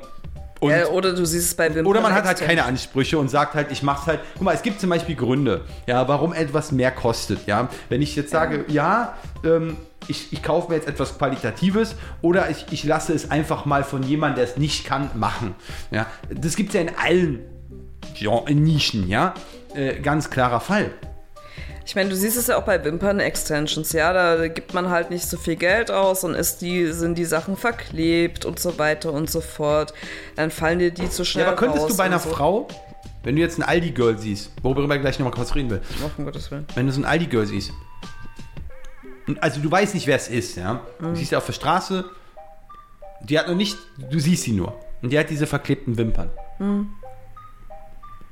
und, 0.60 0.70
Äh, 0.70 0.84
oder 0.84 1.14
du 1.14 1.24
siehst 1.24 1.46
es 1.48 1.54
bei 1.54 1.68
Wimpern 1.68 1.86
oder 1.86 2.00
man 2.00 2.14
hat 2.14 2.24
halt 2.24 2.38
keine 2.38 2.64
Ansprüche 2.64 3.18
und 3.18 3.28
sagt 3.28 3.54
halt, 3.54 3.72
ich 3.72 3.82
mach's 3.82 4.06
halt. 4.06 4.20
Guck 4.34 4.42
mal, 4.42 4.54
es 4.54 4.62
gibt 4.62 4.80
zum 4.80 4.90
Beispiel 4.90 5.16
Gründe, 5.16 5.62
ja, 5.86 6.06
warum 6.06 6.32
etwas 6.32 6.70
mehr 6.70 6.90
kostet, 6.90 7.46
ja. 7.46 7.68
Wenn 7.88 8.02
ich 8.02 8.14
jetzt 8.14 8.30
sage, 8.30 8.64
ja, 8.68 9.14
ähm, 9.44 9.76
ich, 10.06 10.32
ich 10.32 10.42
kaufe 10.42 10.70
mir 10.70 10.76
jetzt 10.76 10.88
etwas 10.88 11.18
Qualitatives 11.18 11.94
oder 12.22 12.50
ich, 12.50 12.66
ich 12.70 12.84
lasse 12.84 13.12
es 13.12 13.30
einfach 13.30 13.64
mal 13.64 13.84
von 13.84 14.02
jemandem, 14.02 14.36
der 14.36 14.44
es 14.44 14.56
nicht 14.56 14.84
kann, 14.84 15.10
machen. 15.14 15.54
Ja, 15.90 16.06
das 16.28 16.56
gibt 16.56 16.70
es 16.70 16.74
ja 16.74 16.80
in 16.82 16.90
allen 16.96 17.40
Nischen, 18.48 19.08
ja. 19.08 19.34
Äh, 19.74 20.00
ganz 20.00 20.30
klarer 20.30 20.60
Fall. 20.60 20.90
Ich 21.86 21.96
meine, 21.96 22.08
du 22.10 22.14
siehst 22.16 22.36
es 22.36 22.46
ja 22.46 22.56
auch 22.56 22.62
bei 22.64 22.84
Wimpern-Extensions, 22.84 23.92
ja, 23.92 24.12
da 24.12 24.46
gibt 24.48 24.74
man 24.74 24.90
halt 24.90 25.10
nicht 25.10 25.24
so 25.28 25.36
viel 25.36 25.56
Geld 25.56 25.90
aus 25.90 26.22
und 26.22 26.34
ist 26.34 26.60
die, 26.62 26.92
sind 26.92 27.16
die 27.18 27.24
Sachen 27.24 27.56
verklebt 27.56 28.44
und 28.44 28.60
so 28.60 28.78
weiter 28.78 29.12
und 29.12 29.28
so 29.30 29.40
fort. 29.40 29.92
Dann 30.36 30.50
fallen 30.50 30.78
dir 30.78 30.92
die 30.92 31.10
zu 31.10 31.24
schnell 31.24 31.44
Ja, 31.46 31.52
aber 31.52 31.56
könntest 31.58 31.88
du 31.90 31.96
bei 31.96 32.04
einer 32.04 32.20
so. 32.20 32.28
Frau, 32.28 32.68
wenn 33.24 33.34
du 33.34 33.42
jetzt 33.42 33.58
ein 33.58 33.62
Aldi-Girl 33.62 34.18
siehst, 34.18 34.52
worüber 34.62 34.94
ich 34.94 35.00
gleich 35.00 35.18
nochmal 35.18 35.34
kurz 35.34 35.54
reden 35.54 35.70
will, 35.70 35.80
Ach, 36.06 36.16
um 36.18 36.24
Gottes 36.26 36.50
Willen. 36.50 36.66
wenn 36.74 36.86
du 36.86 36.92
so 36.92 37.00
ein 37.00 37.04
Aldi-Girl 37.04 37.46
siehst, 37.46 37.72
also 39.40 39.60
du 39.60 39.70
weißt 39.70 39.94
nicht, 39.94 40.06
wer 40.06 40.16
es 40.16 40.28
ist, 40.28 40.56
ja. 40.56 40.80
Du 41.00 41.14
siehst 41.14 41.30
sie 41.30 41.36
auf 41.36 41.46
der 41.46 41.52
Straße, 41.52 42.04
die 43.22 43.38
hat 43.38 43.48
noch 43.48 43.54
nicht, 43.56 43.76
du 44.10 44.18
siehst 44.20 44.44
sie 44.44 44.52
nur. 44.52 44.78
Und 45.02 45.10
die 45.10 45.18
hat 45.18 45.30
diese 45.30 45.46
verklebten 45.46 45.96
Wimpern. 45.96 46.30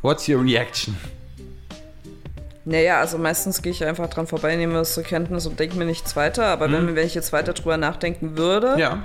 What's 0.02 0.28
your 0.28 0.42
reaction? 0.42 0.96
Naja, 2.70 3.00
also 3.00 3.16
meistens 3.16 3.62
gehe 3.62 3.72
ich 3.72 3.82
einfach 3.82 4.08
dran 4.10 4.26
vorbei, 4.26 4.54
nehme 4.54 4.78
es 4.80 4.92
zur 4.92 5.02
Kenntnis 5.02 5.46
und 5.46 5.58
denke 5.58 5.76
mir 5.78 5.86
nichts 5.86 6.16
weiter. 6.16 6.44
Aber 6.46 6.70
wenn, 6.70 6.94
wenn 6.94 7.06
ich 7.06 7.14
jetzt 7.14 7.32
weiter 7.32 7.54
drüber 7.54 7.78
nachdenken 7.78 8.36
würde, 8.36 8.74
Ja. 8.78 9.02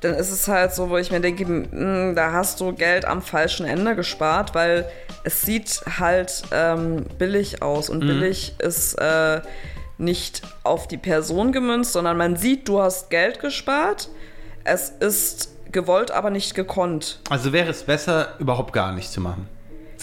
dann 0.00 0.14
ist 0.14 0.30
es 0.32 0.48
halt 0.48 0.74
so, 0.74 0.90
wo 0.90 0.96
ich 0.96 1.12
mir 1.12 1.20
denke, 1.20 1.44
mh, 1.46 2.14
da 2.14 2.32
hast 2.32 2.60
du 2.60 2.72
Geld 2.72 3.04
am 3.04 3.22
falschen 3.22 3.64
Ende 3.64 3.94
gespart, 3.94 4.56
weil 4.56 4.86
es 5.22 5.42
sieht 5.42 5.82
halt 6.00 6.42
ähm, 6.50 7.06
billig 7.16 7.62
aus. 7.62 7.88
Und 7.88 8.00
billig 8.00 8.56
ist 8.58 8.94
äh, 8.94 9.40
nicht 9.96 10.42
auf 10.64 10.88
die 10.88 10.98
Person 10.98 11.52
gemünzt, 11.52 11.92
sondern 11.92 12.16
man 12.16 12.34
sieht, 12.34 12.66
du 12.68 12.80
hast 12.82 13.08
Geld 13.08 13.38
gespart. 13.38 14.08
Es 14.64 14.88
ist 14.88 15.50
gewollt, 15.70 16.10
aber 16.10 16.30
nicht 16.30 16.54
gekonnt. 16.56 17.20
Also 17.30 17.52
wäre 17.52 17.70
es 17.70 17.84
besser, 17.84 18.34
überhaupt 18.40 18.72
gar 18.72 18.90
nichts 18.92 19.12
zu 19.12 19.20
machen. 19.20 19.48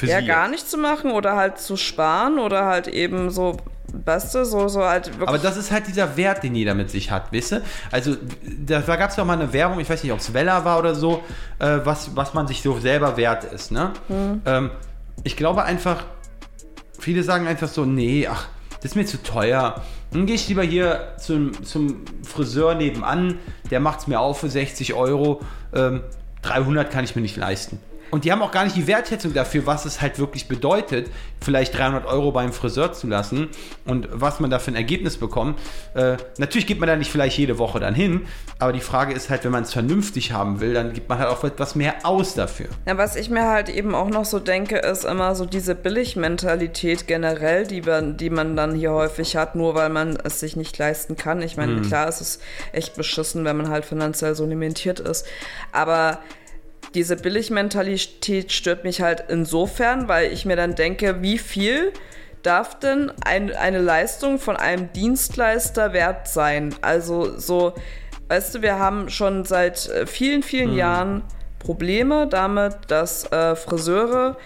Für 0.01 0.07
Ja, 0.07 0.19
sie 0.19 0.25
gar 0.25 0.47
nicht 0.47 0.67
zu 0.67 0.79
machen 0.79 1.11
oder 1.11 1.35
halt 1.35 1.59
zu 1.59 1.77
sparen 1.77 2.39
oder 2.39 2.65
halt 2.65 2.87
eben 2.87 3.29
so, 3.29 3.57
weißt 4.03 4.33
du, 4.33 4.45
so, 4.45 4.67
so 4.67 4.83
halt 4.83 5.09
wirklich. 5.09 5.29
Aber 5.29 5.37
das 5.37 5.57
ist 5.57 5.69
halt 5.69 5.85
dieser 5.85 6.17
Wert, 6.17 6.41
den 6.41 6.55
jeder 6.55 6.73
mit 6.73 6.89
sich 6.89 7.11
hat, 7.11 7.31
weißt 7.31 7.51
du? 7.51 7.61
Also, 7.91 8.15
da, 8.65 8.81
gab 8.81 9.11
es 9.11 9.15
doch 9.15 9.25
mal 9.25 9.33
eine 9.39 9.53
Werbung, 9.53 9.79
ich 9.79 9.87
weiß 9.87 10.01
nicht, 10.01 10.11
ob 10.11 10.17
es 10.17 10.33
Vella 10.33 10.65
war 10.65 10.79
oder 10.79 10.95
so, 10.95 11.23
äh, 11.59 11.81
was, 11.83 12.15
was 12.15 12.33
man 12.33 12.47
sich 12.47 12.63
so 12.63 12.79
selber 12.79 13.15
wert 13.15 13.43
ist, 13.43 13.71
ne? 13.71 13.91
Ähm, 14.43 14.71
ich 15.23 15.37
glaube 15.37 15.65
einfach, 15.65 16.03
viele 16.97 17.21
sagen 17.21 17.45
einfach 17.45 17.67
so, 17.67 17.85
nee, 17.85 18.25
ach, 18.25 18.47
das 18.77 18.93
ist 18.93 18.95
mir 18.95 19.05
zu 19.05 19.21
teuer. 19.21 19.83
Dann 20.11 20.25
gehe 20.25 20.33
ich 20.33 20.49
lieber 20.49 20.63
hier 20.63 21.13
zum, 21.19 21.63
zum 21.63 22.05
Friseur 22.23 22.73
nebenan, 22.73 23.37
der 23.69 23.79
macht 23.79 23.99
es 23.99 24.07
mir 24.07 24.19
auf 24.19 24.39
für 24.39 24.49
60 24.49 24.95
Euro. 24.95 25.41
Ähm, 25.75 26.01
300 26.41 26.89
kann 26.89 27.03
ich 27.03 27.15
mir 27.15 27.21
nicht 27.21 27.37
leisten. 27.37 27.79
Und 28.11 28.25
die 28.25 28.31
haben 28.31 28.41
auch 28.41 28.51
gar 28.51 28.65
nicht 28.65 28.75
die 28.75 28.87
Wertschätzung 28.87 29.33
dafür, 29.33 29.65
was 29.65 29.85
es 29.85 30.01
halt 30.01 30.19
wirklich 30.19 30.47
bedeutet, 30.47 31.09
vielleicht 31.41 31.77
300 31.77 32.05
Euro 32.05 32.31
beim 32.31 32.53
Friseur 32.53 32.93
zu 32.93 33.07
lassen 33.07 33.49
und 33.85 34.07
was 34.11 34.39
man 34.39 34.51
da 34.51 34.59
für 34.59 34.71
ein 34.71 34.75
Ergebnis 34.75 35.17
bekommt. 35.17 35.59
Äh, 35.95 36.17
natürlich 36.37 36.67
geht 36.67 36.79
man 36.79 36.87
da 36.87 36.95
nicht 36.95 37.11
vielleicht 37.11 37.37
jede 37.37 37.57
Woche 37.57 37.79
dann 37.79 37.95
hin, 37.95 38.27
aber 38.59 38.73
die 38.73 38.81
Frage 38.81 39.13
ist 39.13 39.29
halt, 39.29 39.43
wenn 39.45 39.51
man 39.51 39.63
es 39.63 39.73
vernünftig 39.73 40.33
haben 40.33 40.59
will, 40.59 40.73
dann 40.73 40.93
gibt 40.93 41.09
man 41.09 41.19
halt 41.19 41.29
auch 41.29 41.43
etwas 41.43 41.75
mehr 41.75 41.95
aus 42.03 42.35
dafür. 42.35 42.67
Ja, 42.85 42.97
was 42.97 43.15
ich 43.15 43.29
mir 43.29 43.47
halt 43.47 43.69
eben 43.69 43.95
auch 43.95 44.09
noch 44.09 44.25
so 44.25 44.39
denke, 44.39 44.77
ist 44.77 45.05
immer 45.05 45.33
so 45.33 45.45
diese 45.45 45.73
Billigmentalität 45.73 47.07
generell, 47.07 47.65
die 47.65 47.81
man, 47.81 48.17
die 48.17 48.29
man 48.29 48.55
dann 48.55 48.75
hier 48.75 48.91
häufig 48.91 49.35
hat, 49.37 49.55
nur 49.55 49.73
weil 49.73 49.89
man 49.89 50.17
es 50.23 50.41
sich 50.41 50.55
nicht 50.55 50.77
leisten 50.77 51.15
kann. 51.15 51.41
Ich 51.41 51.57
meine, 51.57 51.81
klar, 51.81 52.07
es 52.07 52.19
ist 52.21 52.41
echt 52.73 52.95
beschissen, 52.95 53.45
wenn 53.45 53.57
man 53.57 53.69
halt 53.69 53.85
finanziell 53.85 54.35
so 54.35 54.45
limitiert 54.45 54.99
ist, 54.99 55.25
aber 55.71 56.19
diese 56.93 57.15
Billigmentalität 57.15 58.51
stört 58.51 58.83
mich 58.83 59.01
halt 59.01 59.25
insofern, 59.29 60.07
weil 60.07 60.31
ich 60.31 60.45
mir 60.45 60.55
dann 60.55 60.75
denke, 60.75 61.21
wie 61.21 61.37
viel 61.37 61.93
darf 62.43 62.79
denn 62.79 63.11
ein, 63.23 63.53
eine 63.55 63.79
Leistung 63.79 64.39
von 64.39 64.57
einem 64.57 64.91
Dienstleister 64.93 65.93
wert 65.93 66.27
sein? 66.27 66.75
Also 66.81 67.37
so, 67.37 67.73
weißt 68.27 68.55
du, 68.55 68.61
wir 68.61 68.79
haben 68.79 69.09
schon 69.09 69.45
seit 69.45 69.87
äh, 69.89 70.05
vielen, 70.05 70.43
vielen 70.43 70.71
Mhm. 70.71 70.77
Jahren 70.77 71.23
Probleme 71.59 72.27
damit, 72.27 72.75
dass 72.87 73.31
äh, 73.31 73.55
Friseure 73.55 74.37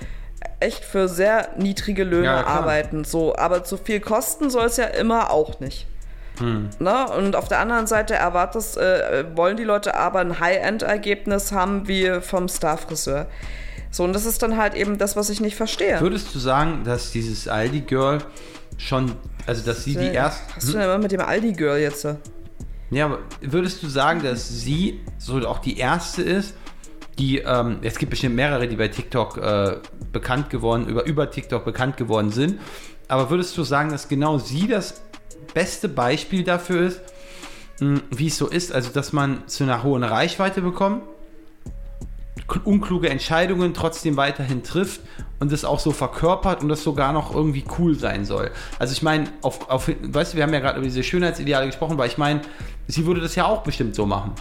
echt 0.60 0.84
für 0.84 1.08
sehr 1.08 1.50
niedrige 1.58 2.04
Löhne 2.04 2.26
Ja, 2.26 2.46
arbeiten. 2.46 3.04
So, 3.06 3.36
aber 3.36 3.64
zu 3.64 3.78
viel 3.78 4.00
kosten 4.00 4.50
soll 4.50 4.66
es 4.66 4.78
ja 4.78 4.86
immer 4.86 5.32
auch 5.32 5.60
nicht. 5.60 5.88
Hm. 6.40 6.70
Ne? 6.80 7.08
Und 7.10 7.36
auf 7.36 7.48
der 7.48 7.60
anderen 7.60 7.88
Seite 7.88 8.16
erwartest, 8.16 8.78
äh, 8.78 9.26
wollen 9.36 9.58
die 9.58 9.64
Leute 9.64 9.96
aber 9.96 10.20
ein 10.20 10.40
High-End-Ergebnis 10.40 11.52
haben 11.52 11.88
wie 11.88 12.20
vom 12.22 12.50
Star-Friseur. 12.50 13.28
So, 13.92 14.04
und 14.04 14.14
das 14.14 14.26
ist 14.26 14.44
dann 14.44 14.58
halt 14.58 14.74
eben 14.74 14.98
das, 14.98 15.16
was 15.16 15.30
ich 15.30 15.40
nicht 15.40 15.56
verstehe. 15.56 16.02
Würdest 16.02 16.36
du 16.36 16.40
sagen, 16.40 16.84
dass 16.84 17.12
dieses 17.12 17.48
Aldi-Girl 17.48 18.20
schon, 18.78 19.14
also 19.46 19.66
dass 19.66 19.86
sie 19.86 19.96
die 19.96 20.08
erste. 20.08 20.42
Was 20.48 20.56
hast 20.56 20.68
du 20.68 20.74
denn 20.74 20.82
immer 20.82 20.98
mit 20.98 21.12
dem 21.12 21.22
Aldi-Girl 21.22 21.80
jetzt? 21.80 22.06
Ja, 22.92 23.06
aber 23.06 23.20
würdest 23.42 23.82
du 23.82 23.88
sagen, 23.88 24.22
dass 24.22 24.50
sie 24.50 25.02
so 25.18 25.38
auch 25.48 25.60
die 25.60 25.78
erste 25.78 26.22
ist, 26.22 26.56
die, 27.18 27.40
ähm, 27.40 27.80
es 27.82 27.98
gibt 27.98 28.10
bestimmt 28.10 28.36
mehrere, 28.36 28.68
die 28.68 28.76
bei 28.76 28.90
TikTok 28.90 29.38
äh, 29.38 29.78
bekannt 30.12 30.50
geworden, 30.50 30.88
über, 30.88 31.06
über 31.06 31.32
TikTok 31.32 31.64
bekannt 31.64 31.98
geworden 31.98 32.32
sind, 32.32 32.60
aber 33.08 33.30
würdest 33.30 33.58
du 33.58 33.64
sagen, 33.64 33.90
dass 33.90 34.08
genau 34.10 34.38
sie 34.38 34.68
das 34.68 35.02
beste 35.56 35.90
Beispiel 35.90 36.44
dafür 36.44 36.90
ist, 36.90 37.02
mh, 37.80 38.02
wie 38.12 38.28
es 38.28 38.38
so 38.38 38.48
ist, 38.48 38.72
also 38.72 38.92
dass 38.92 39.14
man 39.14 39.48
zu 39.48 39.64
einer 39.64 39.82
hohen 39.82 40.04
Reichweite 40.04 40.62
bekommt, 40.62 41.02
unkluge 42.64 43.10
Entscheidungen 43.10 43.74
trotzdem 43.74 44.18
weiterhin 44.18 44.62
trifft 44.62 45.02
und 45.40 45.52
das 45.52 45.66
auch 45.66 45.80
so 45.80 45.90
verkörpert 45.90 46.62
und 46.62 46.70
das 46.70 46.84
sogar 46.84 47.12
noch 47.12 47.34
irgendwie 47.34 47.64
cool 47.80 47.98
sein 47.98 48.24
soll. 48.24 48.52
Also 48.78 48.94
ich 48.94 49.02
meine, 49.02 49.32
auf, 49.42 49.68
auf, 49.68 49.88
weißt 49.88 50.34
du, 50.34 50.38
wir 50.38 50.44
haben 50.44 50.54
ja 50.54 50.60
gerade 50.60 50.78
über 50.78 50.86
diese 50.86 51.02
Schönheitsideale 51.02 51.66
gesprochen, 51.66 51.98
weil 51.98 52.08
ich 52.08 52.20
meine, 52.20 52.42
sie 52.88 53.08
würde 53.08 53.22
das 53.22 53.34
ja 53.34 53.46
auch 53.46 53.64
bestimmt 53.64 53.96
so 53.96 54.06
machen. 54.06 54.34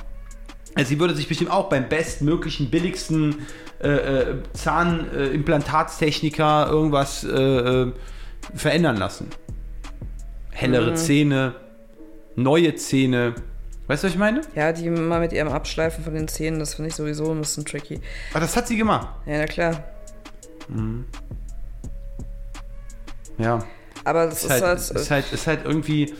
Also 0.74 0.90
sie 0.90 1.00
würde 1.00 1.14
sich 1.14 1.28
bestimmt 1.28 1.50
auch 1.50 1.70
beim 1.70 1.88
bestmöglichen, 1.88 2.68
billigsten 2.68 3.46
äh, 3.80 3.88
äh, 3.88 4.36
Zahnimplantatstechniker 4.52 6.68
irgendwas 6.68 7.24
äh, 7.24 7.30
äh, 7.30 7.90
verändern 8.54 8.96
lassen. 8.96 9.30
Hellere 10.54 10.94
Zähne, 10.94 11.56
neue 12.36 12.74
Zähne. 12.76 13.34
Weißt 13.86 14.02
du, 14.02 14.06
was 14.06 14.14
ich 14.14 14.18
meine? 14.18 14.40
Ja, 14.54 14.72
die 14.72 14.88
mal 14.88 15.20
mit 15.20 15.32
ihrem 15.32 15.48
Abschleifen 15.48 16.02
von 16.02 16.14
den 16.14 16.28
Zähnen, 16.28 16.58
das 16.58 16.74
finde 16.74 16.88
ich 16.88 16.94
sowieso 16.94 17.30
ein 17.32 17.40
bisschen 17.40 17.64
tricky. 17.64 18.00
Ah, 18.32 18.40
das 18.40 18.56
hat 18.56 18.68
sie 18.68 18.76
gemacht. 18.76 19.08
Ja, 19.26 19.38
na 19.38 19.46
klar. 19.46 19.84
Ja. 23.36 23.64
Aber 24.04 24.26
das 24.26 24.38
ist 24.38 24.44
ist, 24.44 24.50
halt, 24.50 24.62
halt, 24.62 24.78
ist 24.78 25.10
halt, 25.10 25.32
ist 25.32 25.46
halt 25.46 25.60
irgendwie, 25.64 26.14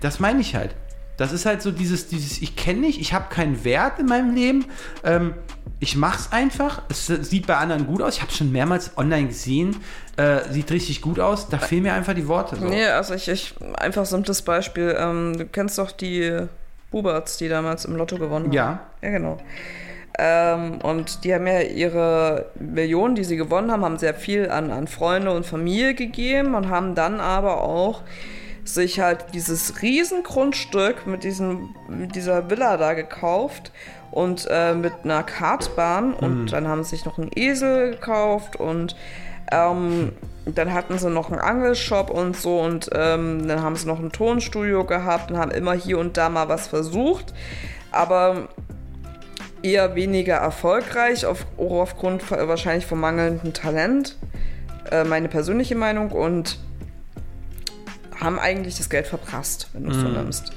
das 0.00 0.20
meine 0.20 0.40
ich 0.40 0.54
halt. 0.54 0.74
Das 1.20 1.32
ist 1.32 1.44
halt 1.44 1.60
so 1.60 1.70
dieses, 1.70 2.08
dieses, 2.08 2.40
ich 2.40 2.56
kenne 2.56 2.80
nicht, 2.80 2.98
ich 2.98 3.12
habe 3.12 3.26
keinen 3.28 3.62
Wert 3.62 3.98
in 3.98 4.06
meinem 4.06 4.34
Leben. 4.34 4.64
Ähm, 5.04 5.34
ich 5.78 5.94
mach's 5.94 6.32
einfach. 6.32 6.80
Es 6.88 7.08
sieht 7.08 7.46
bei 7.46 7.58
anderen 7.58 7.86
gut 7.86 8.00
aus. 8.00 8.16
Ich 8.16 8.22
habe 8.22 8.32
schon 8.32 8.50
mehrmals 8.50 8.96
online 8.96 9.26
gesehen. 9.26 9.76
Äh, 10.16 10.50
sieht 10.50 10.70
richtig 10.70 11.02
gut 11.02 11.20
aus. 11.20 11.50
Da 11.50 11.58
fehlen 11.58 11.82
mir 11.82 11.92
einfach 11.92 12.14
die 12.14 12.26
Worte. 12.26 12.56
So. 12.56 12.64
Nee, 12.64 12.86
also 12.86 13.12
ich, 13.12 13.28
ich 13.28 13.54
einfach 13.76 14.06
simples 14.06 14.40
Beispiel. 14.40 14.96
Ähm, 14.98 15.36
du 15.36 15.44
kennst 15.44 15.76
doch 15.76 15.92
die 15.92 16.46
Buberts, 16.90 17.36
die 17.36 17.50
damals 17.50 17.84
im 17.84 17.96
Lotto 17.96 18.16
gewonnen 18.16 18.46
haben. 18.46 18.52
Ja. 18.54 18.80
Ja, 19.02 19.10
genau. 19.10 19.36
Ähm, 20.18 20.78
und 20.82 21.24
die 21.24 21.34
haben 21.34 21.46
ja 21.46 21.60
ihre 21.60 22.46
Millionen, 22.58 23.14
die 23.14 23.24
sie 23.24 23.36
gewonnen 23.36 23.70
haben, 23.70 23.84
haben 23.84 23.98
sehr 23.98 24.14
viel 24.14 24.48
an, 24.48 24.70
an 24.70 24.86
Freunde 24.86 25.32
und 25.32 25.44
Familie 25.44 25.92
gegeben 25.92 26.54
und 26.54 26.70
haben 26.70 26.94
dann 26.94 27.20
aber 27.20 27.62
auch 27.62 28.00
sich 28.64 29.00
halt 29.00 29.26
dieses 29.34 29.82
Riesengrundstück 29.82 31.06
mit, 31.06 31.24
diesem, 31.24 31.74
mit 31.88 32.14
dieser 32.14 32.50
Villa 32.50 32.76
da 32.76 32.94
gekauft 32.94 33.72
und 34.10 34.46
äh, 34.50 34.74
mit 34.74 34.92
einer 35.04 35.22
Kartbahn 35.22 36.14
und 36.14 36.52
dann 36.52 36.66
haben 36.68 36.82
sie 36.84 36.90
sich 36.90 37.04
noch 37.04 37.18
einen 37.18 37.30
Esel 37.34 37.92
gekauft 37.92 38.56
und 38.56 38.96
ähm, 39.52 40.12
dann 40.46 40.72
hatten 40.72 40.98
sie 40.98 41.10
noch 41.10 41.30
einen 41.30 41.40
Angelshop 41.40 42.10
und 42.10 42.36
so 42.36 42.60
und 42.60 42.90
ähm, 42.92 43.46
dann 43.46 43.62
haben 43.62 43.76
sie 43.76 43.86
noch 43.86 43.98
ein 43.98 44.10
Tonstudio 44.10 44.84
gehabt 44.84 45.30
und 45.30 45.38
haben 45.38 45.50
immer 45.50 45.74
hier 45.74 45.98
und 45.98 46.16
da 46.16 46.28
mal 46.28 46.48
was 46.48 46.68
versucht, 46.68 47.34
aber 47.92 48.48
eher 49.62 49.94
weniger 49.94 50.36
erfolgreich, 50.36 51.26
auf, 51.26 51.46
auch 51.58 51.82
aufgrund 51.82 52.30
wahrscheinlich 52.30 52.86
vom 52.86 53.00
mangelnden 53.00 53.52
Talent, 53.52 54.16
äh, 54.90 55.04
meine 55.04 55.28
persönliche 55.28 55.74
Meinung 55.74 56.10
und 56.10 56.58
haben 58.20 58.38
eigentlich 58.38 58.76
das 58.76 58.90
Geld 58.90 59.06
verprasst, 59.06 59.68
wenn 59.72 59.84
du 59.84 59.90
es 59.90 59.96
so 59.98 60.08
nimmst. 60.08 60.52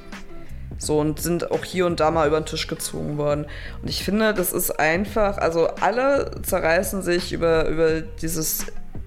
So 0.79 0.99
und 0.99 1.19
sind 1.21 1.51
auch 1.51 1.63
hier 1.63 1.85
und 1.85 1.99
da 1.99 2.11
mal 2.11 2.27
über 2.27 2.39
den 2.41 2.45
Tisch 2.45 2.67
gezogen 2.67 3.17
worden. 3.17 3.45
Und 3.81 3.89
ich 3.89 4.03
finde, 4.03 4.33
das 4.33 4.51
ist 4.51 4.71
einfach, 4.79 5.37
also 5.37 5.67
alle 5.79 6.31
zerreißen 6.41 7.01
sich 7.03 7.31
über, 7.31 7.67
über 7.67 8.01
dieses 8.01 8.65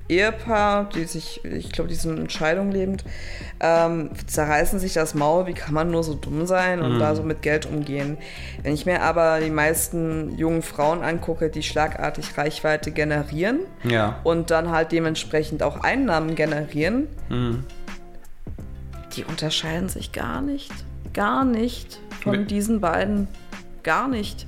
Ehepaar, 0.09 0.88
die 0.95 1.05
sich, 1.05 1.45
ich 1.45 1.73
glaube, 1.73 1.88
die 1.88 1.97
sind 1.97 2.12
in 2.12 2.19
Entscheidung 2.23 2.71
lebend, 2.71 3.05
ähm, 3.59 4.11
zerreißen 4.27 4.79
sich 4.79 4.92
das 4.95 5.14
Maul, 5.14 5.49
wie 5.49 5.53
kann 5.55 5.75
man 5.75 5.90
nur 5.90 6.05
so 6.05 6.14
dumm 6.14 6.47
sein 6.47 6.81
und 6.81 7.01
da 7.01 7.16
so 7.16 7.25
mit 7.25 7.42
Geld 7.42 7.66
umgehen. 7.66 8.16
Wenn 8.62 8.73
ich 8.73 8.87
mir 8.87 9.03
aber 9.03 9.40
die 9.40 9.51
meisten 9.51 10.38
jungen 10.38 10.62
Frauen 10.62 11.03
angucke, 11.03 11.51
die 11.51 11.64
schlagartig 11.64 12.38
Reichweite 12.38 12.92
generieren 12.92 13.61
Ja. 13.83 14.21
und 14.23 14.53
dann 14.53 14.71
halt 14.71 14.92
dementsprechend 14.92 15.64
auch 15.64 15.81
Einnahmen 15.81 16.37
generieren, 16.37 17.09
die 19.16 19.24
unterscheiden 19.24 19.88
sich 19.88 20.12
gar 20.12 20.40
nicht. 20.40 20.72
Gar 21.12 21.44
nicht 21.44 22.00
von 22.22 22.46
diesen 22.46 22.81
beiden. 22.81 23.29
Gar 23.83 24.09
nicht. 24.09 24.46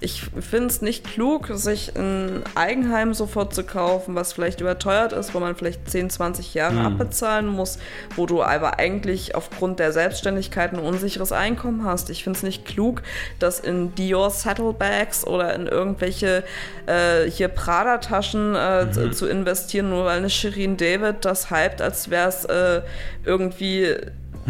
Ich 0.00 0.24
finde 0.40 0.66
es 0.66 0.82
nicht 0.82 1.04
klug, 1.04 1.48
sich 1.54 1.92
ein 1.96 2.42
Eigenheim 2.54 3.14
sofort 3.14 3.54
zu 3.54 3.64
kaufen, 3.64 4.14
was 4.14 4.34
vielleicht 4.34 4.60
überteuert 4.60 5.14
ist, 5.14 5.34
wo 5.34 5.40
man 5.40 5.56
vielleicht 5.56 5.88
10, 5.90 6.10
20 6.10 6.52
Jahre 6.52 6.80
abbezahlen 6.80 7.46
muss, 7.46 7.78
wo 8.14 8.26
du 8.26 8.42
aber 8.42 8.78
eigentlich 8.78 9.34
aufgrund 9.34 9.78
der 9.78 9.92
Selbstständigkeit 9.92 10.74
ein 10.74 10.78
unsicheres 10.80 11.32
Einkommen 11.32 11.84
hast. 11.84 12.10
Ich 12.10 12.24
finde 12.24 12.36
es 12.36 12.42
nicht 12.42 12.66
klug, 12.66 13.02
das 13.38 13.58
in 13.58 13.94
Dior 13.94 14.28
Saddlebags 14.30 15.26
oder 15.26 15.54
in 15.54 15.66
irgendwelche 15.66 16.44
äh, 16.86 17.30
hier 17.30 17.48
Prada-Taschen 17.48 18.54
äh, 18.54 18.88
zu- 18.92 19.10
zu 19.12 19.26
investieren, 19.26 19.88
nur 19.88 20.04
weil 20.04 20.18
eine 20.18 20.28
Shirin 20.30 20.76
David 20.76 21.24
das 21.24 21.50
hypt, 21.50 21.80
als 21.80 22.10
wäre 22.10 22.28
es 22.28 22.44
äh, 22.44 22.82
irgendwie 23.24 23.96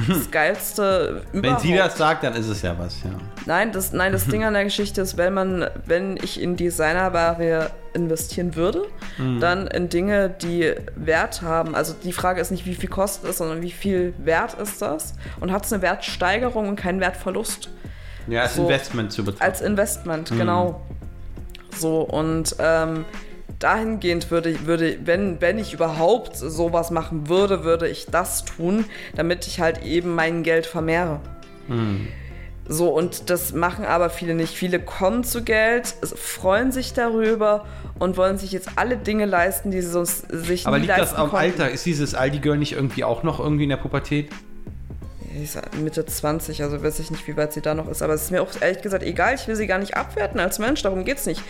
das 0.09 0.31
geilste 0.31 1.23
Wenn 1.33 1.41
überhaupt. 1.41 1.63
sie 1.63 1.75
das 1.77 1.97
sagt, 1.97 2.23
dann 2.25 2.35
ist 2.35 2.49
es 2.49 2.63
ja 2.63 2.79
was, 2.79 3.03
ja. 3.03 3.11
Nein, 3.47 3.73
das, 3.73 3.93
nein, 3.93 4.13
das 4.13 4.27
Ding 4.27 4.45
an 4.45 4.55
der 4.55 4.65
Geschichte 4.65 5.01
ist, 5.01 5.17
wenn 5.17 5.33
man, 5.35 5.69
wenn 5.87 6.17
ich 6.17 6.41
in 6.41 6.57
Designerware 6.57 7.71
investieren 7.95 8.55
würde, 8.57 8.83
dann 9.41 9.67
in 9.69 9.89
Dinge, 9.89 10.29
die 10.29 10.75
Wert 10.97 11.41
haben. 11.43 11.75
Also 11.75 11.95
die 12.05 12.13
Frage 12.13 12.41
ist 12.41 12.51
nicht, 12.51 12.67
wie 12.67 12.75
viel 12.75 12.91
kostet 12.91 13.31
es, 13.31 13.39
sondern 13.39 13.63
wie 13.63 13.71
viel 13.71 14.13
wert 14.19 14.55
ist 14.61 14.83
das? 14.83 15.15
Und 15.41 15.51
hat 15.53 15.65
es 15.65 15.73
eine 15.73 15.81
Wertsteigerung 15.83 16.69
und 16.69 16.77
keinen 16.77 17.01
Wertverlust? 17.01 17.71
Ja, 18.27 18.43
als 18.43 18.57
So. 18.57 18.63
Investment 18.65 19.13
zu 19.13 19.25
betrachten. 19.25 19.45
Als 19.51 19.61
Investment, 19.63 20.29
genau. 20.31 20.83
So, 21.79 22.01
und 22.01 22.57
ähm, 22.59 23.05
dahingehend 23.59 24.31
würde 24.31 24.51
ich, 24.51 24.67
würde, 24.67 24.99
wenn, 25.05 25.41
wenn 25.41 25.59
ich 25.59 25.73
überhaupt 25.73 26.37
sowas 26.37 26.91
machen 26.91 27.29
würde, 27.29 27.65
würde 27.65 27.89
ich 27.89 28.07
das 28.07 28.45
tun, 28.45 28.85
damit 29.15 29.47
ich 29.47 29.61
halt 29.61 29.83
eben 29.83 30.15
mein 30.15 30.43
Geld 30.43 30.67
vermehre. 30.67 31.21
So, 32.69 32.89
und 32.91 33.31
das 33.31 33.53
machen 33.53 33.85
aber 33.85 34.11
viele 34.11 34.35
nicht. 34.35 34.55
Viele 34.55 34.81
kommen 34.81 35.25
zu 35.25 35.45
Geld, 35.45 35.87
freuen 36.17 36.73
sich 36.73 36.93
darüber 36.93 37.65
und 37.99 38.17
wollen 38.17 38.39
sich 38.39 38.53
jetzt 38.53 38.71
alle 38.77 38.97
Dinge 38.97 39.25
leisten, 39.25 39.71
die 39.71 39.81
sie 39.81 39.91
sonst 39.91 40.27
sich 40.31 40.67
Aber 40.67 40.79
nie 40.79 40.87
liegt 40.87 40.93
das 40.93 41.11
leisten 41.11 41.17
am 41.17 41.31
konnten. 41.31 41.61
Alter? 41.61 41.71
Ist 41.71 41.87
dieses 41.87 42.15
Aldi-Girl 42.15 42.59
nicht 42.59 42.73
irgendwie 42.73 43.05
auch 43.05 43.23
noch 43.23 43.39
irgendwie 43.39 43.65
in 43.65 43.71
der 43.71 43.77
Pubertät? 43.77 44.31
Mitte 45.83 46.05
20, 46.07 46.63
also 46.63 46.83
weiß 46.83 46.99
ich 46.99 47.11
nicht, 47.11 47.27
wie 47.27 47.37
weit 47.37 47.53
sie 47.53 47.61
da 47.61 47.75
noch 47.75 47.89
ist. 47.89 48.03
Aber 48.03 48.15
es 48.15 48.23
ist 48.25 48.31
mir 48.31 48.43
auch 48.43 48.49
ehrlich 48.61 48.83
gesagt 48.83 49.03
egal. 49.03 49.35
Ich 49.35 49.47
will 49.49 49.57
sie 49.57 49.67
gar 49.67 49.79
nicht 49.79 49.97
abwerten 49.97 50.41
als 50.41 50.59
Mensch, 50.59 50.83
darum 50.83 51.05
geht 51.05 51.19
es 51.19 51.27
nicht. 51.27 51.43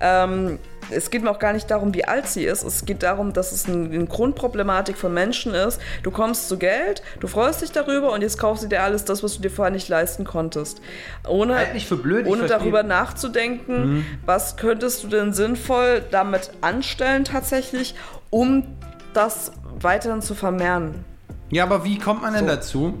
Ähm, 0.00 0.58
es 0.90 1.10
geht 1.10 1.22
mir 1.22 1.30
auch 1.30 1.38
gar 1.38 1.52
nicht 1.52 1.70
darum, 1.70 1.94
wie 1.94 2.04
alt 2.04 2.26
sie 2.26 2.44
ist. 2.44 2.62
Es 2.64 2.84
geht 2.84 3.02
darum, 3.02 3.32
dass 3.32 3.52
es 3.52 3.68
ein- 3.68 3.92
eine 3.92 4.06
Grundproblematik 4.06 4.96
von 4.96 5.14
Menschen 5.14 5.54
ist. 5.54 5.80
Du 6.02 6.10
kommst 6.10 6.48
zu 6.48 6.58
Geld, 6.58 7.02
du 7.20 7.28
freust 7.28 7.62
dich 7.62 7.70
darüber 7.72 8.12
und 8.12 8.22
jetzt 8.22 8.38
kaufst 8.38 8.64
du 8.64 8.68
dir 8.68 8.82
alles 8.82 9.04
das, 9.04 9.22
was 9.22 9.36
du 9.36 9.42
dir 9.42 9.50
vorher 9.50 9.70
nicht 9.72 9.88
leisten 9.88 10.24
konntest. 10.24 10.80
Ohne, 11.28 11.54
Halt 11.56 11.74
nicht 11.74 11.86
für 11.86 11.96
blöd, 11.96 12.26
ohne 12.26 12.46
darüber 12.46 12.82
nachzudenken, 12.82 14.04
was 14.26 14.56
könntest 14.56 15.04
du 15.04 15.08
denn 15.08 15.32
sinnvoll 15.32 16.02
damit 16.10 16.50
anstellen 16.60 17.24
tatsächlich, 17.24 17.94
um 18.30 18.64
das 19.14 19.52
weiterhin 19.80 20.22
zu 20.22 20.34
vermehren. 20.34 21.04
Ja, 21.50 21.64
aber 21.64 21.84
wie 21.84 21.98
kommt 21.98 22.22
man 22.22 22.34
denn 22.34 22.46
dazu, 22.46 22.94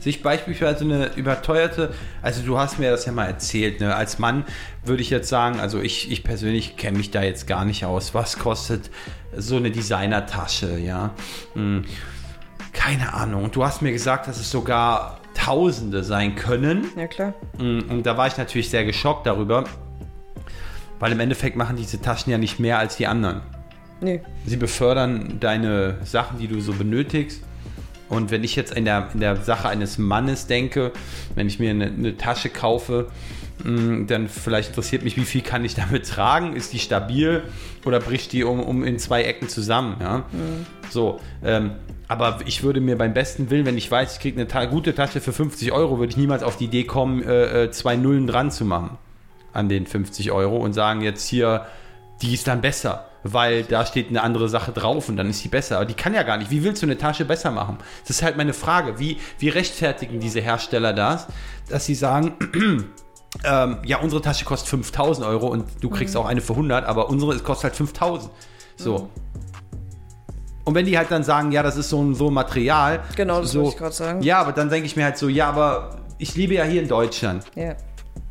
sich 0.00 0.22
beispielsweise 0.22 0.84
eine 0.84 1.14
überteuerte, 1.16 1.92
also 2.22 2.42
du 2.42 2.58
hast 2.58 2.78
mir 2.78 2.90
das 2.90 3.06
ja 3.06 3.12
mal 3.12 3.26
erzählt, 3.26 3.80
ne? 3.80 3.94
als 3.94 4.18
Mann 4.18 4.44
würde 4.84 5.02
ich 5.02 5.10
jetzt 5.10 5.28
sagen, 5.28 5.60
also 5.60 5.80
ich, 5.80 6.10
ich 6.10 6.24
persönlich 6.24 6.76
kenne 6.76 6.98
mich 6.98 7.10
da 7.10 7.22
jetzt 7.22 7.46
gar 7.46 7.64
nicht 7.64 7.84
aus, 7.84 8.14
was 8.14 8.38
kostet 8.38 8.90
so 9.36 9.56
eine 9.56 9.70
Designertasche, 9.70 10.78
ja? 10.78 11.10
Hm, 11.54 11.84
keine 12.72 13.12
Ahnung. 13.12 13.44
Und 13.44 13.56
du 13.56 13.64
hast 13.64 13.82
mir 13.82 13.92
gesagt, 13.92 14.28
dass 14.28 14.38
es 14.38 14.50
sogar 14.50 15.18
Tausende 15.34 16.02
sein 16.02 16.34
können. 16.34 16.86
Ja, 16.96 17.06
klar. 17.06 17.34
Mm, 17.58 17.80
Und 17.88 18.06
da 18.06 18.16
war 18.16 18.26
ich 18.26 18.36
natürlich 18.36 18.70
sehr 18.70 18.84
geschockt 18.84 19.26
darüber, 19.26 19.64
weil 20.98 21.12
im 21.12 21.20
Endeffekt 21.20 21.56
machen 21.56 21.76
diese 21.76 22.00
Taschen 22.00 22.32
ja 22.32 22.38
nicht 22.38 22.58
mehr 22.58 22.78
als 22.78 22.96
die 22.96 23.06
anderen. 23.06 23.42
Nee. 24.00 24.20
Sie 24.46 24.56
befördern 24.56 25.38
deine 25.40 25.98
Sachen, 26.04 26.38
die 26.38 26.48
du 26.48 26.60
so 26.60 26.72
benötigst. 26.72 27.42
Und 28.08 28.30
wenn 28.30 28.44
ich 28.44 28.56
jetzt 28.56 28.72
in 28.72 28.84
der, 28.84 29.08
in 29.12 29.20
der 29.20 29.36
Sache 29.36 29.68
eines 29.68 29.98
Mannes 29.98 30.46
denke, 30.46 30.92
wenn 31.34 31.46
ich 31.46 31.58
mir 31.58 31.70
eine, 31.70 31.86
eine 31.86 32.16
Tasche 32.16 32.48
kaufe, 32.48 33.08
mh, 33.64 34.06
dann 34.06 34.28
vielleicht 34.28 34.70
interessiert 34.70 35.04
mich, 35.04 35.16
wie 35.16 35.24
viel 35.24 35.42
kann 35.42 35.64
ich 35.64 35.74
damit 35.74 36.08
tragen? 36.08 36.56
Ist 36.56 36.72
die 36.72 36.78
stabil 36.78 37.42
oder 37.84 38.00
bricht 38.00 38.32
die 38.32 38.44
um, 38.44 38.60
um 38.60 38.84
in 38.84 38.98
zwei 38.98 39.22
Ecken 39.24 39.48
zusammen? 39.48 39.96
Ja? 40.00 40.24
So, 40.90 41.20
ähm, 41.44 41.72
aber 42.08 42.38
ich 42.46 42.62
würde 42.62 42.80
mir 42.80 42.96
beim 42.96 43.12
besten 43.12 43.50
Willen, 43.50 43.66
wenn 43.66 43.76
ich 43.76 43.90
weiß, 43.90 44.14
ich 44.14 44.20
kriege 44.20 44.36
eine 44.40 44.48
ta 44.48 44.64
gute 44.64 44.94
Tasche 44.94 45.20
für 45.20 45.34
50 45.34 45.72
Euro, 45.72 45.98
würde 45.98 46.10
ich 46.10 46.16
niemals 46.16 46.42
auf 46.42 46.56
die 46.56 46.64
Idee 46.64 46.84
kommen, 46.84 47.22
äh, 47.22 47.64
äh, 47.64 47.70
zwei 47.70 47.96
Nullen 47.96 48.26
dran 48.26 48.50
zu 48.50 48.64
machen 48.64 48.96
an 49.52 49.68
den 49.68 49.86
50 49.86 50.32
Euro 50.32 50.56
und 50.56 50.72
sagen 50.72 51.02
jetzt 51.02 51.28
hier, 51.28 51.66
die 52.22 52.34
ist 52.34 52.46
dann 52.46 52.60
besser, 52.60 53.07
weil 53.32 53.64
da 53.64 53.84
steht 53.86 54.08
eine 54.08 54.22
andere 54.22 54.48
Sache 54.48 54.72
drauf 54.72 55.08
und 55.08 55.16
dann 55.16 55.30
ist 55.30 55.40
sie 55.40 55.48
besser. 55.48 55.76
Aber 55.76 55.86
die 55.86 55.94
kann 55.94 56.14
ja 56.14 56.22
gar 56.22 56.36
nicht. 56.36 56.50
Wie 56.50 56.64
willst 56.64 56.82
du 56.82 56.86
eine 56.86 56.98
Tasche 56.98 57.24
besser 57.24 57.50
machen? 57.50 57.78
Das 58.02 58.10
ist 58.10 58.22
halt 58.22 58.36
meine 58.36 58.52
Frage. 58.52 58.98
Wie, 58.98 59.18
wie 59.38 59.48
rechtfertigen 59.48 60.20
diese 60.20 60.40
Hersteller 60.40 60.92
das, 60.92 61.26
dass 61.68 61.86
sie 61.86 61.94
sagen, 61.94 62.34
ähm, 63.44 63.78
ja, 63.84 63.98
unsere 63.98 64.22
Tasche 64.22 64.44
kostet 64.44 64.68
5000 64.68 65.26
Euro 65.26 65.48
und 65.48 65.64
du 65.80 65.90
kriegst 65.90 66.16
auch 66.16 66.26
eine 66.26 66.40
für 66.40 66.54
100, 66.54 66.84
aber 66.84 67.08
unsere 67.08 67.38
kostet 67.38 67.64
halt 67.64 67.76
5000. 67.76 68.30
So. 68.76 69.08
Und 70.64 70.74
wenn 70.74 70.84
die 70.84 70.98
halt 70.98 71.10
dann 71.10 71.24
sagen, 71.24 71.50
ja, 71.50 71.62
das 71.62 71.76
ist 71.76 71.88
so 71.88 72.02
ein, 72.02 72.14
so 72.14 72.28
ein 72.28 72.34
Material. 72.34 73.00
Genau, 73.16 73.40
das 73.40 73.52
so, 73.52 73.60
wollte 73.60 73.72
ich 73.72 73.78
gerade 73.78 73.94
sagen. 73.94 74.22
Ja, 74.22 74.40
aber 74.40 74.52
dann 74.52 74.68
denke 74.68 74.86
ich 74.86 74.96
mir 74.96 75.04
halt 75.04 75.16
so, 75.16 75.28
ja, 75.28 75.48
aber 75.48 75.96
ich 76.18 76.34
lebe 76.36 76.54
ja 76.54 76.64
hier 76.64 76.82
in 76.82 76.88
Deutschland. 76.88 77.44
Ja. 77.54 77.74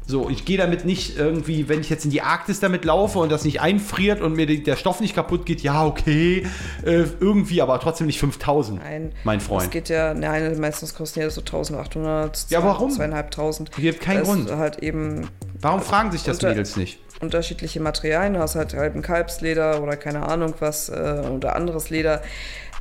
So, 0.09 0.29
ich 0.29 0.45
gehe 0.45 0.57
damit 0.57 0.85
nicht 0.85 1.17
irgendwie, 1.17 1.67
wenn 1.67 1.81
ich 1.81 1.89
jetzt 1.89 2.05
in 2.05 2.11
die 2.11 2.21
Arktis 2.21 2.61
damit 2.61 2.85
laufe 2.85 3.19
und 3.19 3.29
das 3.29 3.43
nicht 3.43 3.59
einfriert 3.59 4.21
und 4.21 4.33
mir 4.37 4.45
der 4.45 4.77
Stoff 4.77 5.01
nicht 5.01 5.13
kaputt 5.13 5.45
geht, 5.45 5.59
ja, 5.61 5.85
okay, 5.85 6.47
äh, 6.85 7.03
irgendwie, 7.19 7.61
aber 7.61 7.77
trotzdem 7.81 8.07
nicht 8.07 8.17
5000, 8.19 8.79
Nein. 8.81 9.11
mein 9.25 9.39
Das 9.39 9.47
Freund. 9.47 9.69
geht 9.69 9.89
ja, 9.89 10.13
nein, 10.13 10.57
meistens 10.61 10.95
kosten 10.95 11.19
ja 11.19 11.29
so 11.29 11.41
1800, 11.41 12.47
Ja, 12.49 12.63
warum? 12.63 12.89
zweieinhalbtausend. 12.89 13.71
Gibt 13.73 13.99
keinen 13.99 14.19
Das 14.19 14.27
Grund. 14.29 14.51
halt 14.51 14.79
eben 14.79 15.27
Warum 15.59 15.81
fragen 15.81 16.11
sich 16.11 16.23
das 16.23 16.37
unter- 16.37 16.49
Mädels 16.49 16.77
nicht? 16.77 16.99
unterschiedliche 17.19 17.79
Materialien. 17.81 18.35
Du 18.35 18.39
hast 18.39 18.55
halt, 18.55 18.75
halt 18.75 18.95
ein 18.95 19.01
Kalbsleder 19.01 19.81
oder 19.83 19.97
keine 19.97 20.27
Ahnung 20.29 20.53
was 20.59 20.87
äh, 20.87 21.23
oder 21.29 21.55
anderes 21.55 21.89
Leder, 21.89 22.21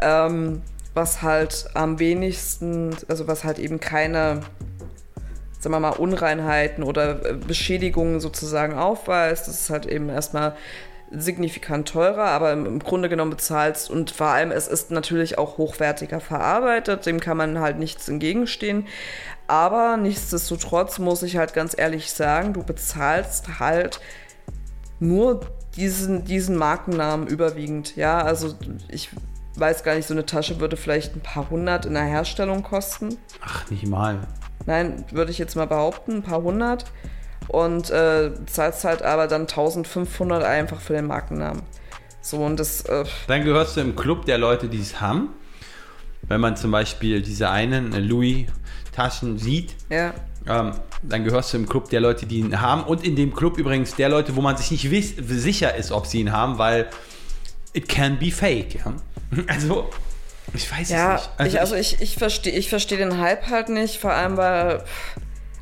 ähm, 0.00 0.60
was 0.94 1.22
halt 1.22 1.66
am 1.74 1.98
wenigsten, 1.98 2.94
also 3.08 3.26
was 3.26 3.44
halt 3.44 3.58
eben 3.58 3.80
keine, 3.80 4.40
sagen 5.66 5.74
wir 5.74 5.80
mal, 5.80 5.96
Unreinheiten 5.96 6.84
oder 6.84 7.26
äh, 7.26 7.32
Beschädigungen 7.34 8.20
sozusagen 8.20 8.74
aufweist. 8.74 9.48
Das 9.48 9.62
ist 9.62 9.68
halt 9.70 9.84
eben 9.86 10.08
erstmal 10.08 10.54
signifikant 11.10 11.88
teurer, 11.88 12.26
aber 12.26 12.52
im, 12.52 12.78
Grunde 12.78 13.08
genommen 13.08 13.32
bezahlst 13.32 13.90
und 13.90 14.12
vor 14.12 14.28
allem 14.28 14.52
es 14.52 14.68
ist 14.68 14.92
natürlich 14.92 15.38
auch 15.38 15.58
hochwertiger 15.58 16.20
verarbeitet, 16.20 17.04
dem 17.06 17.18
kann 17.18 17.36
man 17.36 17.58
halt 17.58 17.78
nichts 17.78 18.08
entgegenstehen. 18.08 18.86
Aber 19.48 19.96
nichtsdestotrotz 19.96 21.00
muss 21.00 21.24
ich 21.24 21.36
halt 21.36 21.52
ganz 21.52 21.76
ehrlich 21.76 22.12
sagen, 22.12 22.52
du 22.52 22.62
bezahlst 22.62 23.58
halt 23.58 24.00
nur 25.00 25.40
diesen, 25.74 26.24
diesen 26.24 26.56
Markennamen 26.56 27.26
überwiegend. 27.26 27.96
Ja, 27.96 28.22
also 28.22 28.54
ich 28.88 29.10
weiß 29.56 29.82
gar 29.82 29.96
nicht, 29.96 30.06
so 30.06 30.14
eine 30.14 30.26
Tasche 30.26 30.60
würde 30.60 30.76
vielleicht 30.76 31.16
ein 31.16 31.20
paar 31.20 31.50
hundert 31.50 31.86
in 31.86 31.94
der 31.94 32.04
Herstellung 32.04 32.62
kosten. 32.62 33.16
Ach, 33.44 33.68
nicht 33.68 33.86
mal. 33.86 34.20
Nein, 34.66 35.04
würde 35.10 35.30
ich 35.30 35.38
jetzt 35.38 35.56
mal 35.56 35.66
behaupten, 35.66 36.16
ein 36.16 36.22
paar 36.22 36.42
hundert. 36.42 36.84
Und 37.48 37.90
äh, 37.90 38.32
zahlst 38.46 38.84
halt 38.84 39.02
aber 39.02 39.28
dann 39.28 39.42
1500 39.42 40.42
einfach 40.42 40.80
für 40.80 40.94
den 40.94 41.06
Markennamen. 41.06 41.62
So, 42.20 42.38
und 42.38 42.58
das, 42.58 42.80
äh, 42.82 43.04
Dann 43.28 43.44
gehörst 43.44 43.76
du 43.76 43.80
im 43.80 43.94
Club 43.94 44.26
der 44.26 44.38
Leute, 44.38 44.68
die 44.68 44.80
es 44.80 45.00
haben. 45.00 45.28
Wenn 46.22 46.40
man 46.40 46.56
zum 46.56 46.72
Beispiel 46.72 47.22
diese 47.22 47.50
einen 47.50 47.92
äh, 47.92 48.00
Louis-Taschen 48.00 49.38
sieht, 49.38 49.76
ja, 49.88 50.12
ähm, 50.48 50.72
dann 51.02 51.24
gehörst 51.24 51.52
du 51.52 51.58
im 51.58 51.68
Club 51.68 51.88
der 51.90 52.00
Leute, 52.00 52.26
die 52.26 52.38
ihn 52.38 52.60
haben. 52.60 52.82
Und 52.84 53.04
in 53.04 53.16
dem 53.16 53.32
Club 53.34 53.58
übrigens 53.58 53.94
der 53.94 54.08
Leute, 54.08 54.34
wo 54.34 54.40
man 54.40 54.56
sich 54.56 54.70
nicht 54.70 54.90
wiss, 54.90 55.14
sicher 55.16 55.74
ist, 55.76 55.92
ob 55.92 56.06
sie 56.06 56.20
ihn 56.20 56.32
haben, 56.32 56.58
weil 56.58 56.88
it 57.72 57.88
can 57.88 58.18
be 58.18 58.30
fake. 58.30 58.76
Ja? 58.76 58.92
Also, 59.48 59.90
ich 60.54 60.70
weiß 60.70 60.88
ja, 60.90 61.16
es 61.16 61.28
nicht. 61.38 61.54
ich, 61.54 61.60
also 61.60 61.74
ich, 61.74 62.00
ich 62.00 62.16
verstehe 62.16 62.52
ich 62.52 62.68
versteh 62.68 62.96
den 62.96 63.18
Hype 63.18 63.48
halt 63.48 63.68
nicht, 63.68 63.98
vor 64.00 64.12
allem 64.12 64.36
weil, 64.36 64.82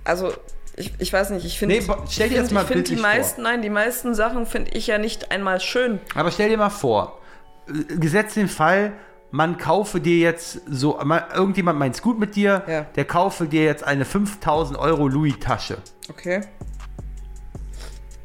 also 0.04 0.32
ich, 0.76 0.92
ich 0.98 1.12
weiß 1.12 1.30
nicht, 1.30 1.44
ich 1.46 1.58
finde 1.58 1.76
Nee, 1.76 1.86
stell 2.10 2.28
dir 2.28 2.38
find- 2.40 2.52
mal 2.52 2.62
ich 2.62 2.66
finde 2.68 2.82
die 2.82 2.94
bildlich 2.94 3.00
vor. 3.00 3.08
meisten, 3.08 3.42
nein, 3.42 3.62
die 3.62 3.70
meisten 3.70 4.14
Sachen 4.14 4.46
finde 4.46 4.72
ich 4.72 4.86
ja 4.88 4.98
nicht 4.98 5.30
einmal 5.30 5.60
schön. 5.60 6.00
Aber 6.14 6.30
stell 6.30 6.48
dir 6.48 6.58
mal 6.58 6.70
vor, 6.70 7.20
äh, 7.68 7.96
gesetzt 7.96 8.36
den 8.36 8.48
Fall, 8.48 8.92
man 9.30 9.56
kaufe 9.58 10.00
dir 10.00 10.18
jetzt 10.18 10.60
so, 10.68 10.98
mal- 11.04 11.26
irgendjemand 11.34 11.78
meint's 11.78 12.02
gut 12.02 12.18
mit 12.18 12.36
dir, 12.36 12.62
Ja. 12.68 12.82
der 12.82 13.04
kaufe 13.04 13.46
dir 13.46 13.64
jetzt 13.64 13.82
eine 13.84 14.04
5000 14.04 14.78
Euro 14.78 15.08
Louis-Tasche. 15.08 15.78
Okay, 16.10 16.42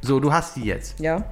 So, 0.02 0.18
du 0.20 0.32
hast 0.32 0.56
die 0.56 0.64
jetzt. 0.64 0.98
ja. 1.00 1.24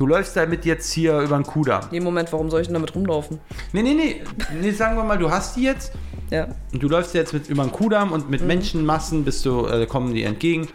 Du 0.00 0.06
läufst 0.06 0.34
damit 0.34 0.64
jetzt 0.64 0.90
hier 0.92 1.20
über 1.20 1.36
den 1.36 1.44
Kudamm. 1.44 1.82
Nee, 1.90 2.00
Moment, 2.00 2.32
warum 2.32 2.48
soll 2.48 2.62
ich 2.62 2.68
denn 2.68 2.72
damit 2.72 2.94
rumlaufen? 2.94 3.38
Nee, 3.74 3.82
nee, 3.82 3.92
nee, 3.92 4.22
nee, 4.58 4.70
sagen 4.70 4.96
wir 4.96 5.04
mal, 5.04 5.18
du 5.18 5.30
hast 5.30 5.56
die 5.56 5.64
jetzt 5.64 5.92
Ja. 6.30 6.48
und 6.72 6.82
du 6.82 6.88
läufst 6.88 7.12
jetzt 7.12 7.34
mit 7.34 7.50
über 7.50 7.64
den 7.64 7.70
Kudamm 7.70 8.10
und 8.12 8.24
Mhm. 8.24 8.30
mit 8.30 8.40
Menschenmassen 8.46 9.26
bist 9.26 9.44
du, 9.44 9.66
äh, 9.66 9.84
kommen 9.84 10.14
die 10.14 10.22
entgegen. 10.22 10.68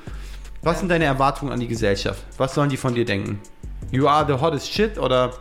Was 0.61 0.77
sind 0.79 0.89
deine 0.89 1.05
Erwartungen 1.05 1.51
an 1.51 1.59
die 1.59 1.67
Gesellschaft? 1.67 2.23
Was 2.37 2.53
sollen 2.53 2.69
die 2.69 2.77
von 2.77 2.93
dir 2.93 3.03
denken? 3.03 3.39
You 3.91 4.07
are 4.07 4.27
the 4.31 4.39
hottest 4.39 4.71
shit 4.71 4.99
oder 4.99 5.31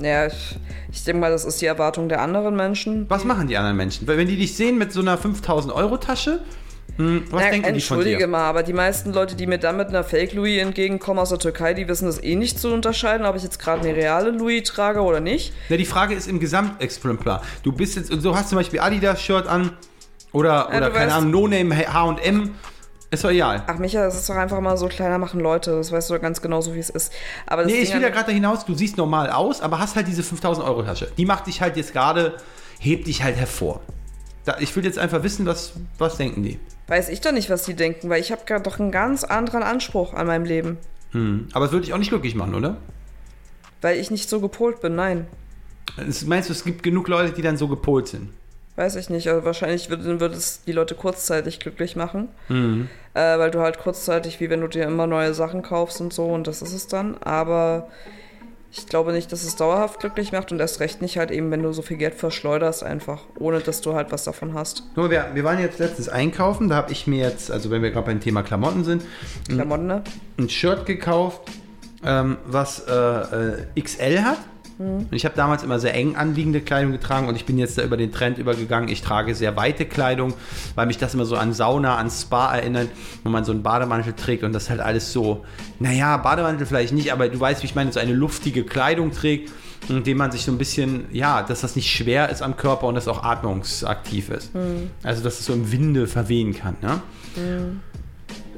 Ja, 0.00 0.26
ich, 0.28 0.56
ich 0.92 1.02
denke 1.02 1.20
mal, 1.20 1.32
das 1.32 1.44
ist 1.44 1.60
die 1.60 1.66
Erwartung 1.66 2.08
der 2.08 2.22
anderen 2.22 2.54
Menschen. 2.54 3.06
was 3.10 3.24
machen 3.24 3.48
die 3.48 3.56
anderen 3.56 3.76
Menschen? 3.76 4.06
Weil 4.06 4.16
Wenn 4.16 4.28
die 4.28 4.36
dich 4.36 4.54
sehen 4.54 4.78
mit 4.78 4.92
so 4.92 5.00
einer 5.00 5.18
5000 5.18 5.74
Euro 5.74 5.96
Tasche, 5.96 6.38
hm, 6.98 7.24
was 7.30 7.42
Na, 7.42 7.50
denken 7.50 7.74
die 7.74 7.80
von 7.80 7.96
entschuldige 7.98 8.18
dir? 8.18 8.26
mal, 8.26 8.44
aber 8.44 8.62
die 8.62 8.72
meisten 8.72 9.12
Leute, 9.12 9.36
die 9.36 9.46
mir 9.46 9.58
dann 9.58 9.76
mit 9.76 9.88
einer 9.88 10.04
Fake 10.04 10.32
Louis 10.34 10.60
entgegenkommen 10.60 11.18
aus 11.20 11.30
der 11.30 11.38
Türkei, 11.38 11.72
die 11.72 11.88
wissen 11.88 12.06
das 12.06 12.22
eh 12.22 12.34
nicht 12.36 12.58
zu 12.58 12.72
unterscheiden, 12.72 13.24
ob 13.26 13.36
ich 13.36 13.42
jetzt 13.44 13.58
gerade 13.58 13.82
eine 13.88 13.96
reale 13.96 14.30
Louis 14.30 14.64
trage 14.64 15.00
oder 15.00 15.20
nicht. 15.20 15.52
Na, 15.68 15.76
die 15.76 15.84
Frage 15.84 16.14
ist 16.14 16.26
im 16.28 16.40
Gesamtexemplar. 16.40 17.42
Du 17.62 17.72
bist 17.72 17.96
jetzt, 17.96 18.10
du 18.12 18.34
hast 18.36 18.48
zum 18.50 18.58
Beispiel 18.58 18.80
Adidas-Shirt 18.80 19.46
an 19.46 19.72
oder, 20.32 20.68
oder 20.68 20.90
du 20.90 20.92
keine 20.92 21.14
Ahnung, 21.14 21.30
No-Name 21.30 21.76
H&M. 21.76 22.54
Ist 23.10 23.24
doch 23.24 23.30
egal. 23.30 23.62
Ach 23.66 23.78
Micha, 23.78 24.02
das 24.04 24.16
ist 24.16 24.28
doch 24.28 24.34
einfach 24.36 24.60
mal 24.60 24.76
so 24.76 24.86
kleiner 24.88 25.16
machen 25.16 25.40
Leute, 25.40 25.70
das 25.70 25.90
weißt 25.90 26.10
du 26.10 26.14
doch 26.14 26.20
ganz 26.20 26.42
genau 26.42 26.60
so, 26.60 26.74
wie 26.74 26.78
es 26.78 26.90
ist. 26.90 27.10
Aber 27.46 27.64
Nee, 27.64 27.72
ich 27.74 27.86
Ding 27.88 27.94
will 27.94 28.02
ja 28.02 28.10
gerade 28.10 28.26
da 28.26 28.32
hinaus, 28.32 28.66
du 28.66 28.74
siehst 28.74 28.98
normal 28.98 29.30
aus, 29.30 29.62
aber 29.62 29.78
hast 29.78 29.96
halt 29.96 30.08
diese 30.08 30.22
5000 30.22 30.66
Euro 30.66 30.82
Tasche. 30.82 31.08
Die 31.16 31.24
macht 31.24 31.46
dich 31.46 31.62
halt 31.62 31.78
jetzt 31.78 31.94
gerade, 31.94 32.36
hebt 32.80 33.06
dich 33.06 33.22
halt 33.22 33.36
hervor. 33.36 33.80
Ich 34.60 34.74
will 34.76 34.84
jetzt 34.84 34.98
einfach 34.98 35.22
wissen, 35.22 35.46
was, 35.46 35.72
was 35.98 36.16
denken 36.16 36.42
die. 36.42 36.58
weiß 36.86 37.08
ich 37.08 37.20
doch 37.20 37.32
nicht, 37.32 37.50
was 37.50 37.64
die 37.64 37.74
denken, 37.74 38.08
weil 38.08 38.20
ich 38.20 38.32
habe 38.32 38.42
gerade 38.46 38.62
doch 38.62 38.78
einen 38.78 38.90
ganz 38.90 39.24
anderen 39.24 39.62
Anspruch 39.62 40.14
an 40.14 40.26
meinem 40.26 40.44
Leben. 40.44 40.78
Hm. 41.12 41.48
Aber 41.52 41.66
es 41.66 41.72
würde 41.72 41.84
dich 41.84 41.94
auch 41.94 41.98
nicht 41.98 42.10
glücklich 42.10 42.34
machen, 42.34 42.54
oder? 42.54 42.76
Weil 43.80 43.98
ich 43.98 44.10
nicht 44.10 44.28
so 44.28 44.40
gepolt 44.40 44.80
bin, 44.80 44.96
nein. 44.96 45.26
Meinst 46.26 46.48
du, 46.48 46.52
es 46.52 46.64
gibt 46.64 46.82
genug 46.82 47.08
Leute, 47.08 47.32
die 47.32 47.42
dann 47.42 47.56
so 47.56 47.68
gepolt 47.68 48.08
sind? 48.08 48.30
Weiß 48.76 48.94
ich 48.94 49.10
nicht. 49.10 49.28
Also 49.28 49.44
wahrscheinlich 49.44 49.90
würde, 49.90 50.20
würde 50.20 50.36
es 50.36 50.62
die 50.64 50.72
Leute 50.72 50.94
kurzzeitig 50.94 51.58
glücklich 51.58 51.96
machen. 51.96 52.28
Äh, 53.14 53.38
weil 53.38 53.50
du 53.50 53.60
halt 53.60 53.78
kurzzeitig, 53.78 54.38
wie 54.38 54.50
wenn 54.50 54.60
du 54.60 54.68
dir 54.68 54.84
immer 54.84 55.08
neue 55.08 55.34
Sachen 55.34 55.62
kaufst 55.62 56.00
und 56.00 56.12
so, 56.12 56.26
und 56.26 56.46
das 56.46 56.62
ist 56.62 56.72
es 56.72 56.86
dann. 56.86 57.16
Aber 57.18 57.88
ich 58.70 58.86
glaube 58.86 59.12
nicht, 59.12 59.32
dass 59.32 59.44
es 59.44 59.56
dauerhaft 59.56 60.00
glücklich 60.00 60.32
macht 60.32 60.52
und 60.52 60.60
erst 60.60 60.80
recht 60.80 61.00
nicht 61.00 61.16
halt 61.16 61.30
eben, 61.30 61.50
wenn 61.50 61.62
du 61.62 61.72
so 61.72 61.82
viel 61.82 61.96
Geld 61.96 62.14
verschleuderst, 62.14 62.82
einfach, 62.82 63.22
ohne 63.38 63.60
dass 63.60 63.80
du 63.80 63.94
halt 63.94 64.12
was 64.12 64.24
davon 64.24 64.54
hast. 64.54 64.82
Nur 64.94 65.10
wir, 65.10 65.30
wir 65.32 65.44
waren 65.44 65.58
jetzt 65.58 65.78
letztens 65.78 66.08
einkaufen, 66.08 66.68
da 66.68 66.76
habe 66.76 66.92
ich 66.92 67.06
mir 67.06 67.26
jetzt, 67.26 67.50
also 67.50 67.70
wenn 67.70 67.82
wir 67.82 67.90
gerade 67.90 68.06
beim 68.06 68.20
Thema 68.20 68.42
Klamotten 68.42 68.84
sind, 68.84 69.02
Klamotten, 69.48 69.86
ne? 69.86 70.04
ein 70.38 70.48
Shirt 70.50 70.84
gekauft, 70.84 71.42
ähm, 72.04 72.36
was 72.46 72.86
äh, 72.86 72.92
äh, 72.92 73.80
XL 73.80 74.22
hat. 74.22 74.38
Und 74.78 75.12
ich 75.12 75.24
habe 75.24 75.34
damals 75.34 75.64
immer 75.64 75.80
sehr 75.80 75.94
eng 75.94 76.14
anliegende 76.14 76.60
Kleidung 76.60 76.92
getragen 76.92 77.26
und 77.28 77.34
ich 77.34 77.44
bin 77.44 77.58
jetzt 77.58 77.78
da 77.78 77.82
über 77.82 77.96
den 77.96 78.12
Trend 78.12 78.38
übergegangen. 78.38 78.88
Ich 78.88 79.02
trage 79.02 79.34
sehr 79.34 79.56
weite 79.56 79.86
Kleidung, 79.86 80.34
weil 80.76 80.86
mich 80.86 80.98
das 80.98 81.14
immer 81.14 81.24
so 81.24 81.36
an 81.36 81.52
Sauna, 81.52 81.96
an 81.96 82.10
Spa 82.10 82.54
erinnert, 82.54 82.88
wo 83.24 83.30
man 83.30 83.44
so 83.44 83.50
einen 83.50 83.64
Bademantel 83.64 84.12
trägt 84.12 84.44
und 84.44 84.52
das 84.52 84.70
halt 84.70 84.80
alles 84.80 85.12
so, 85.12 85.44
naja, 85.80 86.16
Bademantel 86.18 86.64
vielleicht 86.66 86.92
nicht, 86.92 87.12
aber 87.12 87.28
du 87.28 87.40
weißt, 87.40 87.62
wie 87.62 87.66
ich 87.66 87.74
meine, 87.74 87.90
so 87.92 87.98
eine 87.98 88.12
luftige 88.12 88.64
Kleidung 88.64 89.10
trägt, 89.10 89.50
indem 89.88 90.18
man 90.18 90.30
sich 90.30 90.44
so 90.44 90.52
ein 90.52 90.58
bisschen, 90.58 91.06
ja, 91.12 91.42
dass 91.42 91.62
das 91.62 91.74
nicht 91.74 91.90
schwer 91.90 92.28
ist 92.28 92.42
am 92.42 92.56
Körper 92.56 92.86
und 92.86 92.94
das 92.94 93.08
auch 93.08 93.24
atmungsaktiv 93.24 94.30
ist. 94.30 94.50
Also, 95.02 95.24
dass 95.24 95.40
es 95.40 95.46
so 95.46 95.52
im 95.52 95.72
Winde 95.72 96.06
verwehen 96.06 96.54
kann. 96.54 96.76
Ne? 96.82 97.00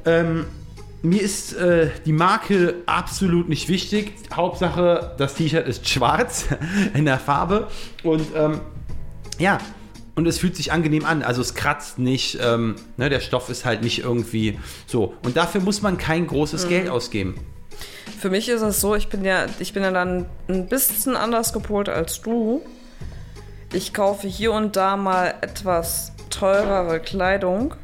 Ähm, 0.04 0.44
mir 1.03 1.22
ist 1.22 1.55
äh, 1.55 1.90
die 2.05 2.12
Marke 2.12 2.76
absolut 2.86 3.48
nicht 3.48 3.68
wichtig. 3.68 4.12
Hauptsache, 4.32 5.14
das 5.18 5.34
T-Shirt 5.34 5.66
ist 5.66 5.88
schwarz 5.88 6.46
in 6.94 7.05
der 7.05 7.18
Farbe. 7.18 7.68
Und 8.03 8.26
ähm, 8.34 8.61
ja, 9.38 9.59
und 10.14 10.26
es 10.26 10.38
fühlt 10.38 10.57
sich 10.57 10.72
angenehm 10.72 11.05
an. 11.05 11.22
Also 11.22 11.40
es 11.40 11.55
kratzt 11.55 11.98
nicht. 11.98 12.38
Ähm, 12.42 12.76
ne, 12.96 13.09
der 13.09 13.20
Stoff 13.20 13.48
ist 13.48 13.64
halt 13.64 13.82
nicht 13.82 14.01
irgendwie 14.01 14.59
so. 14.86 15.14
Und 15.24 15.36
dafür 15.36 15.61
muss 15.62 15.82
man 15.82 15.96
kein 15.96 16.26
großes 16.26 16.68
Geld 16.68 16.88
ausgeben. 16.90 17.36
Für 18.18 18.28
mich 18.28 18.48
ist 18.51 18.61
es 18.61 18.80
so, 18.80 18.94
ich 18.94 19.09
bin 19.09 19.24
ja, 19.24 19.46
ich 19.61 19.72
bin 19.72 19.82
ja 19.82 19.90
dann 19.90 20.26
ein 20.48 20.66
bisschen 20.66 21.16
anders 21.16 21.55
gepolt 21.55 21.88
als 21.88 22.20
du. 22.20 22.61
Ich 23.72 23.94
kaufe 23.94 24.26
hier 24.26 24.53
und 24.53 24.76
da 24.76 24.96
mal 24.96 25.34
etwas 25.40 26.12
teurere 26.28 27.01
Kleidung, 27.01 27.74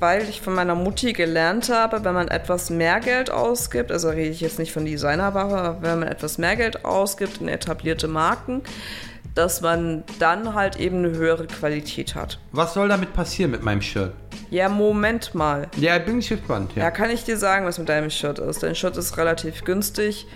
weil 0.00 0.28
ich 0.28 0.40
von 0.40 0.54
meiner 0.54 0.74
Mutti 0.74 1.12
gelernt 1.12 1.68
habe, 1.70 2.04
wenn 2.04 2.14
man 2.14 2.28
etwas 2.28 2.70
mehr 2.70 3.00
Geld 3.00 3.30
ausgibt, 3.30 3.92
also 3.92 4.08
rede 4.10 4.30
ich 4.30 4.40
jetzt 4.40 4.58
nicht 4.58 4.72
von 4.72 4.84
Designerware, 4.84 5.56
aber 5.56 5.82
wenn 5.82 6.00
man 6.00 6.08
etwas 6.08 6.38
mehr 6.38 6.56
Geld 6.56 6.84
ausgibt 6.84 7.40
in 7.40 7.48
etablierte 7.48 8.08
Marken, 8.08 8.62
dass 9.34 9.60
man 9.62 10.04
dann 10.20 10.54
halt 10.54 10.76
eben 10.76 10.98
eine 10.98 11.10
höhere 11.10 11.46
Qualität 11.46 12.14
hat. 12.14 12.38
Was 12.52 12.74
soll 12.74 12.88
damit 12.88 13.12
passieren 13.14 13.50
mit 13.50 13.62
meinem 13.62 13.82
Shirt? 13.82 14.12
Ja, 14.50 14.68
Moment 14.68 15.34
mal. 15.34 15.66
Ja, 15.76 15.98
bin 15.98 16.20
ich 16.20 16.28
gespannt. 16.28 16.72
Ja, 16.76 16.84
Ja. 16.84 16.90
kann 16.92 17.10
ich 17.10 17.24
dir 17.24 17.36
sagen, 17.36 17.66
was 17.66 17.78
mit 17.78 17.88
deinem 17.88 18.10
Shirt 18.10 18.38
ist. 18.38 18.62
Dein 18.62 18.76
Shirt 18.76 18.96
ist 18.96 19.16
relativ 19.16 19.64
günstig 19.64 20.26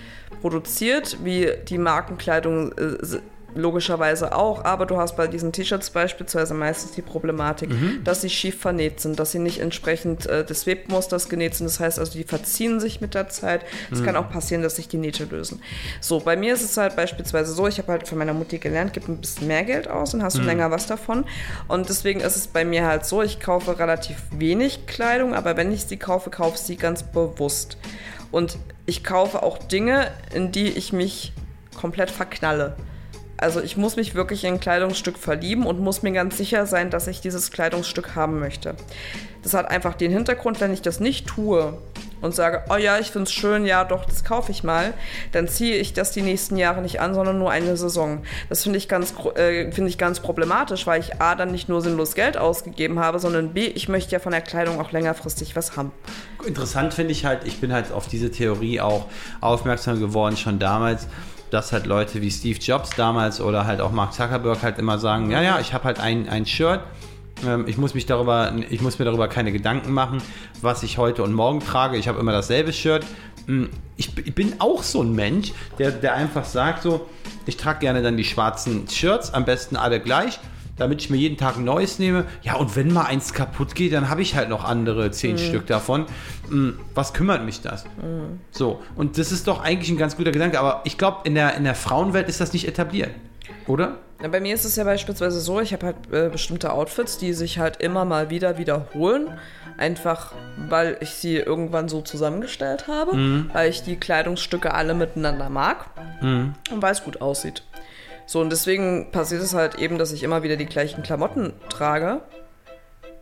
produziert, 0.40 1.18
wie 1.22 1.52
die 1.68 1.78
Markenkleidung 1.78 2.72
äh, 2.72 3.18
logischerweise 3.54 4.34
auch, 4.34 4.64
aber 4.64 4.86
du 4.86 4.96
hast 4.98 5.16
bei 5.16 5.26
diesen 5.26 5.52
T-Shirts 5.52 5.90
beispielsweise 5.90 6.54
meistens 6.54 6.92
die 6.92 7.02
Problematik, 7.02 7.70
dass 8.04 8.20
sie 8.20 8.30
schief 8.30 8.60
vernäht 8.60 9.00
sind, 9.00 9.18
dass 9.18 9.32
sie 9.32 9.38
nicht 9.38 9.60
entsprechend 9.60 10.26
äh, 10.26 10.44
des 10.44 10.66
Webmusters 10.66 11.28
genäht 11.28 11.54
sind. 11.54 11.66
Das 11.66 11.80
heißt 11.80 11.98
also, 11.98 12.12
die 12.12 12.24
verziehen 12.24 12.78
sich 12.78 13.00
mit 13.00 13.14
der 13.14 13.28
Zeit. 13.28 13.64
Es 13.90 14.04
kann 14.04 14.16
auch 14.16 14.30
passieren, 14.30 14.62
dass 14.62 14.76
sich 14.76 14.88
die 14.88 14.98
Nähte 14.98 15.24
lösen. 15.24 15.62
So, 16.00 16.20
bei 16.20 16.36
mir 16.36 16.54
ist 16.54 16.62
es 16.62 16.76
halt 16.76 16.94
beispielsweise 16.96 17.52
so, 17.52 17.66
ich 17.66 17.78
habe 17.78 17.92
halt 17.92 18.06
von 18.06 18.18
meiner 18.18 18.34
Mutti 18.34 18.58
gelernt, 18.58 18.92
gib 18.92 19.08
ein 19.08 19.18
bisschen 19.18 19.46
mehr 19.46 19.64
Geld 19.64 19.88
aus 19.88 20.14
und 20.14 20.22
hast 20.22 20.38
du 20.38 20.42
länger 20.42 20.70
was 20.70 20.86
davon. 20.86 21.24
Und 21.66 21.88
deswegen 21.88 22.20
ist 22.20 22.36
es 22.36 22.46
bei 22.46 22.64
mir 22.64 22.86
halt 22.86 23.06
so, 23.06 23.22
ich 23.22 23.40
kaufe 23.40 23.78
relativ 23.78 24.16
wenig 24.30 24.86
Kleidung, 24.86 25.34
aber 25.34 25.56
wenn 25.56 25.72
ich 25.72 25.84
sie 25.84 25.96
kaufe, 25.96 26.30
kaufe 26.30 26.56
ich 26.56 26.62
sie 26.62 26.76
ganz 26.76 27.02
bewusst. 27.02 27.78
Und 28.30 28.58
ich 28.86 29.04
kaufe 29.04 29.42
auch 29.42 29.58
Dinge, 29.58 30.10
in 30.34 30.52
die 30.52 30.68
ich 30.68 30.92
mich 30.92 31.32
komplett 31.74 32.10
verknalle. 32.10 32.76
Also 33.38 33.62
ich 33.62 33.76
muss 33.76 33.96
mich 33.96 34.14
wirklich 34.14 34.44
in 34.44 34.54
ein 34.54 34.60
Kleidungsstück 34.60 35.16
verlieben 35.16 35.64
und 35.64 35.80
muss 35.80 36.02
mir 36.02 36.12
ganz 36.12 36.36
sicher 36.36 36.66
sein, 36.66 36.90
dass 36.90 37.06
ich 37.06 37.20
dieses 37.20 37.52
Kleidungsstück 37.52 38.16
haben 38.16 38.40
möchte. 38.40 38.74
Das 39.42 39.54
hat 39.54 39.70
einfach 39.70 39.94
den 39.94 40.10
Hintergrund, 40.10 40.60
wenn 40.60 40.72
ich 40.72 40.82
das 40.82 40.98
nicht 40.98 41.26
tue 41.28 41.78
und 42.20 42.34
sage, 42.34 42.64
oh 42.68 42.76
ja, 42.76 42.98
ich 42.98 43.12
finde 43.12 43.24
es 43.24 43.32
schön, 43.32 43.64
ja 43.64 43.84
doch, 43.84 44.04
das 44.04 44.24
kaufe 44.24 44.50
ich 44.50 44.64
mal, 44.64 44.92
dann 45.30 45.46
ziehe 45.46 45.76
ich 45.76 45.92
das 45.92 46.10
die 46.10 46.22
nächsten 46.22 46.56
Jahre 46.56 46.82
nicht 46.82 47.00
an, 47.00 47.14
sondern 47.14 47.38
nur 47.38 47.52
eine 47.52 47.76
Saison. 47.76 48.22
Das 48.48 48.64
finde 48.64 48.78
ich, 48.78 48.88
ganz, 48.88 49.14
äh, 49.36 49.70
finde 49.70 49.88
ich 49.88 49.98
ganz 49.98 50.18
problematisch, 50.18 50.86
weil 50.88 51.00
ich 51.00 51.20
A, 51.20 51.36
dann 51.36 51.52
nicht 51.52 51.68
nur 51.68 51.80
sinnlos 51.80 52.14
Geld 52.14 52.36
ausgegeben 52.36 52.98
habe, 52.98 53.20
sondern 53.20 53.54
B, 53.54 53.66
ich 53.66 53.88
möchte 53.88 54.10
ja 54.12 54.18
von 54.18 54.32
der 54.32 54.40
Kleidung 54.40 54.80
auch 54.80 54.90
längerfristig 54.90 55.54
was 55.54 55.76
haben. 55.76 55.92
Interessant 56.44 56.94
finde 56.94 57.12
ich 57.12 57.24
halt, 57.24 57.44
ich 57.44 57.60
bin 57.60 57.72
halt 57.72 57.92
auf 57.92 58.08
diese 58.08 58.30
Theorie 58.30 58.80
auch 58.80 59.06
aufmerksam 59.40 60.00
geworden, 60.00 60.36
schon 60.36 60.58
damals, 60.58 61.06
dass 61.50 61.72
halt 61.72 61.86
Leute 61.86 62.20
wie 62.22 62.30
Steve 62.30 62.58
Jobs 62.58 62.90
damals 62.96 63.40
oder 63.40 63.66
halt 63.66 63.80
auch 63.80 63.92
Mark 63.92 64.12
Zuckerberg 64.12 64.62
halt 64.62 64.78
immer 64.78 64.98
sagen, 64.98 65.30
ja, 65.30 65.42
ja, 65.42 65.60
ich 65.60 65.72
habe 65.72 65.84
halt 65.84 66.00
ein, 66.00 66.28
ein 66.28 66.46
Shirt, 66.46 66.80
ähm, 67.46 67.64
ich 67.66 67.78
muss 67.78 67.94
mich 67.94 68.06
darüber, 68.06 68.52
ich 68.70 68.80
muss 68.80 68.98
mir 68.98 69.04
darüber 69.04 69.28
keine 69.28 69.52
Gedanken 69.52 69.92
machen, 69.92 70.22
was 70.60 70.82
ich 70.82 70.98
heute 70.98 71.22
und 71.22 71.32
morgen 71.32 71.60
trage. 71.60 71.96
Ich 71.96 72.08
habe 72.08 72.18
immer 72.18 72.32
dasselbe 72.32 72.72
Shirt. 72.72 73.04
Hm, 73.46 73.70
Ich, 73.96 74.14
bin 74.14 74.54
auch 74.58 74.82
so 74.82 75.02
ein 75.02 75.14
Mensch, 75.14 75.52
der, 75.78 75.90
der 75.90 76.14
einfach 76.14 76.44
sagt 76.44 76.82
so, 76.82 77.06
ich 77.46 77.56
trage 77.56 77.80
gerne 77.80 78.02
dann 78.02 78.16
die 78.16 78.24
schwarzen 78.24 78.88
Shirts, 78.88 79.32
am 79.32 79.44
besten 79.44 79.76
alle 79.76 80.00
gleich, 80.00 80.38
damit 80.78 81.02
ich 81.02 81.10
mir 81.10 81.16
jeden 81.16 81.36
Tag 81.36 81.56
ein 81.56 81.64
neues 81.64 81.98
nehme. 81.98 82.24
Ja, 82.42 82.54
und 82.56 82.76
wenn 82.76 82.92
mal 82.92 83.04
eins 83.04 83.32
kaputt 83.32 83.74
geht, 83.74 83.92
dann 83.92 84.08
habe 84.08 84.22
ich 84.22 84.34
halt 84.36 84.48
noch 84.48 84.64
andere 84.64 85.10
zehn 85.10 85.38
Stück 85.38 85.66
davon. 85.66 86.06
Hm, 86.48 86.78
Was 86.94 87.12
kümmert 87.12 87.44
mich 87.44 87.60
das? 87.60 87.84
So, 88.50 88.80
und 88.96 89.18
das 89.18 89.32
ist 89.32 89.46
doch 89.48 89.62
eigentlich 89.62 89.90
ein 89.90 89.98
ganz 89.98 90.16
guter 90.16 90.30
Gedanke, 90.32 90.58
aber 90.58 90.80
ich 90.84 90.96
glaube, 90.98 91.18
in 91.24 91.34
der, 91.34 91.54
in 91.56 91.64
der 91.64 91.74
Frauenwelt 91.74 92.28
ist 92.28 92.40
das 92.40 92.52
nicht 92.52 92.66
etabliert, 92.66 93.10
oder? 93.66 93.96
Bei 94.32 94.40
mir 94.40 94.52
ist 94.52 94.64
es 94.64 94.74
ja 94.74 94.82
beispielsweise 94.82 95.40
so, 95.40 95.60
ich 95.60 95.72
habe 95.72 95.86
halt 95.86 95.96
äh, 96.12 96.28
bestimmte 96.28 96.72
Outfits, 96.72 97.18
die 97.18 97.32
sich 97.34 97.60
halt 97.60 97.76
immer 97.76 98.04
mal 98.04 98.30
wieder 98.30 98.58
wiederholen. 98.58 99.28
Einfach, 99.76 100.32
weil 100.68 100.96
ich 101.00 101.10
sie 101.10 101.36
irgendwann 101.36 101.88
so 101.88 102.00
zusammengestellt 102.02 102.88
habe, 102.88 103.12
weil 103.52 103.70
ich 103.70 103.84
die 103.84 103.94
Kleidungsstücke 103.94 104.74
alle 104.74 104.92
miteinander 104.92 105.48
mag 105.50 105.86
und 106.20 106.82
weil 106.82 106.90
es 106.90 107.04
gut 107.04 107.20
aussieht. 107.20 107.62
So, 108.28 108.42
und 108.42 108.50
deswegen 108.50 109.10
passiert 109.10 109.40
es 109.40 109.54
halt 109.54 109.76
eben, 109.76 109.96
dass 109.96 110.12
ich 110.12 110.22
immer 110.22 110.42
wieder 110.42 110.56
die 110.56 110.66
gleichen 110.66 111.02
Klamotten 111.02 111.54
trage. 111.70 112.20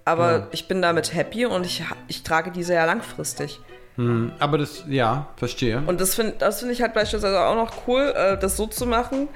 Aber 0.05 0.49
ich 0.51 0.67
bin 0.67 0.83
damit 0.83 1.15
happy 1.15 1.47
und 1.47 1.65
ich, 1.65 1.85
ich 2.09 2.25
trage 2.25 2.51
diese 2.51 2.75
ja 2.75 2.85
langfristig. 2.87 3.61
Aber 4.41 4.59
das, 4.59 4.83
ja, 4.89 5.29
verstehe. 5.37 5.81
Und 5.87 6.01
das 6.01 6.17
finde 6.17 6.35
das 6.39 6.59
find 6.59 6.73
ich 6.73 6.83
halt 6.83 6.93
beispielsweise 6.93 7.41
auch 7.41 7.55
noch 7.55 7.87
cool, 7.87 8.13
äh, 8.17 8.37
das 8.37 8.57
so 8.57 8.67
zu 8.67 8.85
machen. 8.85 9.29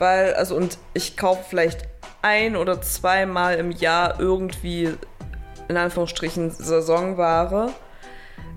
Weil, 0.00 0.34
also, 0.34 0.56
und 0.56 0.78
ich 0.94 1.16
kaufe 1.16 1.44
vielleicht 1.48 1.82
ein 2.22 2.56
oder 2.56 2.82
zweimal 2.82 3.54
im 3.54 3.70
Jahr 3.70 4.18
irgendwie, 4.18 4.94
in 5.68 5.76
Anführungsstrichen, 5.76 6.50
Saisonware. 6.50 7.70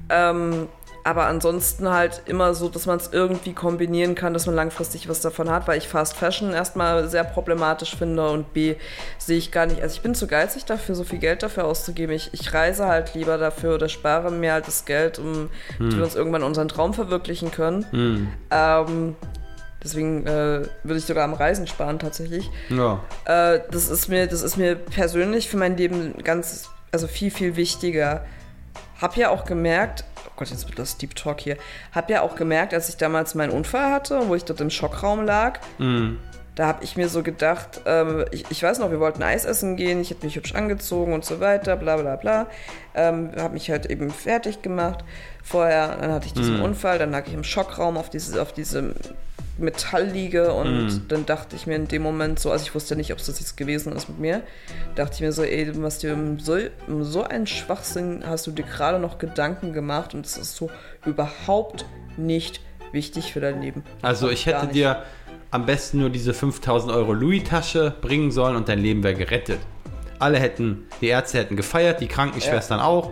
Ähm, 0.09 0.67
aber 1.07 1.25
ansonsten 1.27 1.89
halt 1.89 2.23
immer 2.25 2.53
so, 2.53 2.67
dass 2.67 2.85
man 2.85 2.97
es 2.97 3.13
irgendwie 3.13 3.53
kombinieren 3.53 4.13
kann, 4.13 4.33
dass 4.33 4.45
man 4.45 4.55
langfristig 4.55 5.07
was 5.07 5.21
davon 5.21 5.49
hat, 5.49 5.65
weil 5.65 5.77
ich 5.77 5.87
Fast 5.87 6.17
Fashion 6.17 6.51
erstmal 6.51 7.07
sehr 7.07 7.23
problematisch 7.23 7.95
finde 7.95 8.29
und 8.29 8.51
B 8.51 8.75
sehe 9.17 9.37
ich 9.37 9.53
gar 9.53 9.67
nicht. 9.67 9.81
Also 9.81 9.95
ich 9.95 10.01
bin 10.01 10.15
zu 10.15 10.27
geizig 10.27 10.65
dafür, 10.65 10.95
so 10.95 11.05
viel 11.05 11.19
Geld 11.19 11.43
dafür 11.43 11.63
auszugeben. 11.63 12.13
Ich, 12.13 12.33
ich 12.33 12.53
reise 12.53 12.87
halt 12.87 13.13
lieber 13.13 13.37
dafür 13.37 13.75
oder 13.75 13.87
spare 13.87 14.31
mir 14.31 14.51
halt 14.51 14.67
das 14.67 14.83
Geld, 14.83 15.17
um 15.17 15.49
damit 15.79 15.95
wir 15.95 16.03
uns 16.03 16.15
irgendwann 16.15 16.43
unseren 16.43 16.67
Traum 16.67 16.93
verwirklichen 16.93 17.51
können. 17.51 17.85
Ähm, 18.51 19.15
deswegen 19.81 20.27
äh, 20.27 20.63
würde 20.83 20.97
ich 20.97 21.05
sogar 21.05 21.23
am 21.23 21.35
Reisen 21.35 21.67
sparen 21.67 21.99
tatsächlich. 21.99 22.51
Ja. 22.67 23.01
Äh, 23.23 23.61
das 23.71 23.87
ist 23.87 24.09
mir, 24.09 24.27
das 24.27 24.41
ist 24.41 24.57
mir 24.57 24.75
persönlich 24.75 25.47
für 25.47 25.55
mein 25.55 25.77
Leben 25.77 26.15
ganz, 26.21 26.69
also 26.91 27.07
viel, 27.07 27.31
viel 27.31 27.55
wichtiger. 27.55 28.25
Hab 29.01 29.15
ja 29.17 29.29
auch 29.29 29.45
gemerkt, 29.45 30.03
oh 30.25 30.31
Gott, 30.35 30.49
jetzt 30.49 30.67
wird 30.67 30.79
das 30.79 30.97
Deep 30.97 31.15
Talk 31.15 31.39
hier. 31.41 31.57
Hab 31.93 32.09
ja 32.09 32.21
auch 32.21 32.35
gemerkt, 32.35 32.73
als 32.73 32.89
ich 32.89 32.97
damals 32.97 33.35
meinen 33.35 33.51
Unfall 33.51 33.91
hatte, 33.91 34.27
wo 34.27 34.35
ich 34.35 34.45
dort 34.45 34.61
im 34.61 34.69
Schockraum 34.69 35.25
lag, 35.25 35.59
da 36.55 36.65
habe 36.65 36.83
ich 36.83 36.97
mir 36.97 37.07
so 37.07 37.21
gedacht, 37.21 37.81
ähm, 37.85 38.25
ich, 38.31 38.45
ich 38.49 38.63
weiß 38.63 38.79
noch, 38.79 38.89
wir 38.89 38.99
wollten 38.99 39.21
Eis 39.21 39.45
essen 39.45 39.75
gehen, 39.75 40.01
ich 40.01 40.09
hätte 40.09 40.25
mich 40.25 40.35
hübsch 40.35 40.55
angezogen 40.55 41.13
und 41.13 41.23
so 41.23 41.39
weiter, 41.39 41.75
bla 41.75 41.97
bla 41.97 42.15
bla. 42.15 42.47
Ähm, 42.95 43.31
habe 43.37 43.53
mich 43.53 43.69
halt 43.69 43.85
eben 43.85 44.09
fertig 44.09 44.63
gemacht. 44.63 45.05
Vorher, 45.43 45.97
dann 45.97 46.11
hatte 46.11 46.25
ich 46.25 46.33
diesen 46.33 46.59
Unfall, 46.59 46.97
dann 46.97 47.11
lag 47.11 47.27
ich 47.27 47.35
im 47.35 47.43
Schockraum 47.43 47.95
auf 47.95 48.09
diese, 48.09 48.41
auf 48.41 48.53
diese 48.53 48.95
Metallliege 49.59 50.53
und 50.53 51.03
dann 51.09 51.25
dachte 51.25 51.55
ich 51.55 51.67
mir 51.67 51.75
in 51.75 51.87
dem 51.87 52.01
Moment 52.01 52.39
so, 52.39 52.51
also 52.51 52.63
ich 52.65 52.75
wusste 52.75 52.95
nicht, 52.95 53.11
ob 53.11 53.19
es 53.19 53.25
das 53.25 53.39
jetzt 53.39 53.57
gewesen 53.57 53.93
ist 53.93 54.09
mit 54.09 54.19
mir, 54.19 54.43
dachte 54.95 55.15
ich 55.15 55.21
mir 55.21 55.31
so, 55.31 55.43
ey, 55.43 55.71
hast 55.81 56.03
dir 56.03 56.13
um 56.13 56.39
so, 56.39 56.57
um 56.87 57.03
so 57.03 57.23
einen 57.23 57.47
Schwachsinn 57.47 58.23
hast 58.25 58.47
du 58.47 58.51
dir 58.51 58.63
gerade 58.63 58.99
noch 58.99 59.17
Gedanken 59.17 59.73
gemacht 59.73 60.13
und 60.13 60.25
das 60.25 60.37
ist 60.37 60.55
so 60.55 60.69
überhaupt 61.05 61.85
nicht 62.17 62.61
wichtig 62.91 63.33
für 63.33 63.39
dein 63.39 63.61
Leben. 63.61 63.83
Also 64.01 64.29
ich 64.29 64.45
hätte 64.45 64.67
dir 64.67 65.03
am 65.51 65.65
besten 65.65 65.99
nur 65.99 66.09
diese 66.09 66.33
5000 66.33 66.91
Euro 66.91 67.13
Louis-Tasche 67.13 67.93
bringen 68.01 68.31
sollen 68.31 68.55
und 68.55 68.69
dein 68.69 68.79
Leben 68.79 69.03
wäre 69.03 69.15
gerettet. 69.15 69.59
Alle 70.19 70.39
hätten, 70.39 70.87
die 71.01 71.07
Ärzte 71.07 71.37
hätten 71.37 71.55
gefeiert, 71.55 72.01
die 72.01 72.07
Krankenschwestern 72.07 72.79
auch. 72.79 73.11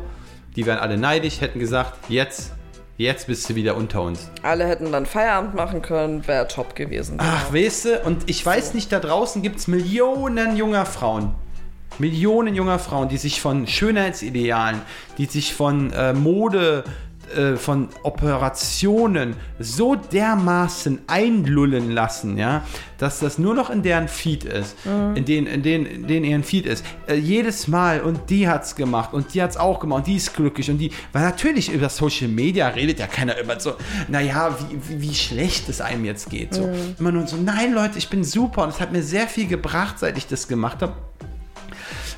Die 0.56 0.66
wären 0.66 0.80
alle 0.80 0.98
neidisch, 0.98 1.42
hätten 1.42 1.60
gesagt, 1.60 1.94
jetzt, 2.10 2.54
jetzt 2.98 3.28
bist 3.28 3.50
du 3.50 3.56
wieder 3.56 3.76
unter 3.76 4.02
uns. 4.02 4.30
Alle 4.42 4.66
hätten 4.68 4.92
dann 4.92 5.06
Feierabend 5.06 5.56
machen 5.56 5.82
können, 5.82 6.28
wäre 6.28 6.48
top 6.48 6.76
gewesen. 6.76 7.18
Ach, 7.20 7.54
weißt 7.54 7.86
du, 7.86 8.00
und 8.06 8.30
ich 8.30 8.46
weiß 8.46 8.74
nicht, 8.74 8.92
da 8.92 9.00
draußen 9.00 9.42
gibt 9.42 9.58
es 9.58 9.68
Millionen 9.68 10.58
junger 10.58 10.86
Frauen. 10.86 11.34
Millionen 11.98 12.56
junger 12.56 12.80
Frauen, 12.80 13.08
die 13.08 13.18
sich 13.18 13.40
von 13.40 13.68
Schönheitsidealen, 13.68 14.82
die 15.18 15.26
sich 15.26 15.54
von 15.54 15.94
äh, 15.94 16.14
Mode, 16.14 16.84
äh, 17.36 17.56
von 17.58 17.90
Operationen 18.04 19.36
so 19.60 19.96
dermaßen 19.96 21.02
einlullen 21.08 21.92
lassen, 21.92 22.38
ja, 22.38 22.64
dass 22.98 23.20
das 23.20 23.38
nur 23.38 23.54
noch 23.54 23.70
in 23.70 23.84
deren 23.84 24.08
Feed 24.08 24.44
ist, 24.44 24.76
in 25.16 25.26
den, 25.26 25.48
in 25.48 25.64
den, 25.64 25.86
in 25.86 26.08
den 26.08 26.24
ihren 26.24 26.44
Feed 26.44 26.66
ist. 26.66 26.86
Äh, 27.08 27.16
jedes 27.16 27.68
Mal 27.68 28.02
und 28.02 28.30
die 28.30 28.48
hat's 28.48 28.76
gemacht 28.76 29.14
und 29.14 29.34
die 29.34 29.42
hat's 29.42 29.58
auch 29.58 29.80
gemacht 29.80 30.00
und 30.00 30.08
die 30.08 30.16
ist 30.16 30.34
glücklich 30.34 30.70
und 30.70 30.78
die, 30.78 30.92
weil 31.12 31.24
natürlich 31.24 31.72
über 31.72 31.90
Social 31.90 32.28
Media 32.28 32.68
redet 32.68 33.00
ja 33.00 33.08
keiner 33.08 33.40
über 33.40 33.60
so, 33.60 33.74
naja, 34.08 34.56
wie, 34.70 34.80
wie, 34.90 35.02
wie 35.10 35.16
schlecht 35.16 35.70
es 35.70 35.82
einem 35.82 36.06
jetzt 36.06 36.30
geht. 36.30 36.54
So. 36.54 36.70
Immer 37.00 37.12
nur 37.12 37.28
so, 37.28 37.38
nein 37.38 37.74
Leute, 37.74 37.98
ich 37.98 38.10
bin 38.10 38.24
super 38.24 38.64
und 38.64 38.70
es 38.70 38.80
hat 38.80 38.92
mir 38.92 39.04
sehr 39.04 39.28
viel 39.28 39.48
gebracht, 39.48 40.00
seit 40.00 40.18
ich 40.18 40.28
das 40.28 40.48
gemacht 40.48 40.82
habe 40.82 40.94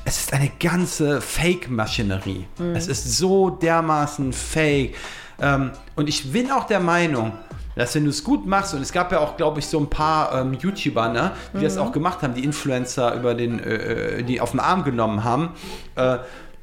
es 0.08 0.20
ist 0.20 0.32
eine 0.32 0.50
ganze 0.58 1.20
Fake-Maschinerie. 1.20 2.46
Es 2.74 2.88
ist 2.88 3.18
so 3.18 3.50
dermaßen 3.50 4.32
fake. 4.32 4.94
Ähm, 5.38 5.72
und 5.96 6.08
ich 6.08 6.32
bin 6.32 6.50
auch 6.50 6.64
der 6.64 6.80
Meinung, 6.80 7.32
dass 7.76 7.94
wenn 7.94 8.04
du 8.04 8.10
es 8.10 8.24
gut 8.24 8.46
machst, 8.46 8.72
und 8.72 8.80
es 8.80 8.90
gab 8.90 9.12
ja 9.12 9.20
auch, 9.20 9.36
glaube 9.36 9.58
ich, 9.58 9.66
so 9.66 9.78
ein 9.78 9.90
paar 9.90 10.40
ähm, 10.40 10.54
YouTuber, 10.54 11.10
ne, 11.10 11.32
die 11.52 11.60
das 11.60 11.76
auch 11.76 11.92
gemacht 11.92 12.22
haben, 12.22 12.32
die 12.32 12.42
Influencer 12.42 13.14
über 13.16 13.34
den, 13.34 13.60
äh, 13.60 14.20
äh, 14.20 14.22
die 14.22 14.40
auf 14.40 14.52
den 14.52 14.60
Arm 14.60 14.82
genommen 14.82 15.24
haben, 15.24 15.50
äh, 15.94 16.16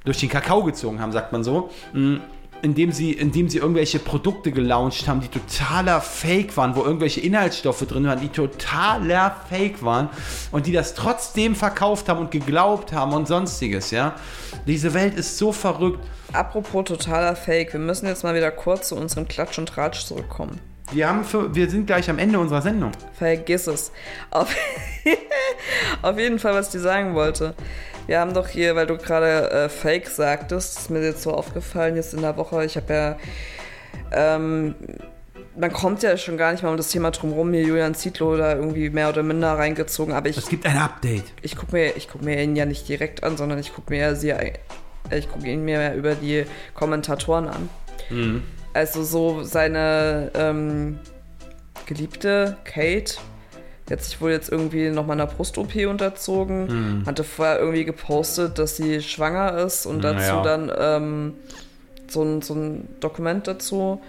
durch 0.04 0.20
den 0.20 0.30
Kakao 0.30 0.64
gezogen 0.64 1.00
haben, 1.00 1.12
sagt 1.12 1.32
man 1.32 1.43
so. 1.43 1.70
Mm, 1.93 2.16
indem 2.66 2.91
sie, 2.91 3.11
indem 3.13 3.47
sie 3.47 3.59
irgendwelche 3.59 3.99
Produkte 3.99 4.51
gelauncht 4.51 5.07
haben, 5.07 5.22
die 5.22 5.28
totaler 5.28 6.01
Fake 6.01 6.57
waren, 6.57 6.76
wo 6.76 6.84
irgendwelche 6.84 7.22
Inhaltsstoffe 7.22 7.86
drin 7.86 8.05
waren, 8.07 8.20
die 8.20 8.30
totaler 8.30 9.36
Fake 9.49 9.84
waren 9.84 10.09
und 10.51 10.66
die 10.66 10.72
das 10.72 10.95
trotzdem 10.95 11.55
verkauft 11.55 12.09
haben 12.09 12.20
und 12.20 12.32
geglaubt 12.32 12.91
haben 12.91 13.13
und 13.13 13.28
sonstiges, 13.28 13.91
ja. 13.91 14.16
Diese 14.66 14.95
Welt 14.95 15.13
ist 15.16 15.38
so 15.38 15.51
verrückt. 15.51 16.03
Apropos 16.34 16.86
totaler 16.86 17.36
Fake, 17.36 17.74
wir 17.74 17.80
müssen 17.80 18.07
jetzt 18.07 18.24
mal 18.24 18.34
wieder 18.34 18.49
kurz 18.49 18.89
zu 18.89 18.95
unserem 18.95 19.28
Klatsch 19.28 19.59
und 19.59 19.70
Tratsch 19.70 20.03
zurückkommen. 20.03 20.59
Wir, 20.91 21.07
haben 21.07 21.24
für, 21.24 21.53
wir 21.53 21.70
sind 21.70 21.86
gleich 21.86 22.09
am 22.09 22.18
Ende 22.18 22.39
unserer 22.39 22.63
Sendung. 22.63 22.91
Vergiss 23.13 23.68
es. 23.68 23.91
Auf, 24.32 24.55
auf 26.01 26.18
jeden 26.18 26.39
Fall, 26.39 26.55
was 26.55 26.68
ich 26.68 26.72
dir 26.74 26.80
sagen 26.80 27.13
wollte. 27.13 27.53
Wir 28.08 28.20
haben 28.20 28.34
doch 28.34 28.47
hier, 28.47 28.76
weil 28.76 28.86
du 28.88 28.97
gerade 28.97 29.49
äh, 29.51 29.70
Fake 29.70 30.08
sagtest, 30.08 30.78
ist 30.80 30.89
mir 30.89 31.03
jetzt 31.03 31.24
so 31.24 31.34
aufgefallen, 31.34 31.95
jetzt 31.95 32.14
in 32.14 32.22
der 32.22 32.38
Woche, 32.38 32.64
ich 32.64 32.76
habe 32.78 32.93
ja, 32.93 33.18
ähm, 34.12 34.76
man 35.58 35.72
kommt 35.74 36.03
ja 36.03 36.16
schon 36.18 36.38
gar 36.38 36.51
nicht 36.51 36.64
mal 36.64 36.70
um 36.70 36.78
das 36.78 36.89
Thema 36.89 37.12
drumherum, 37.12 37.51
hier 37.53 37.64
Julian 37.64 37.95
Zietlow 37.95 38.38
da 38.38 38.56
irgendwie 38.56 38.89
mehr 38.89 39.10
oder 39.10 39.24
minder 39.24 39.53
reingezogen, 39.58 40.14
aber 40.14 40.30
ich, 40.30 40.38
Es 40.38 40.49
gibt 40.49 40.66
ein 40.66 40.78
Update. 40.78 41.24
ich 41.41 41.56
gucke 41.56 41.72
mir, 41.76 41.95
ich 41.95 42.08
guck 42.10 42.22
mir 42.22 42.41
ihn 42.43 42.56
ja 42.56 42.66
nicht 42.66 42.88
direkt 42.88 43.24
an, 43.24 43.38
sondern 43.38 43.58
ich 43.60 43.74
gucke 43.74 43.91
mir 43.91 44.16
sie, 44.16 44.34
ich 45.12 45.30
gucke 45.32 45.47
ihn 45.47 45.64
mir 45.64 45.93
über 45.93 46.14
die 46.16 46.45
Kommentatoren 46.74 47.47
an. 47.47 47.70
Also 48.74 49.03
so 49.03 49.43
seine 49.43 50.32
ähm, 50.36 50.99
geliebte 51.86 52.58
Kate 52.66 53.16
hat 53.94 54.02
sich 54.02 54.20
wohl 54.20 54.32
jetzt 54.32 54.52
irgendwie 54.52 54.90
nochmal 54.90 55.20
einer 55.20 55.28
Brust-OP 55.28 55.76
unterzogen, 55.88 57.04
hatte 57.06 57.24
vorher 57.24 57.60
irgendwie 57.60 57.86
gepostet, 57.86 58.58
dass 58.58 58.76
sie 58.76 59.02
schwanger 59.02 59.58
ist 59.60 59.86
und 59.86 60.04
dazu 60.04 60.34
dann 60.44 60.72
ähm, 60.78 61.34
so, 62.08 62.24
ein, 62.24 62.42
so 62.42 62.56
ein 62.56 62.88
Dokument 63.00 63.48
dazu. 63.48 64.02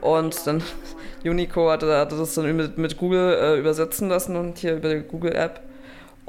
Und 0.00 0.46
dann 0.46 0.62
Unico 1.24 1.70
hatte, 1.70 1.96
hatte 1.96 2.16
das 2.16 2.34
dann 2.34 2.56
mit, 2.56 2.78
mit 2.78 2.96
Google 2.96 3.34
äh, 3.34 3.58
übersetzen 3.58 4.08
lassen 4.08 4.36
und 4.36 4.58
hier 4.58 4.76
über 4.76 4.94
die 4.94 5.02
Google-App. 5.02 5.60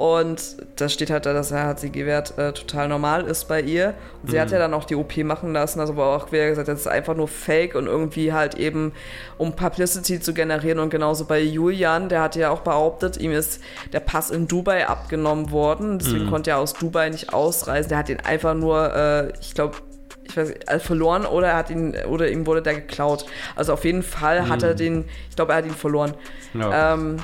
Und 0.02 0.58
da 0.78 0.90
steht 0.90 1.12
halt 1.12 1.28
da, 1.28 1.34
dass 1.34 1.52
er 1.52 1.68
hat 1.68 1.80
sie 1.80 1.92
gewährt, 1.92 2.36
äh, 2.40 2.54
total 2.54 2.88
normal 2.88 3.26
ist 3.26 3.48
bei 3.48 3.62
ihr. 3.62 3.94
Und 4.24 4.32
sie 4.32 4.42
hat 4.42 4.50
ja 4.50 4.58
dann 4.58 4.74
auch 4.74 4.86
die 4.86 4.96
OP 4.96 5.16
machen 5.18 5.54
lassen, 5.54 5.80
also 5.80 5.96
wo 5.96 6.02
auch 6.02 6.32
wieder 6.32 6.50
gesagt, 6.50 6.70
das 6.70 6.80
ist 6.80 6.88
einfach 6.88 7.16
nur 7.16 7.28
Fake 7.28 7.76
und 7.76 7.86
irgendwie 7.86 8.34
halt 8.34 8.56
eben, 8.56 8.94
um 9.38 9.56
Publicity 9.56 10.20
zu 10.20 10.34
generieren. 10.34 10.80
Und 10.80 10.90
genauso 10.90 11.26
bei 11.26 11.40
Julian, 11.40 12.10
der 12.10 12.24
hat 12.24 12.36
ja 12.36 12.50
auch 12.50 12.62
behauptet, 12.62 13.18
ihm 13.18 13.32
ist 13.32 13.62
der 13.94 14.00
Pass 14.00 14.32
in 14.32 14.48
Dubai 14.48 14.88
abgenommen 14.88 15.52
worden. 15.52 16.00
Deswegen 16.00 16.32
konnte 16.32 16.50
er 16.50 16.58
aus 16.58 16.74
Dubai 16.74 17.08
nicht 17.10 17.32
ausreisen. 17.32 17.90
Der 17.90 18.00
hat 18.00 18.10
ihn 18.10 18.22
einfach 18.22 18.56
nur, 18.56 18.96
äh, 18.96 19.34
ich 19.40 19.54
glaube, 19.54 19.76
ich 20.24 20.36
weiß 20.36 20.50
nicht, 20.50 20.68
äh, 20.68 20.80
verloren 20.80 21.28
oder 21.28 21.50
er 21.50 21.58
hat 21.58 21.70
ihn 21.70 21.96
oder 22.10 22.28
ihm 22.28 22.48
wurde 22.48 22.64
der 22.64 22.74
geklaut. 22.74 23.28
Also 23.56 23.74
auf 23.74 23.86
jeden 23.86 24.02
Fall 24.02 24.50
hat 24.50 24.64
er 24.64 24.74
den, 24.74 25.06
ich 25.30 25.36
glaube, 25.36 25.52
er 25.52 25.60
hat 25.60 25.66
ihn 25.66 25.76
verloren. 25.76 26.16
Ja. 26.56 26.96
Ähm, 26.96 27.18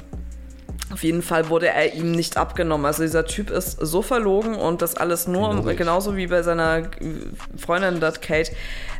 auf 0.91 1.03
jeden 1.03 1.21
Fall 1.21 1.49
wurde 1.49 1.67
er 1.67 1.93
ihm 1.93 2.11
nicht 2.11 2.37
abgenommen. 2.37 2.85
Also 2.85 3.03
dieser 3.03 3.25
Typ 3.25 3.49
ist 3.49 3.77
so 3.79 4.01
verlogen 4.01 4.55
und 4.55 4.81
das 4.81 4.95
alles 4.95 5.27
nur, 5.27 5.49
um, 5.49 5.65
genauso 5.75 6.15
wie 6.15 6.27
bei 6.27 6.43
seiner 6.43 6.83
Freundin, 7.57 7.99
dort 7.99 8.21
Kate, 8.21 8.51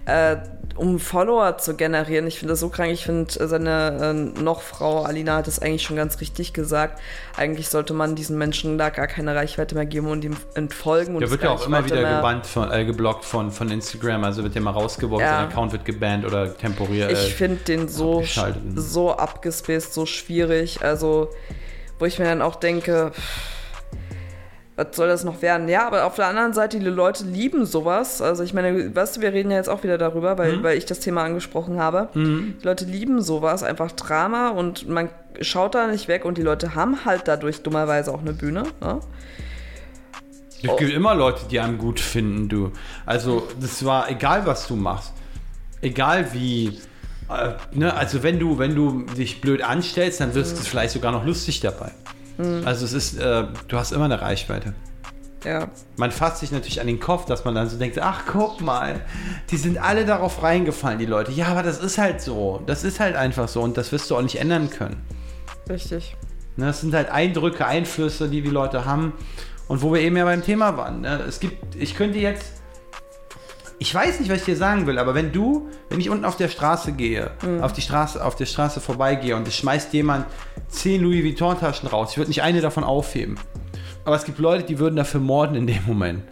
äh, 0.06 0.38
um 0.76 1.00
Follower 1.00 1.58
zu 1.58 1.76
generieren. 1.76 2.28
Ich 2.28 2.40
finde 2.40 2.54
das 2.54 2.60
so 2.60 2.70
krank. 2.70 2.92
Ich 2.92 3.06
finde, 3.06 3.48
seine 3.48 4.34
äh, 4.38 4.42
Nochfrau 4.42 5.04
Alina 5.04 5.38
hat 5.38 5.48
das 5.48 5.60
eigentlich 5.60 5.84
schon 5.84 5.96
ganz 5.96 6.20
richtig 6.20 6.54
gesagt. 6.54 7.00
Eigentlich 7.36 7.70
sollte 7.70 7.94
man 7.94 8.16
diesen 8.16 8.38
Menschen 8.38 8.78
da 8.78 8.90
gar 8.90 9.08
keine 9.08 9.34
Reichweite 9.34 9.76
mehr 9.76 9.86
geben 9.86 10.08
und 10.08 10.24
ihm 10.24 10.36
entfolgen. 10.56 11.16
Und 11.16 11.22
Der 11.22 11.28
es 11.28 11.32
wird 11.32 11.44
ja 11.44 11.52
auch 11.52 11.66
immer 11.66 11.84
wieder 11.86 12.16
gebannt 12.18 12.46
von, 12.46 12.72
äh, 12.72 12.86
geblockt 12.86 13.26
von, 13.26 13.52
von 13.52 13.72
Instagram, 13.72 14.24
also 14.24 14.44
wird 14.44 14.56
der 14.56 14.62
mal 14.62 14.72
rausgeworfen, 14.72 15.26
Ja. 15.26 15.40
sein 15.40 15.48
Account 15.50 15.72
wird 15.72 15.86
gebannt 15.86 16.26
oder 16.26 16.56
temporär. 16.56 17.10
Ich 17.10 17.18
äh, 17.18 17.32
finde 17.32 17.64
den 17.64 17.88
so, 17.88 18.24
so 18.76 19.14
abgespaced, 19.14 19.94
so 19.94 20.06
schwierig. 20.06 20.82
Also, 20.84 21.30
wo 22.00 22.06
ich 22.06 22.20
mir 22.20 22.26
dann 22.26 22.42
auch 22.42 22.56
denke, 22.56 23.12
was 24.76 24.88
soll 24.96 25.08
das 25.08 25.24
noch 25.24 25.42
werden? 25.42 25.68
Ja, 25.68 25.88
aber 25.88 26.06
auf 26.06 26.16
der 26.16 26.28
anderen 26.28 26.54
Seite, 26.54 26.78
die 26.80 26.86
Leute 26.86 27.24
lieben 27.24 27.66
sowas. 27.66 28.22
Also 28.22 28.44
ich 28.44 28.54
meine, 28.54 28.96
weißt 28.96 29.18
du, 29.18 29.22
wir 29.22 29.34
reden 29.34 29.50
ja 29.50 29.58
jetzt 29.58 29.70
auch 29.70 29.82
wieder 29.84 29.98
darüber, 29.98 30.34
Mhm. 30.34 30.38
weil, 30.38 30.64
weil 30.64 30.78
ich 30.78 30.86
das 30.86 31.00
Thema 31.00 31.24
angesprochen 31.24 31.80
habe. 31.80 32.10
Die 32.14 32.54
Leute 32.62 32.86
lieben 32.86 33.22
sowas, 33.24 33.64
einfach 33.64 33.92
Drama 33.94 34.50
und 34.50 34.88
man 34.88 35.10
schaut 35.42 35.74
da 35.76 35.88
nicht 35.88 36.08
weg 36.08 36.26
und 36.26 36.38
die 36.38 36.44
Leute 36.44 36.76
haben 36.76 37.06
halt 37.06 37.24
dadurch 37.28 37.64
dummerweise 37.64 38.12
auch 38.14 38.22
eine 38.22 38.34
Bühne. 38.34 38.64
Ne? 38.82 39.00
Es 40.64 40.76
gibt 40.78 40.92
immer 40.94 41.14
Leute, 41.16 41.42
die 41.50 41.60
einem 41.60 41.78
gut 41.78 42.00
finden, 42.00 42.50
du. 42.50 42.72
Also, 43.06 43.48
das 43.60 43.86
war 43.86 44.10
egal, 44.10 44.46
was 44.48 44.68
du 44.68 44.76
machst. 44.76 45.14
Egal 45.82 46.34
wie. 46.34 46.80
Äh, 47.30 47.54
ne, 47.72 47.94
also 47.94 48.24
wenn 48.24 48.40
du, 48.40 48.58
wenn 48.58 48.76
du 48.76 49.04
dich 49.04 49.42
blöd 49.42 49.62
anstellst, 49.62 50.20
dann 50.22 50.34
wirst 50.34 50.58
du 50.58 50.62
vielleicht 50.64 50.94
sogar 50.94 51.12
noch 51.12 51.26
lustig 51.26 51.60
dabei. 51.60 51.92
Also 52.66 52.86
es 52.86 52.94
ist, 52.94 53.18
äh, 53.18 53.46
du 53.68 53.78
hast 53.78 53.92
immer 53.92 54.06
eine 54.06 54.22
Reichweite. 54.22 54.76
Ja. 55.44 55.70
Man 55.96 56.12
fasst 56.12 56.40
sich 56.40 56.52
natürlich 56.52 56.82
an 56.82 56.88
den 56.88 57.00
Kopf, 57.00 57.26
dass 57.26 57.46
man 57.46 57.56
dann 57.56 57.70
so 57.70 57.78
denkt, 57.78 57.98
ach 58.00 58.24
guck 58.28 58.62
mal, 58.62 59.02
die 59.50 59.58
sind 59.58 59.78
alle 59.78 60.06
darauf 60.06 60.44
reingefallen, 60.44 61.00
die 61.00 61.06
Leute. 61.06 61.32
Ja, 61.32 61.48
aber 61.48 61.64
das 61.64 61.80
ist 61.80 61.98
halt 61.98 62.22
so. 62.22 62.62
Das 62.68 62.84
ist 62.84 63.00
halt 63.00 63.16
einfach 63.16 63.48
so 63.48 63.62
und 63.62 63.78
das 63.78 63.92
wirst 63.92 64.12
du 64.12 64.16
auch 64.16 64.22
nicht 64.22 64.40
ändern 64.40 64.70
können. 64.70 64.98
Richtig. 65.70 66.16
Ne, 66.58 66.68
das 66.68 66.82
sind 66.82 66.94
halt 66.94 67.10
Eindrücke, 67.10 67.66
Einflüsse, 67.66 68.30
die 68.30 68.42
die 68.42 68.50
Leute 68.50 68.86
haben. 68.86 69.14
Und 69.68 69.82
wo 69.82 69.94
wir 69.94 70.02
eben 70.02 70.16
ja 70.16 70.24
beim 70.24 70.44
Thema 70.44 70.78
waren. 70.78 71.02
Ne? 71.02 71.20
Es 71.28 71.40
gibt, 71.40 71.76
ich 71.76 71.96
könnte 71.96 72.20
jetzt, 72.20 72.57
ich 73.80 73.94
weiß 73.94 74.20
nicht, 74.20 74.32
was 74.32 74.40
ich 74.40 74.46
dir 74.46 74.56
sagen 74.56 74.88
will, 74.88 74.98
aber 74.98 75.14
wenn 75.14 75.32
du, 75.32 75.70
wenn 75.90 76.00
ich 76.00 76.10
unten 76.10 76.26
auf 76.26 76.36
der 76.36 76.48
Straße 76.48 76.94
gehe, 76.94 77.32
auf 77.62 77.74
die 77.74 77.82
Straße, 77.82 78.24
auf 78.24 78.36
der 78.36 78.48
Straße 78.48 78.82
vorbeigehe 78.82 79.36
und 79.36 79.48
es 79.48 79.56
schmeißt 79.56 79.94
jemand 79.94 80.26
10 80.70 81.02
Louis 81.02 81.24
Vuitton 81.24 81.60
Taschen 81.60 81.88
raus, 81.88 82.12
ich 82.12 82.18
würde 82.18 82.30
nicht 82.30 82.42
eine 82.42 82.62
davon 82.62 82.84
aufheben. 82.84 83.38
Aber 84.04 84.16
es 84.16 84.24
gibt 84.24 84.40
Leute, 84.40 84.64
die 84.64 84.80
würden 84.80 84.96
dafür 84.96 85.20
morden 85.20 85.56
in 85.56 85.68
dem 85.68 85.86
Moment. 85.86 86.24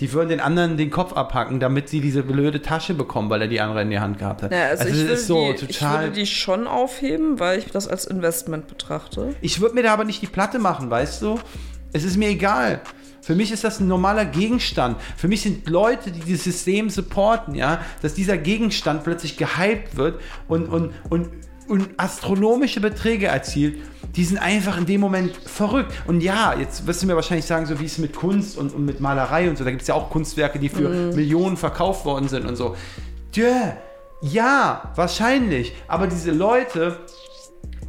Die 0.00 0.12
würden 0.12 0.28
den 0.28 0.40
anderen 0.40 0.76
den 0.76 0.90
Kopf 0.90 1.14
abhacken, 1.14 1.58
damit 1.58 1.88
sie 1.88 2.02
diese 2.02 2.22
blöde 2.22 2.60
Tasche 2.60 2.92
bekommen, 2.92 3.30
weil 3.30 3.40
er 3.40 3.48
die 3.48 3.60
andere 3.60 3.80
in 3.82 3.90
die 3.90 3.98
Hand 3.98 4.18
gehabt 4.18 4.42
hat. 4.42 4.52
Ja, 4.52 4.66
also, 4.66 4.84
ich, 4.84 4.90
das 4.90 4.98
würde 4.98 5.12
ist 5.14 5.26
so 5.26 5.52
die, 5.54 5.64
ich 5.70 5.80
würde 5.82 6.10
die 6.10 6.26
schon 6.26 6.66
aufheben, 6.66 7.40
weil 7.40 7.58
ich 7.58 7.70
das 7.70 7.88
als 7.88 8.04
Investment 8.04 8.68
betrachte. 8.68 9.34
Ich 9.40 9.60
würde 9.60 9.74
mir 9.74 9.82
da 9.82 9.94
aber 9.94 10.04
nicht 10.04 10.20
die 10.20 10.26
Platte 10.26 10.58
machen, 10.58 10.90
weißt 10.90 11.22
du? 11.22 11.40
Es 11.94 12.04
ist 12.04 12.18
mir 12.18 12.28
egal. 12.28 12.82
Für 13.26 13.34
mich 13.34 13.50
ist 13.50 13.64
das 13.64 13.80
ein 13.80 13.88
normaler 13.88 14.24
Gegenstand. 14.24 14.98
Für 15.16 15.26
mich 15.26 15.42
sind 15.42 15.68
Leute, 15.68 16.12
die 16.12 16.20
dieses 16.20 16.44
System 16.44 16.90
supporten, 16.90 17.56
ja, 17.56 17.80
dass 18.00 18.14
dieser 18.14 18.38
Gegenstand 18.38 19.02
plötzlich 19.02 19.36
gehypt 19.36 19.96
wird 19.96 20.20
und, 20.46 20.68
und, 20.68 20.92
und, 21.10 21.30
und 21.66 21.88
astronomische 21.96 22.78
Beträge 22.78 23.26
erzielt, 23.26 23.78
die 24.14 24.22
sind 24.22 24.38
einfach 24.38 24.78
in 24.78 24.86
dem 24.86 25.00
Moment 25.00 25.34
verrückt. 25.34 25.92
Und 26.06 26.20
ja, 26.20 26.54
jetzt 26.56 26.86
wirst 26.86 27.02
du 27.02 27.08
mir 27.08 27.16
wahrscheinlich 27.16 27.46
sagen, 27.46 27.66
so 27.66 27.80
wie 27.80 27.86
es 27.86 27.98
mit 27.98 28.14
Kunst 28.14 28.56
und, 28.56 28.72
und 28.72 28.84
mit 28.84 29.00
Malerei 29.00 29.50
und 29.50 29.58
so, 29.58 29.64
da 29.64 29.70
gibt 29.70 29.82
es 29.82 29.88
ja 29.88 29.94
auch 29.94 30.08
Kunstwerke, 30.08 30.60
die 30.60 30.68
für 30.68 30.88
Millionen 30.88 31.56
verkauft 31.56 32.04
worden 32.04 32.28
sind 32.28 32.46
und 32.46 32.54
so. 32.54 32.76
Tja, 33.32 33.76
ja, 34.22 34.92
wahrscheinlich. 34.94 35.74
Aber 35.88 36.06
diese 36.06 36.30
Leute, 36.30 37.00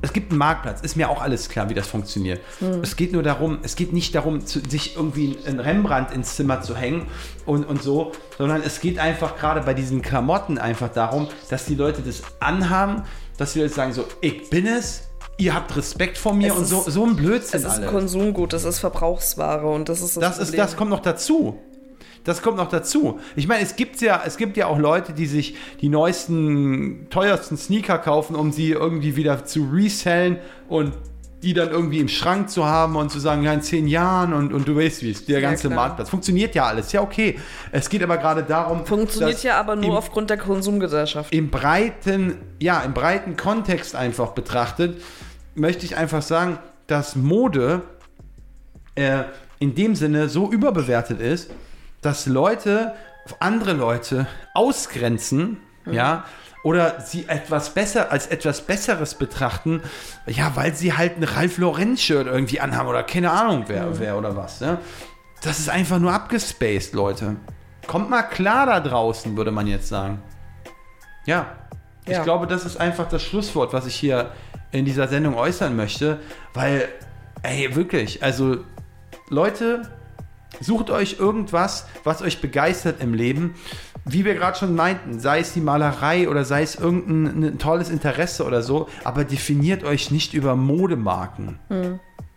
es 0.02 0.14
gibt 0.14 0.32
einen 0.32 0.38
Marktplatz, 0.40 0.82
ist 0.82 0.96
mir 0.96 1.10
auch 1.10 1.22
alles 1.22 1.50
klar, 1.50 1.70
wie 1.70 1.74
das 1.74 1.88
funktioniert. 1.88 2.40
Es 2.84 2.96
geht 2.96 3.14
nur 3.14 3.24
darum, 3.24 3.60
es 3.64 3.76
geht 3.76 3.94
nicht 3.94 4.14
darum, 4.16 4.46
zu, 4.46 4.60
sich 4.68 4.96
irgendwie 4.96 5.38
ein 5.46 5.60
Rembrandt 5.60 6.12
ins 6.12 6.36
Zimmer 6.36 6.62
zu 6.62 6.76
hängen 6.76 7.08
und, 7.46 7.64
und 7.66 7.82
so, 7.82 8.12
sondern 8.38 8.62
es 8.62 8.80
geht 8.80 9.00
einfach 9.00 9.38
gerade 9.38 9.62
bei 9.62 9.74
diesen 9.74 10.02
Klamotten 10.02 10.58
einfach 10.60 10.90
darum, 10.90 11.28
dass 11.50 11.66
die 11.66 11.76
Leute 11.76 12.02
das 12.04 12.22
anhaben, 12.40 13.04
dass 13.38 13.54
die 13.54 13.62
Leute 13.62 13.74
sagen 13.74 13.94
so, 13.94 14.06
ich 14.22 14.50
bin 14.50 14.68
es, 14.68 15.02
ihr 15.38 15.54
habt 15.56 15.76
Respekt 15.76 16.18
vor 16.18 16.34
mir 16.34 16.52
Es 16.52 16.58
und 16.58 16.66
so, 16.66 16.80
ist- 16.82 16.94
so 16.94 17.06
ein 17.06 17.16
Blödsinn 17.16 17.60
Es 17.60 17.66
ist 17.66 17.72
alles. 17.80 17.90
Konsumgut, 17.92 18.54
das 18.54 18.64
ist 18.66 18.80
Verbrauchsware 18.80 19.66
und 19.68 19.90
das 19.90 20.02
ist 20.02 20.18
das, 20.18 20.38
Das, 20.38 20.50
ist, 20.50 20.58
das 20.58 20.76
kommt 20.76 20.90
noch 20.92 21.02
dazu. 21.02 21.60
Das 22.28 22.42
kommt 22.42 22.58
noch 22.58 22.68
dazu. 22.68 23.22
Ich 23.38 23.48
meine, 23.48 23.64
es 23.64 23.78
gibt 23.78 24.02
ja, 24.02 24.22
es 24.26 24.36
gibt 24.36 24.58
ja 24.58 24.68
auch 24.68 24.78
Leute, 24.78 25.14
die 25.14 25.28
sich 25.28 25.56
die 25.80 25.88
neuesten, 25.88 27.08
teuersten 27.10 27.56
Sneaker 27.56 27.98
kaufen, 28.00 28.36
um 28.36 28.52
sie 28.52 28.72
irgendwie 28.72 29.16
wieder 29.16 29.46
zu 29.46 29.70
resellen 29.72 30.38
und 30.68 30.92
die 31.42 31.54
dann 31.54 31.70
irgendwie 31.70 32.00
im 32.00 32.10
Schrank 32.10 32.50
zu 32.50 32.66
haben 32.66 32.98
und 32.98 33.12
zu 33.12 33.20
sagen, 33.20 33.44
ja, 33.44 33.54
in 33.54 33.62
zehn 33.62 33.88
Jahren 33.88 34.34
und, 34.34 34.52
und 34.52 34.68
du 34.68 34.76
weißt 34.76 35.04
wie 35.04 35.12
es, 35.12 35.24
der 35.24 35.40
ganze 35.40 35.68
klar. 35.68 35.76
Marktplatz. 35.76 36.10
Funktioniert 36.10 36.54
ja 36.54 36.66
alles, 36.66 36.92
ja 36.92 37.02
okay. 37.02 37.40
Es 37.72 37.88
geht 37.90 38.04
aber 38.04 38.18
gerade 38.18 38.44
darum, 38.44 38.86
Funktioniert 38.86 39.42
ja 39.44 39.58
aber 39.58 39.78
nur 39.78 39.86
im, 39.86 39.92
aufgrund 39.92 40.30
der 40.30 40.38
Konsumgesellschaft. 40.38 41.34
im 41.34 41.50
breiten, 41.50 42.36
ja, 42.60 42.82
im 42.82 42.94
breiten 42.94 43.38
Kontext 43.38 43.96
einfach 43.96 44.32
betrachtet, 44.32 45.02
möchte 45.56 45.86
ich 45.86 45.96
einfach 45.96 46.24
sagen, 46.24 46.60
dass 46.88 47.16
Mode 47.16 47.84
äh, 48.96 49.24
in 49.60 49.76
dem 49.76 49.96
Sinne 49.96 50.28
so 50.28 50.52
überbewertet 50.52 51.22
ist, 51.22 51.52
dass 52.02 52.26
Leute 52.26 52.94
andere 53.40 53.74
Leute 53.74 54.28
ausgrenzen, 54.54 55.58
ja, 55.86 56.26
oder 56.64 57.00
sie 57.02 57.28
etwas 57.28 57.70
besser 57.74 58.12
als 58.12 58.28
etwas 58.28 58.62
Besseres 58.62 59.16
betrachten, 59.16 59.82
ja, 60.26 60.52
weil 60.56 60.74
sie 60.74 60.94
halt 60.94 61.18
ein 61.18 61.24
Ralph 61.24 61.58
Lauren 61.58 61.98
Shirt 61.98 62.28
irgendwie 62.28 62.60
anhaben 62.60 62.90
oder 62.90 63.04
keine 63.04 63.32
Ahnung 63.32 63.66
wer, 63.68 64.00
wer 64.00 64.18
oder 64.18 64.36
was, 64.36 64.60
ne? 64.62 64.78
Das 65.42 65.60
ist 65.60 65.70
einfach 65.70 66.00
nur 66.00 66.12
abgespaced, 66.14 66.94
Leute. 66.94 67.36
Kommt 67.86 68.10
mal 68.10 68.24
klar 68.24 68.66
da 68.66 68.80
draußen, 68.80 69.38
würde 69.38 69.52
man 69.52 69.68
jetzt 69.68 69.88
sagen. 69.88 70.22
Ja. 71.26 71.46
Ich 72.06 72.14
Ja. 72.14 72.24
glaube, 72.24 72.48
das 72.48 72.66
ist 72.66 72.78
einfach 72.78 73.08
das 73.08 73.22
Schlusswort, 73.24 73.72
was 73.74 73.86
ich 73.86 73.96
hier 73.96 74.32
in 74.72 74.84
dieser 74.86 75.08
Sendung 75.08 75.36
äußern 75.36 75.76
möchte, 75.76 76.20
weil, 76.54 76.88
ey, 77.44 77.76
wirklich, 77.76 78.24
also 78.24 78.58
Leute, 79.30 79.84
sucht 80.60 80.90
euch 80.90 81.18
irgendwas, 81.20 81.88
was 82.04 82.22
euch 82.22 82.42
begeistert 82.42 83.02
im 83.02 83.14
Leben. 83.14 83.56
Wie 84.06 84.24
wir 84.24 84.36
gerade 84.36 84.58
schon 84.58 84.76
meinten, 84.76 85.20
sei 85.20 85.40
es 85.40 85.54
die 85.54 85.62
Malerei 85.62 86.30
oder 86.30 86.46
sei 86.46 86.62
es 86.62 86.76
irgendein 86.76 87.44
ein 87.44 87.60
tolles 87.60 87.90
Interesse 87.90 88.46
oder 88.46 88.62
so, 88.62 88.88
aber 89.04 89.26
definiert 89.26 89.84
euch 89.84 90.12
nicht 90.12 90.34
über 90.34 90.56
Modemarken. 90.56 91.60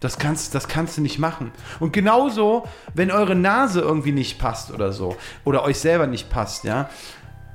Das 0.01 0.19
kannst, 0.19 0.55
das 0.55 0.67
kannst 0.67 0.97
du 0.97 1.03
nicht 1.03 1.19
machen. 1.19 1.53
Und 1.79 1.93
genauso, 1.93 2.67
wenn 2.95 3.11
eure 3.11 3.37
Nase 3.37 3.81
irgendwie 3.81 4.13
nicht 4.13 4.39
passt 4.39 4.73
oder 4.73 4.93
so, 4.93 5.15
oder 5.45 5.63
euch 5.63 5.79
selber 5.79 6.07
nicht 6.07 6.31
passt, 6.31 6.65
ja, 6.65 6.89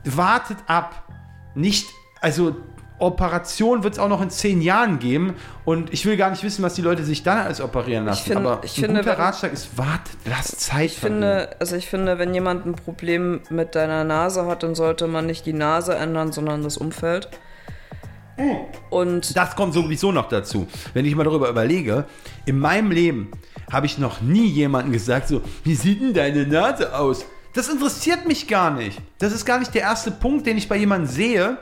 wartet 0.05 0.57
ab. 0.67 1.03
Nicht, 1.55 1.87
also 2.21 2.55
Operation 2.97 3.83
wird 3.83 3.93
es 3.95 3.99
auch 3.99 4.07
noch 4.07 4.21
in 4.21 4.29
zehn 4.29 4.61
Jahren 4.61 4.99
geben 4.99 5.35
und 5.65 5.91
ich 5.93 6.05
will 6.05 6.15
gar 6.15 6.29
nicht 6.29 6.43
wissen, 6.43 6.63
was 6.63 6.75
die 6.75 6.81
Leute 6.81 7.03
sich 7.03 7.23
dann 7.23 7.37
alles 7.39 7.59
operieren 7.59 8.05
lassen. 8.05 8.23
finde- 8.23 8.49
aber 8.51 8.63
ich 8.63 8.77
ein 8.77 8.85
finde, 8.85 9.01
guter 9.01 9.17
wenn- 9.17 9.23
Ratschlag 9.23 9.51
ist, 9.53 9.77
wartet, 9.77 10.15
lasst 10.25 10.59
Zeit 10.61 10.85
Ich 10.85 10.99
finde, 10.99 11.49
also 11.59 11.75
ich 11.75 11.87
finde, 11.87 12.17
wenn 12.19 12.33
jemand 12.33 12.65
ein 12.65 12.75
Problem 12.75 13.41
mit 13.49 13.75
deiner 13.75 14.03
Nase 14.05 14.45
hat, 14.45 14.63
dann 14.63 14.75
sollte 14.75 15.07
man 15.07 15.25
nicht 15.25 15.45
die 15.45 15.53
Nase 15.53 15.93
ändern, 15.95 16.31
sondern 16.31 16.63
das 16.63 16.77
Umfeld. 16.77 17.29
Und 18.89 19.35
Das 19.35 19.55
kommt 19.55 19.73
sowieso 19.73 20.11
noch 20.11 20.27
dazu. 20.27 20.67
Wenn 20.93 21.05
ich 21.05 21.15
mal 21.15 21.23
darüber 21.23 21.49
überlege, 21.49 22.05
in 22.45 22.59
meinem 22.59 22.91
Leben 22.91 23.31
habe 23.71 23.85
ich 23.85 23.97
noch 23.97 24.21
nie 24.21 24.47
jemanden 24.47 24.91
gesagt, 24.91 25.27
so, 25.29 25.41
wie 25.63 25.75
sieht 25.75 26.01
denn 26.01 26.13
deine 26.13 26.45
Nase 26.45 26.93
aus? 26.97 27.25
Das 27.53 27.69
interessiert 27.69 28.27
mich 28.27 28.47
gar 28.49 28.71
nicht. 28.71 28.99
Das 29.19 29.31
ist 29.31 29.45
gar 29.45 29.59
nicht 29.59 29.73
der 29.73 29.83
erste 29.83 30.11
Punkt, 30.11 30.45
den 30.45 30.57
ich 30.57 30.67
bei 30.67 30.75
jemandem 30.75 31.09
sehe 31.09 31.57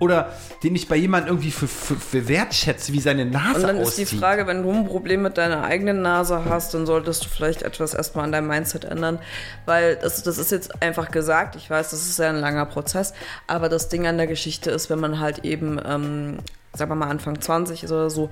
oder 0.00 0.32
den 0.64 0.74
ich 0.74 0.88
bei 0.88 0.96
jemandem 0.96 1.28
irgendwie 1.34 1.50
für, 1.52 1.68
für, 1.68 1.94
für 1.94 2.26
wertschätze, 2.26 2.92
wie 2.92 3.00
seine 3.00 3.26
Nase 3.26 3.60
Und 3.60 3.62
dann 3.62 3.78
aussieht. 3.78 4.04
ist 4.04 4.12
die 4.12 4.16
Frage, 4.16 4.46
wenn 4.46 4.62
du 4.62 4.72
ein 4.72 4.86
Problem 4.86 5.22
mit 5.22 5.38
deiner 5.38 5.62
eigenen 5.62 6.02
Nase 6.02 6.46
hast, 6.46 6.74
dann 6.74 6.86
solltest 6.86 7.24
du 7.24 7.28
vielleicht 7.28 7.62
etwas 7.62 7.94
erstmal 7.94 8.24
an 8.24 8.32
deinem 8.32 8.48
Mindset 8.48 8.84
ändern. 8.84 9.18
Weil 9.66 9.96
das, 9.96 10.22
das 10.22 10.38
ist 10.38 10.50
jetzt 10.50 10.82
einfach 10.82 11.10
gesagt, 11.10 11.54
ich 11.54 11.68
weiß, 11.70 11.90
das 11.90 12.08
ist 12.08 12.18
ja 12.18 12.30
ein 12.30 12.40
langer 12.40 12.66
Prozess, 12.66 13.12
aber 13.46 13.68
das 13.68 13.88
Ding 13.88 14.06
an 14.06 14.16
der 14.16 14.26
Geschichte 14.26 14.70
ist, 14.70 14.90
wenn 14.90 15.00
man 15.00 15.20
halt 15.20 15.44
eben, 15.44 15.78
ähm, 15.86 16.38
sagen 16.72 16.90
wir 16.90 16.96
mal 16.96 17.10
Anfang 17.10 17.40
20 17.40 17.84
ist 17.84 17.92
oder 17.92 18.08
so, 18.08 18.30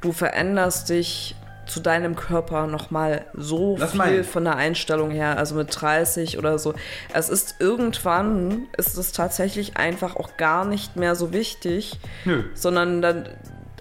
du 0.00 0.12
veränderst 0.12 0.88
dich 0.88 1.34
zu 1.68 1.80
deinem 1.80 2.16
Körper 2.16 2.66
nochmal 2.66 3.26
so 3.34 3.76
Lass 3.78 3.92
viel 3.92 3.98
mal. 3.98 4.24
von 4.24 4.44
der 4.44 4.56
Einstellung 4.56 5.10
her, 5.10 5.38
also 5.38 5.54
mit 5.54 5.68
30 5.80 6.38
oder 6.38 6.58
so. 6.58 6.74
Es 7.12 7.28
ist 7.28 7.56
irgendwann, 7.60 8.66
ist 8.76 8.96
es 8.96 9.12
tatsächlich 9.12 9.76
einfach 9.76 10.16
auch 10.16 10.36
gar 10.36 10.64
nicht 10.64 10.96
mehr 10.96 11.14
so 11.14 11.32
wichtig, 11.32 11.98
Nö. 12.24 12.44
sondern 12.54 13.02
dann 13.02 13.28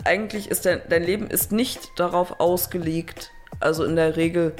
eigentlich 0.03 0.49
ist 0.49 0.65
dein, 0.65 0.81
dein 0.89 1.03
Leben 1.03 1.27
ist 1.27 1.51
nicht 1.51 1.99
darauf 1.99 2.39
ausgelegt, 2.39 3.31
also 3.59 3.83
in 3.83 3.95
der 3.95 4.15
Regel, 4.15 4.53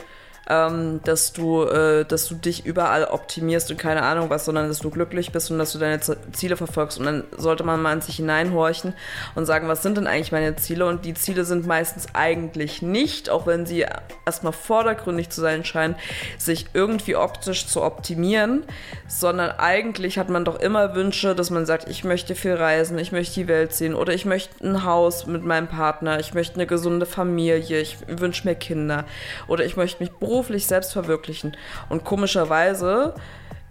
ähm, 0.50 1.02
dass 1.04 1.34
du, 1.34 1.64
äh, 1.64 2.06
dass 2.06 2.28
du 2.28 2.36
dich 2.36 2.66
überall 2.66 3.06
optimierst 3.06 3.70
und 3.72 3.78
keine 3.78 4.04
Ahnung 4.04 4.30
was, 4.30 4.45
sondern 4.45 4.68
dass 4.70 4.80
du 4.80 4.89
glücklich 4.89 5.32
bist 5.32 5.52
und 5.52 5.58
dass 5.58 5.74
du 5.74 5.80
deine 5.80 6.00
Z 6.00 6.18
Ziele 6.32 6.56
verfolgst. 6.56 7.00
Und 7.00 7.06
dann 7.06 7.24
sollte 7.38 7.64
man 7.64 7.82
mal 7.82 7.93
in 7.93 8.02
sich 8.02 8.16
hineinhorchen 8.18 8.93
und 9.36 9.45
sagen, 9.45 9.68
was 9.68 9.84
sind 9.84 9.98
denn 9.98 10.08
eigentlich 10.08 10.32
meine 10.32 10.56
Ziele? 10.56 10.86
Und 10.86 11.06
die 11.06 11.14
Ziele 11.14 11.43
sind 11.43 11.68
meistens 11.68 12.08
eigentlich 12.14 12.82
nicht, 12.82 13.30
auch 13.30 13.45
wenn 13.45 13.66
sie 13.66 13.86
erstmal 14.26 14.54
vordergründig 14.54 15.30
zu 15.30 15.41
sein 15.41 15.66
scheinen, 15.66 15.95
sich 16.38 16.68
irgendwie 16.74 17.16
optisch 17.16 17.68
zu 17.68 17.84
optimieren, 17.84 18.64
sondern 19.08 19.52
eigentlich 19.52 20.18
hat 20.18 20.30
man 20.30 20.45
doch 20.45 20.60
immer 20.60 20.95
Wünsche, 20.95 21.36
dass 21.36 21.50
man 21.50 21.66
sagt, 21.66 21.89
ich 21.89 22.04
möchte 22.04 22.36
viel 22.36 22.54
reisen, 22.54 22.98
ich 22.98 23.12
möchte 23.12 23.36
die 23.36 23.48
Welt 23.48 23.74
sehen 23.74 23.95
oder 23.95 24.14
ich 24.14 24.26
möchte 24.26 24.66
ein 24.66 24.84
Haus 24.84 25.28
mit 25.28 25.43
meinem 25.43 25.68
Partner, 25.68 26.20
ich 26.20 26.34
möchte 26.34 26.56
eine 26.56 26.68
gesunde 26.68 27.06
Familie, 27.06 27.80
ich 27.80 27.98
wünsche 28.08 28.48
mir 28.48 28.56
Kinder 28.56 29.06
oder 29.48 29.66
ich 29.66 29.76
möchte 29.76 30.04
mich 30.04 30.12
beruflich 30.14 30.37
selbst 30.68 30.94
verwirklichen. 30.94 31.56
Und 31.90 32.04
komischerweise 32.04 33.14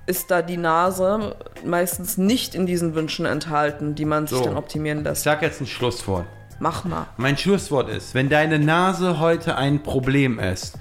ist 0.07 0.31
da 0.31 0.43
die 0.43 0.57
Nase 0.57 1.35
meistens 1.65 2.17
nicht 2.17 2.55
in 2.55 2.67
diesen 2.67 2.95
Wünschen 2.95 3.27
enthalten, 3.27 3.95
die 3.95 4.05
man 4.05 4.27
sich 4.27 4.39
So. 4.39 4.45
dann 4.45 4.57
optimieren 4.57 4.99
Ich 5.01 5.05
lässt. 5.05 5.25
sag 5.25 5.43
jetzt 5.43 5.61
ein 5.61 5.67
Schlusswort. 5.67 6.25
Mach 6.59 6.85
mal. 6.85 7.07
Mein 7.17 7.37
Schlusswort 7.37 7.89
ist, 7.91 8.15
wenn 8.15 8.29
deine 8.29 8.59
Nase 8.59 9.19
heute 9.19 9.57
ein 9.57 9.83
Problem 9.83 10.39
ist, 10.39 10.79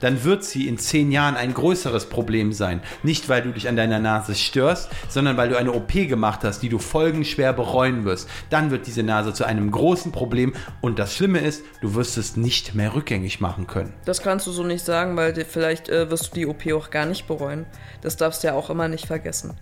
dann 0.00 0.24
wird 0.24 0.44
sie 0.44 0.68
in 0.68 0.78
zehn 0.78 1.12
Jahren 1.12 1.36
ein 1.36 1.54
größeres 1.54 2.06
Problem 2.06 2.52
sein. 2.52 2.80
Nicht, 3.02 3.28
weil 3.28 3.42
du 3.42 3.52
dich 3.52 3.68
an 3.68 3.76
deiner 3.76 3.98
Nase 3.98 4.34
störst, 4.34 4.90
sondern 5.08 5.36
weil 5.36 5.48
du 5.48 5.56
eine 5.56 5.72
OP 5.72 5.92
gemacht 5.92 6.40
hast, 6.44 6.60
die 6.60 6.68
du 6.68 6.78
folgenschwer 6.78 7.52
bereuen 7.52 8.04
wirst. 8.04 8.28
Dann 8.50 8.70
wird 8.70 8.86
diese 8.86 9.02
Nase 9.02 9.32
zu 9.32 9.44
einem 9.44 9.70
großen 9.70 10.12
Problem 10.12 10.52
und 10.80 10.98
das 10.98 11.14
Schlimme 11.14 11.38
ist, 11.40 11.64
du 11.80 11.94
wirst 11.94 12.18
es 12.18 12.36
nicht 12.36 12.74
mehr 12.74 12.94
rückgängig 12.94 13.40
machen 13.40 13.66
können. 13.66 13.92
Das 14.04 14.22
kannst 14.22 14.46
du 14.46 14.52
so 14.52 14.64
nicht 14.64 14.84
sagen, 14.84 15.16
weil 15.16 15.34
vielleicht 15.44 15.88
äh, 15.88 16.10
wirst 16.10 16.28
du 16.28 16.34
die 16.34 16.46
OP 16.46 16.66
auch 16.72 16.90
gar 16.90 17.06
nicht 17.06 17.26
bereuen. 17.26 17.66
Das 18.02 18.16
darfst 18.16 18.42
du 18.42 18.48
ja 18.48 18.54
auch 18.54 18.70
immer 18.70 18.88
nicht 18.88 19.06
vergessen. 19.06 19.56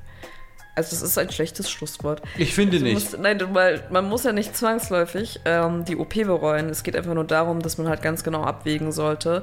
Also 0.78 0.90
das 0.90 1.02
ist 1.02 1.18
ein 1.18 1.28
schlechtes 1.30 1.68
Schlusswort. 1.68 2.22
Ich 2.36 2.54
finde 2.54 2.78
Du 2.78 2.84
nicht. 2.84 2.94
Musst, 2.94 3.18
nein, 3.18 3.42
weil 3.52 3.82
man 3.90 4.08
muss 4.08 4.22
ja 4.22 4.32
nicht 4.32 4.56
zwangsläufig 4.56 5.40
ähm, 5.44 5.84
die 5.84 5.96
OP 5.96 6.14
bereuen. 6.14 6.68
Es 6.68 6.84
geht 6.84 6.94
einfach 6.94 7.14
nur 7.14 7.24
darum, 7.24 7.60
dass 7.62 7.78
man 7.78 7.88
halt 7.88 8.00
ganz 8.00 8.22
genau 8.22 8.44
abwägen 8.44 8.92
sollte, 8.92 9.42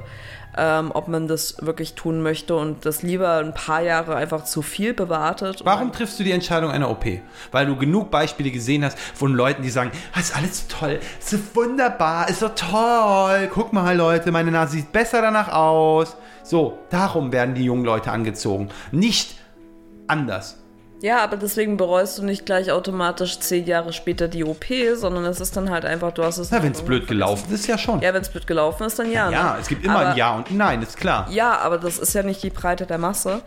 ähm, 0.56 0.90
ob 0.94 1.08
man 1.08 1.28
das 1.28 1.58
wirklich 1.60 1.92
tun 1.92 2.22
möchte 2.22 2.56
und 2.56 2.86
das 2.86 3.02
lieber 3.02 3.36
ein 3.36 3.52
paar 3.52 3.82
Jahre 3.82 4.16
einfach 4.16 4.44
zu 4.44 4.62
viel 4.62 4.94
bewartet. 4.94 5.60
Warum 5.64 5.92
triffst 5.92 6.18
du 6.18 6.24
die 6.24 6.32
Entscheidung 6.32 6.70
einer 6.70 6.88
OP? 6.90 7.04
Weil 7.52 7.66
du 7.66 7.76
genug 7.76 8.10
Beispiele 8.10 8.50
gesehen 8.50 8.82
hast 8.82 8.98
von 8.98 9.34
Leuten, 9.34 9.60
die 9.60 9.68
sagen, 9.68 9.90
ah, 10.14 10.20
ist 10.20 10.34
alles 10.34 10.68
toll, 10.68 11.00
ist 11.18 11.28
so 11.28 11.36
wunderbar, 11.52 12.30
ist 12.30 12.40
so 12.40 12.48
toll. 12.48 13.50
Guck 13.52 13.74
mal, 13.74 13.94
Leute, 13.94 14.32
meine 14.32 14.50
Nase 14.50 14.76
sieht 14.76 14.90
besser 14.90 15.20
danach 15.20 15.52
aus. 15.52 16.16
So, 16.42 16.78
darum 16.88 17.30
werden 17.30 17.54
die 17.54 17.64
jungen 17.64 17.84
Leute 17.84 18.10
angezogen. 18.10 18.70
Nicht 18.90 19.34
anders. 20.06 20.56
Ja, 21.06 21.22
aber 21.22 21.36
deswegen 21.36 21.76
bereust 21.76 22.18
du 22.18 22.24
nicht 22.24 22.46
gleich 22.46 22.72
automatisch 22.72 23.38
zehn 23.38 23.64
Jahre 23.64 23.92
später 23.92 24.26
die 24.26 24.42
OP, 24.42 24.64
sondern 24.96 25.24
es 25.26 25.38
ist 25.38 25.56
dann 25.56 25.70
halt 25.70 25.84
einfach, 25.84 26.10
du 26.10 26.24
hast 26.24 26.38
es. 26.38 26.50
Na, 26.50 26.60
wenn 26.64 26.72
es 26.72 26.82
blöd 26.82 27.06
gelaufen 27.06 27.54
ist, 27.54 27.68
ja 27.68 27.78
schon. 27.78 28.00
Ja, 28.00 28.12
wenn 28.12 28.22
es 28.22 28.28
blöd 28.28 28.44
gelaufen 28.44 28.82
ist, 28.82 28.98
dann 28.98 29.12
ja. 29.12 29.30
Ja, 29.30 29.52
ne? 29.52 29.58
es 29.60 29.68
gibt 29.68 29.84
immer 29.84 30.00
aber, 30.00 30.08
ein 30.08 30.16
Ja 30.16 30.34
und 30.34 30.50
ein 30.50 30.56
Nein, 30.56 30.82
ist 30.82 30.96
klar. 30.96 31.28
Ja, 31.30 31.58
aber 31.58 31.78
das 31.78 32.00
ist 32.00 32.12
ja 32.14 32.24
nicht 32.24 32.42
die 32.42 32.50
Breite 32.50 32.86
der 32.86 32.98
Masse. 32.98 33.42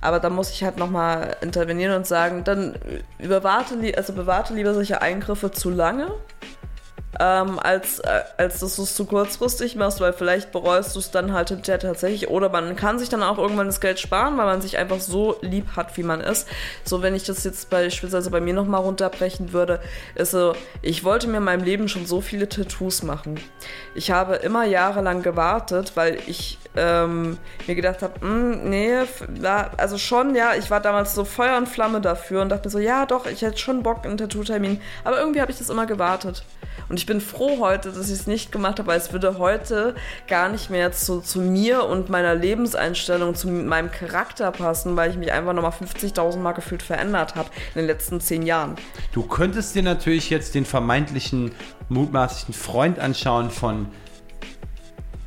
Aber 0.00 0.18
da 0.18 0.28
muss 0.28 0.50
ich 0.50 0.64
halt 0.64 0.76
nochmal 0.76 1.36
intervenieren 1.40 1.94
und 1.94 2.04
sagen, 2.04 2.42
dann 2.42 2.74
überwarte, 3.20 3.76
also 3.96 4.12
bewarte 4.12 4.52
lieber 4.52 4.74
solche 4.74 5.00
Eingriffe 5.00 5.52
zu 5.52 5.70
lange, 5.70 6.10
ähm, 7.20 7.58
als, 7.58 8.00
äh, 8.00 8.22
als 8.36 8.60
dass 8.60 8.76
du 8.76 8.82
es 8.82 8.94
zu 8.94 9.04
kurzfristig 9.06 9.76
machst, 9.76 10.00
weil 10.00 10.12
vielleicht 10.12 10.52
bereust 10.52 10.94
du 10.94 11.00
es 11.00 11.10
dann 11.10 11.32
halt 11.32 11.50
hinterher 11.50 11.78
tatsächlich. 11.78 12.28
Oder 12.28 12.48
man 12.48 12.76
kann 12.76 12.98
sich 12.98 13.08
dann 13.08 13.22
auch 13.22 13.38
irgendwann 13.38 13.66
das 13.66 13.80
Geld 13.80 14.00
sparen, 14.00 14.36
weil 14.36 14.46
man 14.46 14.60
sich 14.60 14.78
einfach 14.78 15.00
so 15.00 15.36
lieb 15.40 15.76
hat, 15.76 15.96
wie 15.96 16.02
man 16.02 16.20
ist. 16.20 16.48
So, 16.84 17.02
wenn 17.02 17.14
ich 17.14 17.24
das 17.24 17.44
jetzt 17.44 17.70
beispielsweise 17.70 18.30
bei 18.30 18.40
mir 18.40 18.54
nochmal 18.54 18.80
runterbrechen 18.80 19.52
würde, 19.52 19.80
ist 20.14 20.32
so, 20.32 20.54
ich 20.82 21.04
wollte 21.04 21.28
mir 21.28 21.38
in 21.38 21.44
meinem 21.44 21.64
Leben 21.64 21.88
schon 21.88 22.06
so 22.06 22.20
viele 22.20 22.48
Tattoos 22.48 23.02
machen. 23.02 23.40
Ich 23.94 24.10
habe 24.10 24.36
immer 24.36 24.64
jahrelang 24.64 25.22
gewartet, 25.22 25.92
weil 25.94 26.18
ich 26.26 26.58
ähm, 26.76 27.38
mir 27.66 27.74
gedacht 27.74 28.02
habe, 28.02 28.26
nee, 28.26 28.94
da, 29.40 29.70
also 29.76 29.98
schon, 29.98 30.34
ja, 30.34 30.54
ich 30.54 30.70
war 30.70 30.80
damals 30.80 31.14
so 31.14 31.24
Feuer 31.24 31.56
und 31.56 31.68
Flamme 31.68 32.00
dafür 32.00 32.42
und 32.42 32.48
dachte 32.48 32.68
mir 32.68 32.72
so, 32.72 32.78
ja 32.78 33.06
doch, 33.06 33.26
ich 33.26 33.42
hätte 33.42 33.58
schon 33.58 33.82
Bock 33.82 34.04
einen 34.04 34.18
Tattoo-Termin, 34.18 34.80
aber 35.04 35.18
irgendwie 35.18 35.40
habe 35.40 35.52
ich 35.52 35.58
das 35.58 35.70
immer 35.70 35.86
gewartet. 35.86 36.44
Und 36.88 36.98
ich 36.98 37.03
bin 37.06 37.20
froh 37.20 37.58
heute, 37.60 37.90
dass 37.92 38.06
ich 38.06 38.12
es 38.14 38.26
nicht 38.26 38.50
gemacht 38.52 38.78
habe, 38.78 38.88
weil 38.88 38.98
es 38.98 39.12
würde 39.12 39.38
heute 39.38 39.94
gar 40.28 40.48
nicht 40.48 40.70
mehr 40.70 40.92
zu, 40.92 41.20
zu 41.20 41.40
mir 41.40 41.84
und 41.84 42.08
meiner 42.08 42.34
Lebenseinstellung, 42.34 43.34
zu 43.34 43.48
meinem 43.48 43.90
Charakter 43.90 44.50
passen, 44.50 44.96
weil 44.96 45.10
ich 45.10 45.16
mich 45.16 45.30
einfach 45.32 45.52
nochmal 45.52 45.72
50.000 45.72 46.38
Mal 46.38 46.52
gefühlt 46.52 46.82
verändert 46.82 47.34
habe 47.36 47.48
in 47.74 47.80
den 47.82 47.86
letzten 47.86 48.20
zehn 48.20 48.42
Jahren. 48.42 48.76
Du 49.12 49.22
könntest 49.22 49.74
dir 49.74 49.82
natürlich 49.82 50.30
jetzt 50.30 50.54
den 50.54 50.64
vermeintlichen 50.64 51.52
mutmaßlichen 51.88 52.54
Freund 52.54 52.98
anschauen 52.98 53.50
von 53.50 53.86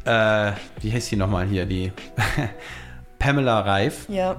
äh, 0.06 0.52
wie 0.82 0.92
heißt 0.92 1.12
die 1.12 1.16
nochmal 1.16 1.46
hier, 1.48 1.66
die 1.66 1.92
Pamela 3.20 3.60
Reif, 3.62 4.08
Ja. 4.10 4.38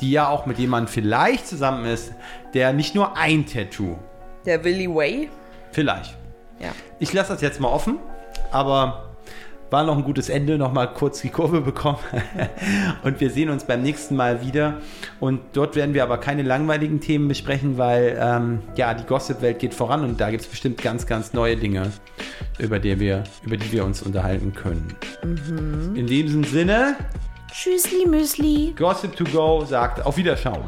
die 0.00 0.10
ja 0.10 0.28
auch 0.28 0.46
mit 0.46 0.58
jemandem 0.58 0.92
vielleicht 0.92 1.46
zusammen 1.46 1.84
ist, 1.86 2.12
der 2.54 2.72
nicht 2.72 2.94
nur 2.94 3.16
ein 3.16 3.46
Tattoo, 3.46 3.98
Der 4.46 4.62
Willy 4.64 4.88
Way. 4.88 5.28
vielleicht. 5.72 6.16
Ja. 6.60 6.70
Ich 6.98 7.12
lasse 7.12 7.32
das 7.32 7.40
jetzt 7.40 7.60
mal 7.60 7.68
offen, 7.68 7.98
aber 8.50 9.08
war 9.70 9.84
noch 9.84 9.96
ein 9.96 10.04
gutes 10.04 10.28
Ende, 10.28 10.56
nochmal 10.56 10.92
kurz 10.94 11.20
die 11.20 11.28
Kurve 11.28 11.60
bekommen. 11.60 11.98
und 13.04 13.20
wir 13.20 13.30
sehen 13.30 13.50
uns 13.50 13.64
beim 13.64 13.82
nächsten 13.82 14.16
Mal 14.16 14.44
wieder. 14.44 14.78
Und 15.20 15.40
dort 15.52 15.76
werden 15.76 15.94
wir 15.94 16.02
aber 16.02 16.18
keine 16.18 16.42
langweiligen 16.42 17.00
Themen 17.00 17.28
besprechen, 17.28 17.76
weil 17.76 18.18
ähm, 18.20 18.60
ja, 18.76 18.94
die 18.94 19.04
Gossip-Welt 19.04 19.58
geht 19.58 19.74
voran 19.74 20.04
und 20.04 20.20
da 20.20 20.30
gibt 20.30 20.42
es 20.42 20.48
bestimmt 20.48 20.82
ganz, 20.82 21.06
ganz 21.06 21.32
neue 21.32 21.56
Dinge, 21.56 21.92
über 22.58 22.78
die 22.78 22.98
wir, 22.98 23.24
über 23.44 23.56
die 23.56 23.70
wir 23.72 23.84
uns 23.84 24.02
unterhalten 24.02 24.54
können. 24.54 24.94
In 25.94 26.06
diesem 26.06 26.44
Sinne, 26.44 26.96
Tschüssli 27.52 28.06
Müsli. 28.06 28.74
Gossip 28.76 29.16
to 29.16 29.24
go 29.24 29.64
sagt 29.64 30.04
auf 30.04 30.16
Wiederschauen. 30.16 30.62